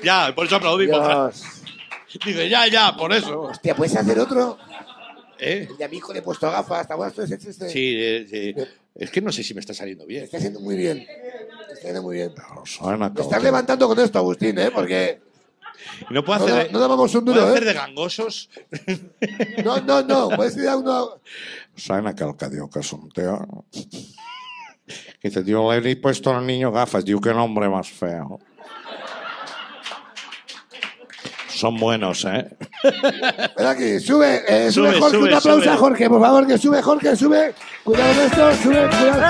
[0.03, 1.05] Ya, por eso aplaudimos.
[1.07, 1.43] Dios.
[2.25, 3.41] Dice, ya, ya, por eso.
[3.43, 4.57] Hostia, ¿puedes hacer otro?
[5.39, 5.67] ¿Eh?
[5.69, 6.87] El de a mi hijo le he puesto gafas.
[6.87, 7.69] ¿Te acuerdas tú ese chiste?
[7.69, 8.55] Sí, eh, sí.
[8.95, 10.23] Es que no sé si me está saliendo bien.
[10.23, 10.99] Está haciendo muy bien.
[10.99, 12.33] Está haciendo muy bien.
[12.33, 14.69] Te estás levantando con esto, Agustín, ¿eh?
[14.71, 15.21] Porque
[16.09, 17.65] No puedo no, hacer, de, no dábamos un ¿puedo duro, hacer ¿eh?
[17.67, 18.49] de gangosos.
[19.63, 20.29] No, no, no.
[20.29, 21.21] Puedes ir a uno...
[21.75, 22.45] ¿Saben aquel que
[25.21, 27.03] dice, tío, le he puesto al niño gafas.
[27.05, 28.39] Digo, qué nombre más feo.
[31.47, 32.47] Son buenos, ¿eh?
[33.57, 35.69] Ven aquí, sube, eh, sube, Sube, Jorge, sube, un aplauso sube.
[35.73, 37.53] a Jorge, por favor, que sube Jorge, sube.
[37.83, 39.21] Cuidado con esto, sube, cuidado,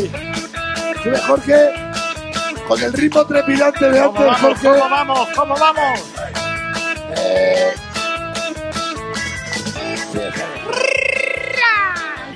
[0.00, 0.10] sube.
[1.02, 1.70] Sube Jorge,
[2.66, 4.68] con el ritmo trepidante de antes, Jorge.
[4.68, 5.28] vamos?
[5.36, 6.00] ¿Cómo vamos?
[7.18, 7.72] Eh,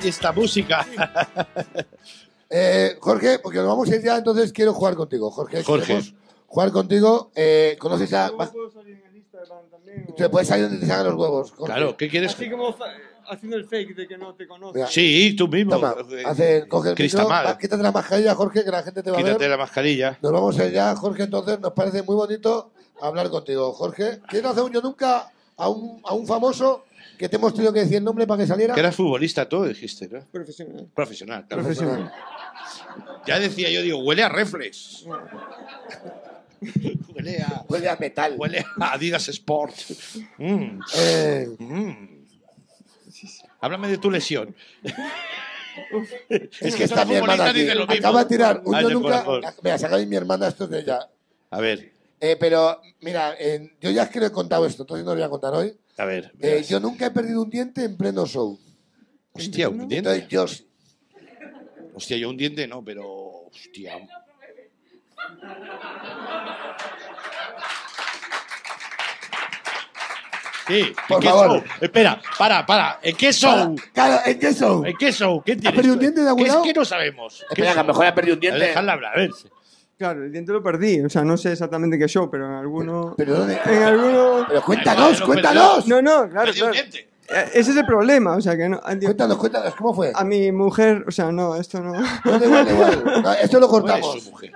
[0.03, 0.85] esta música.
[2.49, 5.63] eh, Jorge, porque nos vamos a ir ya, entonces quiero jugar contigo, Jorge.
[5.63, 6.01] Jorge.
[6.47, 8.31] Jugar contigo, eh, conoces a...
[8.31, 10.05] Puedo salir en Instagram también.
[10.09, 11.51] o- Te puedes salir donde te salgan los huevos.
[11.51, 11.73] Jorge.
[11.73, 12.33] Claro, ¿qué quieres?
[12.33, 12.75] Así como
[13.29, 14.87] haciendo el fake de que no te conozco.
[14.87, 15.73] Sí, tú mismo.
[15.75, 15.95] Toma,
[16.25, 17.27] hace, coge el micro,
[17.59, 19.49] quítate la mascarilla, Jorge, que la gente te va a Quítate ver.
[19.51, 20.17] la mascarilla.
[20.23, 23.71] Nos vamos a ir ya, Jorge, entonces nos parece muy bonito hablar contigo.
[23.73, 26.85] Jorge, ¿quieres hacer un yo nunca a un, a un famoso
[27.19, 28.73] que te hemos tenido que decir el nombre para que saliera?
[28.73, 30.25] Que eras futbolista tú, dijiste, ¿no?
[30.31, 30.87] Profesional.
[30.95, 31.63] Profesional, claro.
[31.63, 32.11] Profesional.
[33.27, 35.05] Ya decía yo, digo, huele a reflex.
[37.13, 37.65] huele a...
[37.67, 38.35] Huele a metal.
[38.37, 39.75] Huele a Adidas Sport.
[40.37, 42.07] Mm, Eh, mm.
[43.61, 44.55] Háblame de tu lesión.
[46.61, 47.59] es que está mi hermana aquí.
[47.61, 47.95] dice lo mismo.
[48.07, 49.25] Acaba de tirar un yo nunca.
[49.61, 50.99] Mira, saca ahí mi hermana, esto es de ella.
[51.51, 51.91] A ver,
[52.21, 55.17] Eh, pero, mira, eh, yo ya es que lo he contado esto, entonces no lo
[55.17, 55.73] voy a contar hoy.
[55.99, 56.31] A ver.
[56.39, 58.57] Eh, yo nunca he perdido un diente en pleno show.
[59.33, 60.27] Hostia, un Entonces, diente.
[60.29, 60.65] yo sí.
[61.93, 63.05] Hostia, yo un diente no, pero.
[63.51, 63.97] Hostia.
[70.67, 71.47] Sí, ¿en Por qué favor.
[71.47, 71.63] show?
[71.81, 72.99] Espera, para, para.
[73.01, 73.75] ¿En qué show?
[73.91, 74.85] Claro, ¿en qué show?
[74.85, 75.41] ¿En qué show?
[75.43, 75.73] ¿Qué tienes?
[75.73, 77.39] perdido un diente de algún ¿Qué es que no sabemos?
[77.39, 78.59] ¿Qué Espera, que a lo mejor ha perdido un diente.
[78.59, 79.31] Dejadla hablar, a ver.
[79.99, 81.01] Claro, el diente lo perdí.
[81.01, 83.15] O sea, no sé exactamente qué show, pero en alguno.
[83.17, 83.59] ¿Pero dónde?
[83.65, 84.45] En alguno.
[84.47, 85.85] Pero cuéntanos, cuéntanos.
[85.87, 86.73] No, no, claro, claro.
[87.31, 88.35] Eh, Ese es el problema.
[88.35, 88.79] O sea, que no.
[88.81, 90.11] Cuéntanos, cuéntanos, ¿cómo fue?
[90.15, 91.93] A mi mujer, o sea, no, esto no.
[91.93, 93.03] No, da igual, da igual.
[93.23, 94.23] No, esto lo ¿Cuál es cortamos.
[94.23, 94.51] su mujer?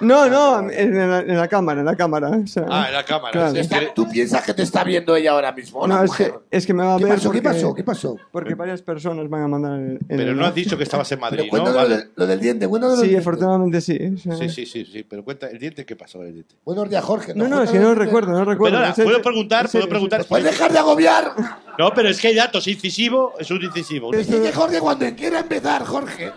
[0.00, 2.30] No, no, en la, en la cámara, en la cámara.
[2.30, 2.64] o sea.
[2.70, 3.32] Ah, en la cámara.
[3.32, 3.54] Claro.
[3.56, 5.86] Es que- ¿Tú piensas que te está viendo ella ahora mismo?
[5.86, 6.40] la No, es que, mujer?
[6.50, 7.14] es que me va a ¿Qué ver.
[7.14, 7.30] pasó?
[7.30, 7.74] ¿Qué porque- pasó?
[7.74, 8.16] ¿Qué pasó?
[8.32, 9.90] Porque varias personas van a mandar el.
[9.92, 10.48] el Pero no enlace.
[10.48, 11.50] has dicho que estabas en Pero Madrid, ¿no?
[11.50, 11.96] cuéntanos lo, Vale.
[11.96, 12.68] del- lo del diente.
[12.68, 13.98] Cuéntanos lo Sí, afortunadamente sí.
[14.14, 15.04] o sea- Sí, sí, sí, sí.
[15.08, 16.22] Pero cuenta, ¿el diente qué pasó?
[16.22, 16.54] El diente?
[16.64, 17.34] Buenos días, Jorge.
[17.34, 18.78] No, no, es que no recuerdo, no recuerdo.
[18.78, 19.66] Perdona, ¿puedo preguntar?
[19.66, 20.24] en serio, ¿Puedo preguntar?
[20.26, 21.32] ¿Puedes dejar de agobiar?
[21.78, 22.66] No, pero es que hay datos.
[22.66, 24.12] Incisivo es un incisivo.
[24.14, 26.32] Es que Jorge, cuando quiera empezar, Jorge,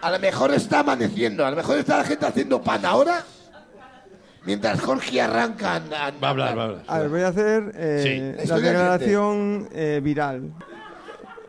[0.00, 3.24] a lo mejor está amaneciendo, a lo mejor está la gente haciendo pan ahora
[4.46, 5.78] Mientras Jorge arranca...
[5.90, 6.82] Va a hablar, va a hablar.
[6.86, 8.46] A ver, voy a hacer eh, Sí.
[8.48, 10.52] la declaración eh, viral.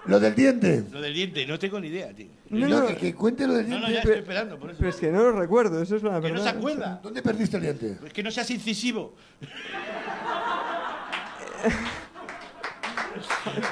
[0.05, 0.85] Lo del diente.
[0.91, 2.27] Lo del diente, no tengo ni idea, tío.
[2.51, 3.87] No, No, no, que, que cuente lo del No, diente.
[3.87, 4.77] no, ya estoy esperando, por eso.
[4.79, 6.37] pero es que no lo recuerdo, eso es la Que verdad.
[6.37, 6.99] no se acuerda.
[7.03, 7.97] ¿Dónde perdiste el diente?
[8.05, 9.13] Es que no seas incisivo.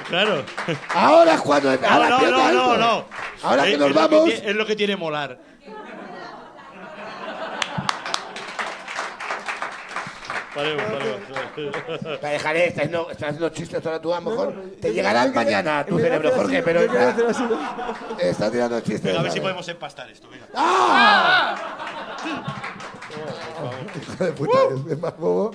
[0.08, 0.44] claro.
[0.94, 1.70] Ahora es cuando...
[1.76, 3.04] No, ahora no, no, no, no.
[3.42, 4.30] Ahora que nos es lo vamos...
[4.30, 5.38] es lo que tiene molar.
[10.54, 12.20] Paremos, paremos.
[12.20, 14.54] Te dejaré, estás haciendo, estás haciendo chistes ahora tú, a lo mejor.
[14.80, 17.44] te llegarán yo quería- mañana a tu cerebro, Jorge, pero yo quería ya hacer así.
[18.20, 19.02] está tirando chistes.
[19.02, 19.42] Venga, a ver si ¿vale?
[19.42, 20.28] podemos empastar esto.
[20.30, 20.46] Venga.
[20.54, 21.56] ¡Ah!
[24.00, 24.58] Hijo de puta,
[24.90, 25.50] es más bobo.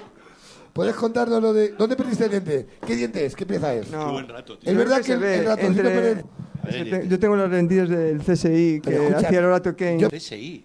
[0.79, 1.73] ¿Puedes contarnos lo de.
[1.73, 2.65] ¿Dónde perdiste el diente?
[2.87, 3.35] ¿Qué diente es?
[3.35, 3.91] ¿Qué pieza es?
[3.91, 4.05] No.
[4.05, 4.71] Qué buen rato, tío.
[4.71, 6.25] Es verdad que, se el, el ratoncito entre- Pérez-
[6.69, 10.09] es que te- yo tengo las lentillas del CSI que escucha, hacía el Orato yo-
[10.09, 10.63] CSI.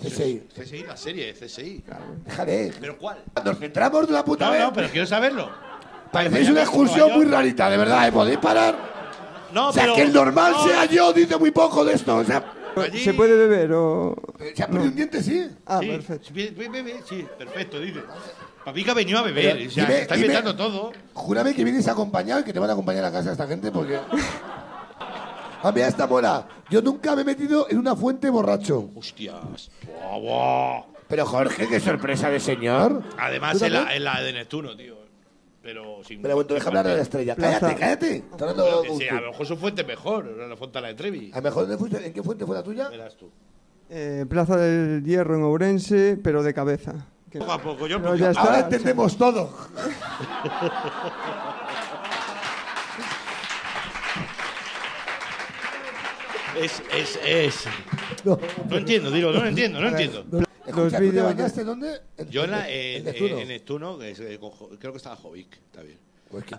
[0.00, 0.42] CSI.
[0.56, 1.82] CSI, la serie de CSI.
[2.24, 2.72] Déjale.
[2.80, 3.18] ¿Pero cuál?
[3.44, 4.60] Nos centramos de una puta No, vez.
[4.60, 5.50] no, pero quiero saberlo.
[6.12, 8.12] Parecéis una excursión muy rarita, de verdad, ¿eh?
[8.12, 8.78] ¿Podéis parar?
[9.52, 9.96] No, o sea, pero.
[9.96, 12.14] que el normal no, sea yo, dice muy poco de esto.
[12.18, 12.44] O sea,
[12.76, 14.14] allí- ¿Se puede beber o...?
[14.54, 15.48] se ha perdido un diente, sí.
[15.66, 16.28] Ah, Sí, perfecto.
[16.32, 18.00] Be- be- bebe, sí, perfecto, dice.
[18.64, 19.56] Papica venido a beber.
[19.56, 20.92] Pero o sea, dime- se está dime- inventando todo.
[21.12, 23.98] Júrame que vienes acompañado y que te van a acompañar a casa esta gente porque.
[25.62, 26.46] Ah, mira esta mola.
[26.70, 28.90] Yo nunca me he metido en una fuente borracho.
[28.96, 29.70] Hostias.
[29.86, 30.82] Buah, buah.
[31.08, 33.02] Pero Jorge, qué sorpresa de señor.
[33.18, 34.96] Además, ¿Tú es la, de Neptuno, tío.
[35.62, 36.20] Pero sin.
[36.20, 37.34] Pero bueno, deja hablar de la estrella.
[37.34, 37.60] Plaza.
[37.60, 38.16] Cállate, cállate.
[38.16, 40.88] Está hablando Bueno, que con sí, a lo mejor su fuente es mejor, la Fontana
[40.88, 41.30] de Trevi.
[41.32, 42.06] A lo mejor, ¿dónde fuiste?
[42.06, 42.88] ¿en qué fuente fue la tuya?
[42.90, 43.30] Verás tú.
[43.88, 47.06] Eh, Plaza del Hierro en Ourense, pero de cabeza.
[47.34, 48.42] Que- Poco a poco, yo Pero ya está.
[48.42, 49.50] Ahora entendemos todo.
[56.60, 57.64] Es, es, es.
[58.24, 58.38] No.
[58.70, 60.24] No entiendo, digo, no lo entiendo, no entiendo.
[60.64, 62.00] Escucha, ¿tú te bañaste dónde?
[62.16, 63.38] En- Yo en, la, en- en, Neptuno.
[63.38, 64.38] en Neptuno, que es, eh,
[64.78, 65.98] creo que estaba Jovic, está bien.
[66.30, 66.56] Pues que-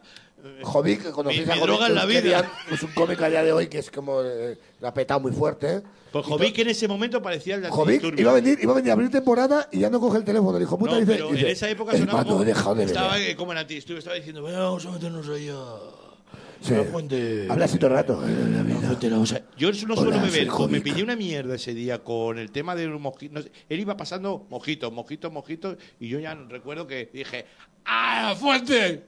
[0.62, 2.22] Jovic, que conocéis Mi- a mi Jovic, droga en la vida.
[2.22, 4.22] querían- Es un cómico a día de hoy que es como.
[4.22, 5.78] eh, lo ha petado muy fuerte.
[5.78, 5.82] ¿eh?
[6.12, 8.92] Pues Jovic en ese momento parecía el de Jovic iba a venir, iba a venir
[8.92, 10.56] a abrir temporada y ya no coge el teléfono.
[10.58, 11.12] El hijo puta No, dice.
[11.14, 14.00] pero dice, en esa época sonaba como, he dejado de estaba eh, como en Antidisturbios,
[14.04, 15.66] estaba diciendo, "Venga, vamos a meternos ahí a...
[16.62, 16.74] Sí.
[16.74, 17.48] la fuente.
[17.50, 18.22] Habla así todo el rato.
[18.22, 20.84] La fuente, o sea, yo no suelo Hola, soy beber, me Jovic.
[20.84, 23.34] pillé una mierda ese día con el tema de los mojitos.
[23.34, 27.46] no sé, él iba pasando mojitos, mojitos, mojitos, y yo ya recuerdo que dije,
[27.88, 29.04] ¡Ah, la fuente!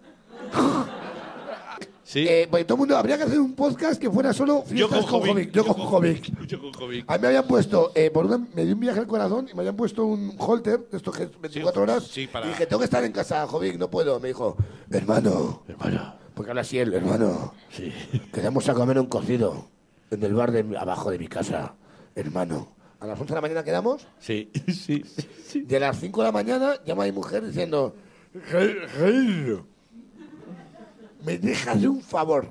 [2.04, 4.88] sí, Eh, pues todo el mundo, habría que hacer un podcast que fuera solo yo
[4.88, 5.52] fiestas con Jovic.
[5.52, 6.46] Yo con Jovic.
[6.48, 7.06] Yo con Jovic.
[7.10, 9.54] A mí me habían puesto, eh, por una, me dio un viaje al corazón y
[9.56, 12.04] me habían puesto un holter de estos que es 24 horas.
[12.04, 14.20] sí, para- Y dije, tengo que estar en casa, Jovic, no puedo.
[14.20, 14.56] Me dijo,
[14.92, 17.92] hermano, Hermano, porque habla así él, hermano, sí.
[18.34, 19.68] quedamos a comer un cocido
[20.12, 21.76] en el bar de abajo de mi casa,
[22.16, 22.76] hermano.
[23.00, 25.04] A las 11 de la mañana quedamos, Sí, sí,
[25.46, 25.62] sí.
[25.62, 27.94] de las 5 de la mañana llama mi mujer diciendo,
[28.50, 29.64] "Jair, Jair,
[31.28, 32.48] me dejas de un favor.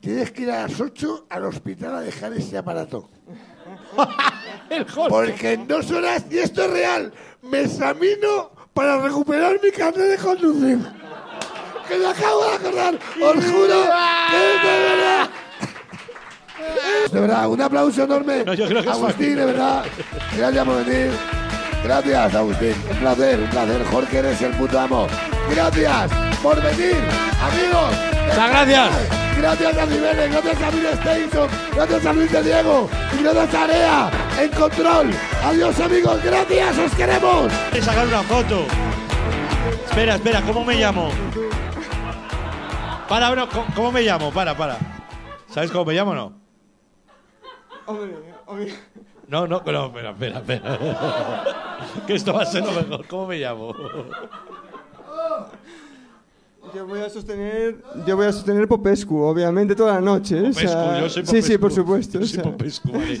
[0.00, 3.10] Tienes que ir a las 8 al hospital a dejar ese aparato.
[5.10, 10.16] Porque en dos horas, y esto es real, me examino para recuperar mi carnet de
[10.16, 10.78] conducir.
[11.86, 13.82] Que me acabo de acordar, os juro
[14.30, 15.30] que es de verdad.
[17.12, 18.42] De verdad, un aplauso enorme.
[18.42, 19.84] No, yo creo que es Agustín, de verdad.
[20.34, 21.43] Gracias por venir.
[21.84, 22.74] Gracias, Agustín.
[22.90, 23.84] Un placer, un placer.
[23.84, 25.06] Jorge, eres el puto amo.
[25.50, 26.10] Gracias
[26.42, 26.96] por venir,
[27.42, 27.94] amigos.
[28.26, 28.90] Muchas gracias.
[29.36, 33.64] Gracias a Jiménez, gracias a Bill Station, gracias a Luis de Diego y gracias a
[33.64, 34.10] Area
[34.40, 35.10] en control.
[35.44, 36.22] Adiós, amigos.
[36.22, 37.52] Gracias, os queremos.
[37.70, 38.64] Voy a sacar una foto.
[39.86, 41.10] Espera, espera, ¿cómo me llamo?
[43.08, 44.32] Para, bro, ¿cómo, cómo me llamo?
[44.32, 44.78] Para, para.
[45.48, 46.32] ¿Sabes cómo me llamo o no?
[47.86, 48.74] Hombre, hombre.
[49.28, 51.44] No, no, no, espera, espera, espera.
[52.06, 53.06] que esto va a ser lo mejor.
[53.06, 53.74] ¿Cómo me llamo?
[56.74, 57.76] Yo voy a sostener,
[58.06, 60.48] yo voy a sostener Popescu, obviamente toda la noche.
[60.48, 61.60] o sea, Popescu, yo soy Sí, sí, Popescu.
[61.60, 62.18] por supuesto.
[62.18, 63.20] Yo o soy sea, Popescu, vale.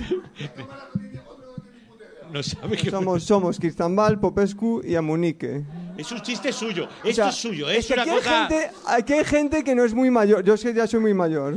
[2.32, 2.90] No sabe que...
[2.90, 5.62] somos, somos Cristambal, Popescu y Amunique.
[5.96, 6.88] Es un chiste suyo.
[7.04, 7.68] Esto O sea, es suyo.
[7.68, 8.30] es Es que una aquí, cosa...
[8.46, 10.42] hay gente, aquí hay gente que no es muy mayor.
[10.44, 11.54] Yo sé que ya soy muy mayor.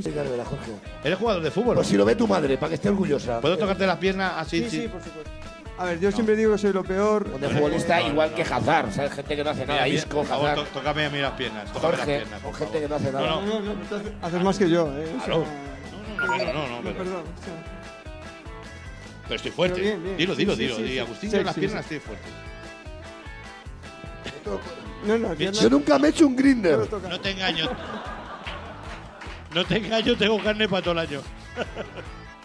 [1.03, 1.75] ¿Eres jugador de fútbol?
[1.75, 3.41] Pues si lo ve tu madre, para que esté orgullosa.
[3.41, 4.63] ¿Puedo tocarte las piernas así?
[4.63, 5.31] Sí, sí, por supuesto.
[5.79, 7.39] A ver, yo siempre digo que soy lo peor.
[7.39, 9.11] De futbolista igual que Hazard, ¿sabes?
[9.13, 9.83] Gente que no hace nada.
[9.83, 10.67] mira, Isco, por favor, Hazard.
[10.73, 11.71] tócame a mí las piernas.
[11.71, 13.27] Tócame las Jorge, piernas, con por gente que no hace nada.
[13.27, 15.03] No, no, No, no, no, haces- más que yo, ¿eh?
[15.05, 15.45] O sea, Claro.
[16.17, 17.21] No, no, no, no, no, no, pero, perdón.
[17.21, 17.53] o sea,
[19.23, 19.75] pero estoy fuerte.
[19.75, 20.17] Pero bien, bien.
[20.17, 20.75] Dilo, dilo, sí, dilo.
[20.77, 20.99] sí, sí.
[20.99, 21.95] Agustín, Sí, yo las piernas sí.
[21.95, 22.27] estoy fuerte.
[25.05, 26.79] No, no, yo no- Yo nunca me he hecho un grinder.
[27.09, 27.69] No te engaño.
[29.53, 31.21] No te engaño, tengo carne para todo el año.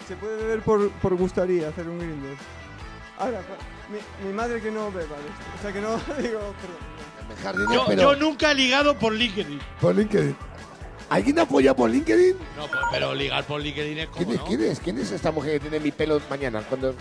[0.06, 2.36] Se puede beber por, por gustaría hacer un grinder.
[3.18, 3.40] Ahora,
[3.90, 5.44] mi, mi madre que no beba esto.
[5.58, 5.90] O sea, que no
[6.22, 7.42] digo, perdón.
[7.42, 9.60] Jardines, Yo, pero yo nunca he ligado por LinkedIn.
[9.80, 10.36] por LinkedIn.
[11.08, 12.36] ¿Alguien apoya por LinkedIn?
[12.56, 14.44] No, pues, pero ligar por LinkedIn es como, ¿Quién es, ¿no?
[14.46, 14.80] quién es?
[14.80, 16.62] ¿Quién es esta mujer que tiene mi pelo mañana?
[16.62, 16.94] Cuando...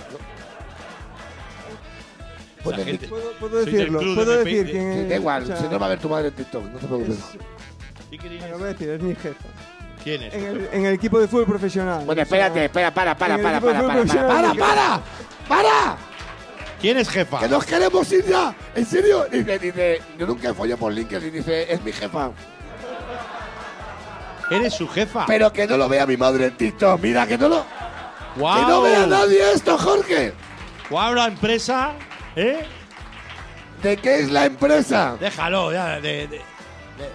[2.63, 3.07] Pues gente.
[3.07, 5.09] Puedo, decirlo, club puedo de decir es.
[5.09, 6.85] Da igual, o sea, si no va a ver tu madre en TikTok, no te
[6.87, 7.17] preocupes.
[8.11, 9.45] es- es- voy a decir, es mi jefa.
[10.03, 10.33] ¿Quién es?
[10.33, 12.03] En el, en el equipo de fútbol profesional.
[12.05, 15.01] Bueno, espérate, espera, para, para, para, para, para, para, para, para,
[15.47, 15.97] para,
[16.79, 17.39] ¿Quién es jefa?
[17.39, 19.25] que nos queremos ir ya, en serio.
[19.31, 22.31] Dice, dice, yo nunca he follado por LinkedIn, dice, es mi jefa.
[24.49, 25.25] ¿Eres su jefa?
[25.27, 27.63] Pero que no lo vea mi madre en TikTok, mira, que no lo,
[28.35, 30.33] que no vea nadie esto, Jorge.
[30.89, 31.93] ¡Guau, la empresa!
[32.35, 32.65] ¿Eh?
[33.83, 35.17] ¿De qué es la empresa?
[35.19, 36.43] Déjalo, ya, de, de- de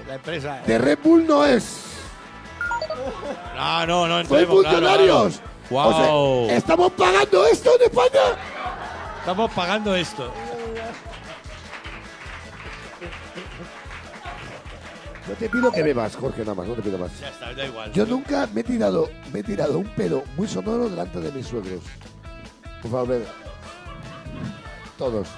[0.09, 0.60] la empresa.
[0.66, 1.82] De Red Bull no es.
[3.56, 5.40] No, no, no Soy claro, funcionarios.
[5.68, 5.88] claro.
[5.88, 6.51] O sea, ¡Guau!
[6.51, 8.36] ¿Estamos pagando esto en España?
[9.20, 10.32] Estamos pagando esto.
[15.28, 17.18] No te pido que bebas, Jorge, nada más, no te pido más.
[17.20, 17.93] Ya está, da igual.
[17.93, 21.47] Yo nunca me he tirado, me he tirado un pelo muy sonoro delante de mis
[21.48, 21.80] suegros.
[22.80, 23.26] Por favor, bebe.
[24.98, 25.28] Todos.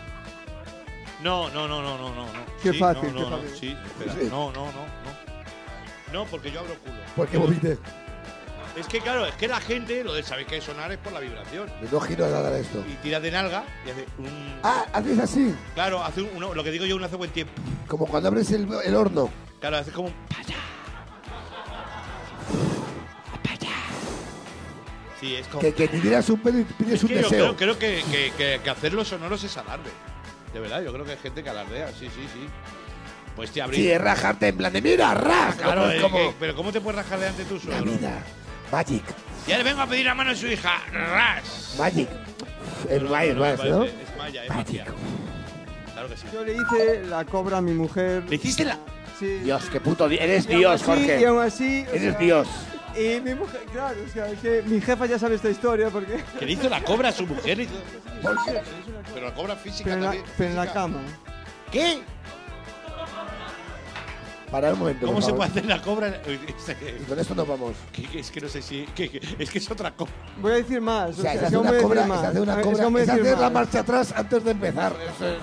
[1.23, 2.25] No, no, no, no, no, no.
[2.27, 2.41] no.
[2.63, 3.57] Qué Sí, fácil, no, qué no, no, fácil.
[3.59, 4.13] Sí, espera.
[4.15, 4.29] Sí.
[4.31, 6.13] No, no, no, no.
[6.13, 6.95] No, porque yo abro culo.
[7.17, 7.79] ¿Por qué vomité?
[8.77, 11.19] Es que claro, es que la gente lo de saber que sonar es por la
[11.19, 11.69] vibración.
[11.91, 12.85] No giro a nada de esto.
[12.89, 14.61] Y tira de nalga y hace un.
[14.63, 17.53] Ah, haces así, Claro, hace un, uno- lo que digo yo, uno hace buen tiempo.
[17.89, 19.31] como cuando abres el, el horno.
[19.61, 20.15] Claro, hace como un.
[25.20, 25.61] Sí, es como.
[25.61, 27.57] Que, que te tiras un pelo y pides Es un que yo deseo.
[27.57, 29.90] creo, creo que, que, que, que hacerlo sonoros es alarde.
[30.53, 32.49] De verdad, yo creo que hay gente que alardea, sí, sí, sí.
[33.36, 33.77] Pues te abrí.
[33.77, 35.57] Sí, es rajarte en plan de mira, raj.
[35.57, 37.85] claro, como- es como que- pero ¿cómo te puedes rajar delante de tu la suegro?
[37.85, 38.23] vida.
[38.73, 39.05] Magic,
[39.47, 40.82] Ya le vengo a pedir la mano a su hija.
[40.93, 41.74] ¡Ras!
[41.78, 42.09] magic.
[42.89, 43.78] Es No, más, no, no, más, me ¿no?
[43.78, 44.85] parece- Es maya, es magia.
[45.93, 46.27] Claro que sí.
[46.32, 48.24] Yo le hice la cobra a mi mujer.
[48.28, 48.78] ¿Le hiciste la.?
[49.19, 49.27] Sí.
[49.43, 51.27] Dios, qué puto di- Eres Y aún Dios, así- Y Jorge.
[51.27, 51.86] aún así.
[51.89, 52.49] o Eres sea, Dios.
[52.99, 56.23] Y mi mujer, claro, o sea, que mi jefa ya sabe esta historia porque.
[56.39, 57.66] Que le hizo la cobra a su mujer.
[59.15, 60.25] Pero la cobra física Pero en la, también.
[60.37, 60.81] pero en la física.
[60.81, 60.99] cama.
[61.70, 62.01] ¿Qué?
[64.51, 65.07] Para un momento.
[65.07, 65.47] ¿Cómo por se favor.
[65.47, 66.23] puede hacer la cobra?
[66.27, 67.75] Y con esto nos vamos.
[67.93, 68.87] que- que Es que no sé si.
[68.95, 70.11] que- que- es que es otra cosa.
[70.41, 71.19] Voy a decir más.
[71.19, 72.20] O sea, es se hace una voy a decir cobra, más.
[72.23, 74.93] se hace una Es cobra, es decir hacer la marcha atrás antes de empezar.
[75.15, 75.39] Eso es-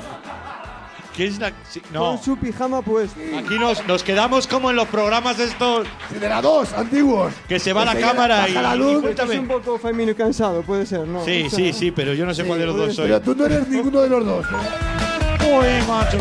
[1.16, 1.52] ¿Qué es la.?
[1.70, 2.00] sí, no.
[2.02, 3.20] Con su pijama puesto.
[3.38, 7.34] Aquí nos, nos quedamos como en los programas estos Sí, de la 2, antiguos.
[7.48, 9.06] que se va Que la se cámara y, baja la y luz.
[9.06, 11.24] Es un poco femenino y cansado, puede ser, ¿no?
[11.24, 13.06] Sí, O sea, sí, sí, pero yo no sé cuál de los puede dos soy.
[13.06, 14.46] Pero tú no eres ninguno de los dos.
[14.46, 15.46] ¿eh?
[15.52, 16.18] Uy, macho.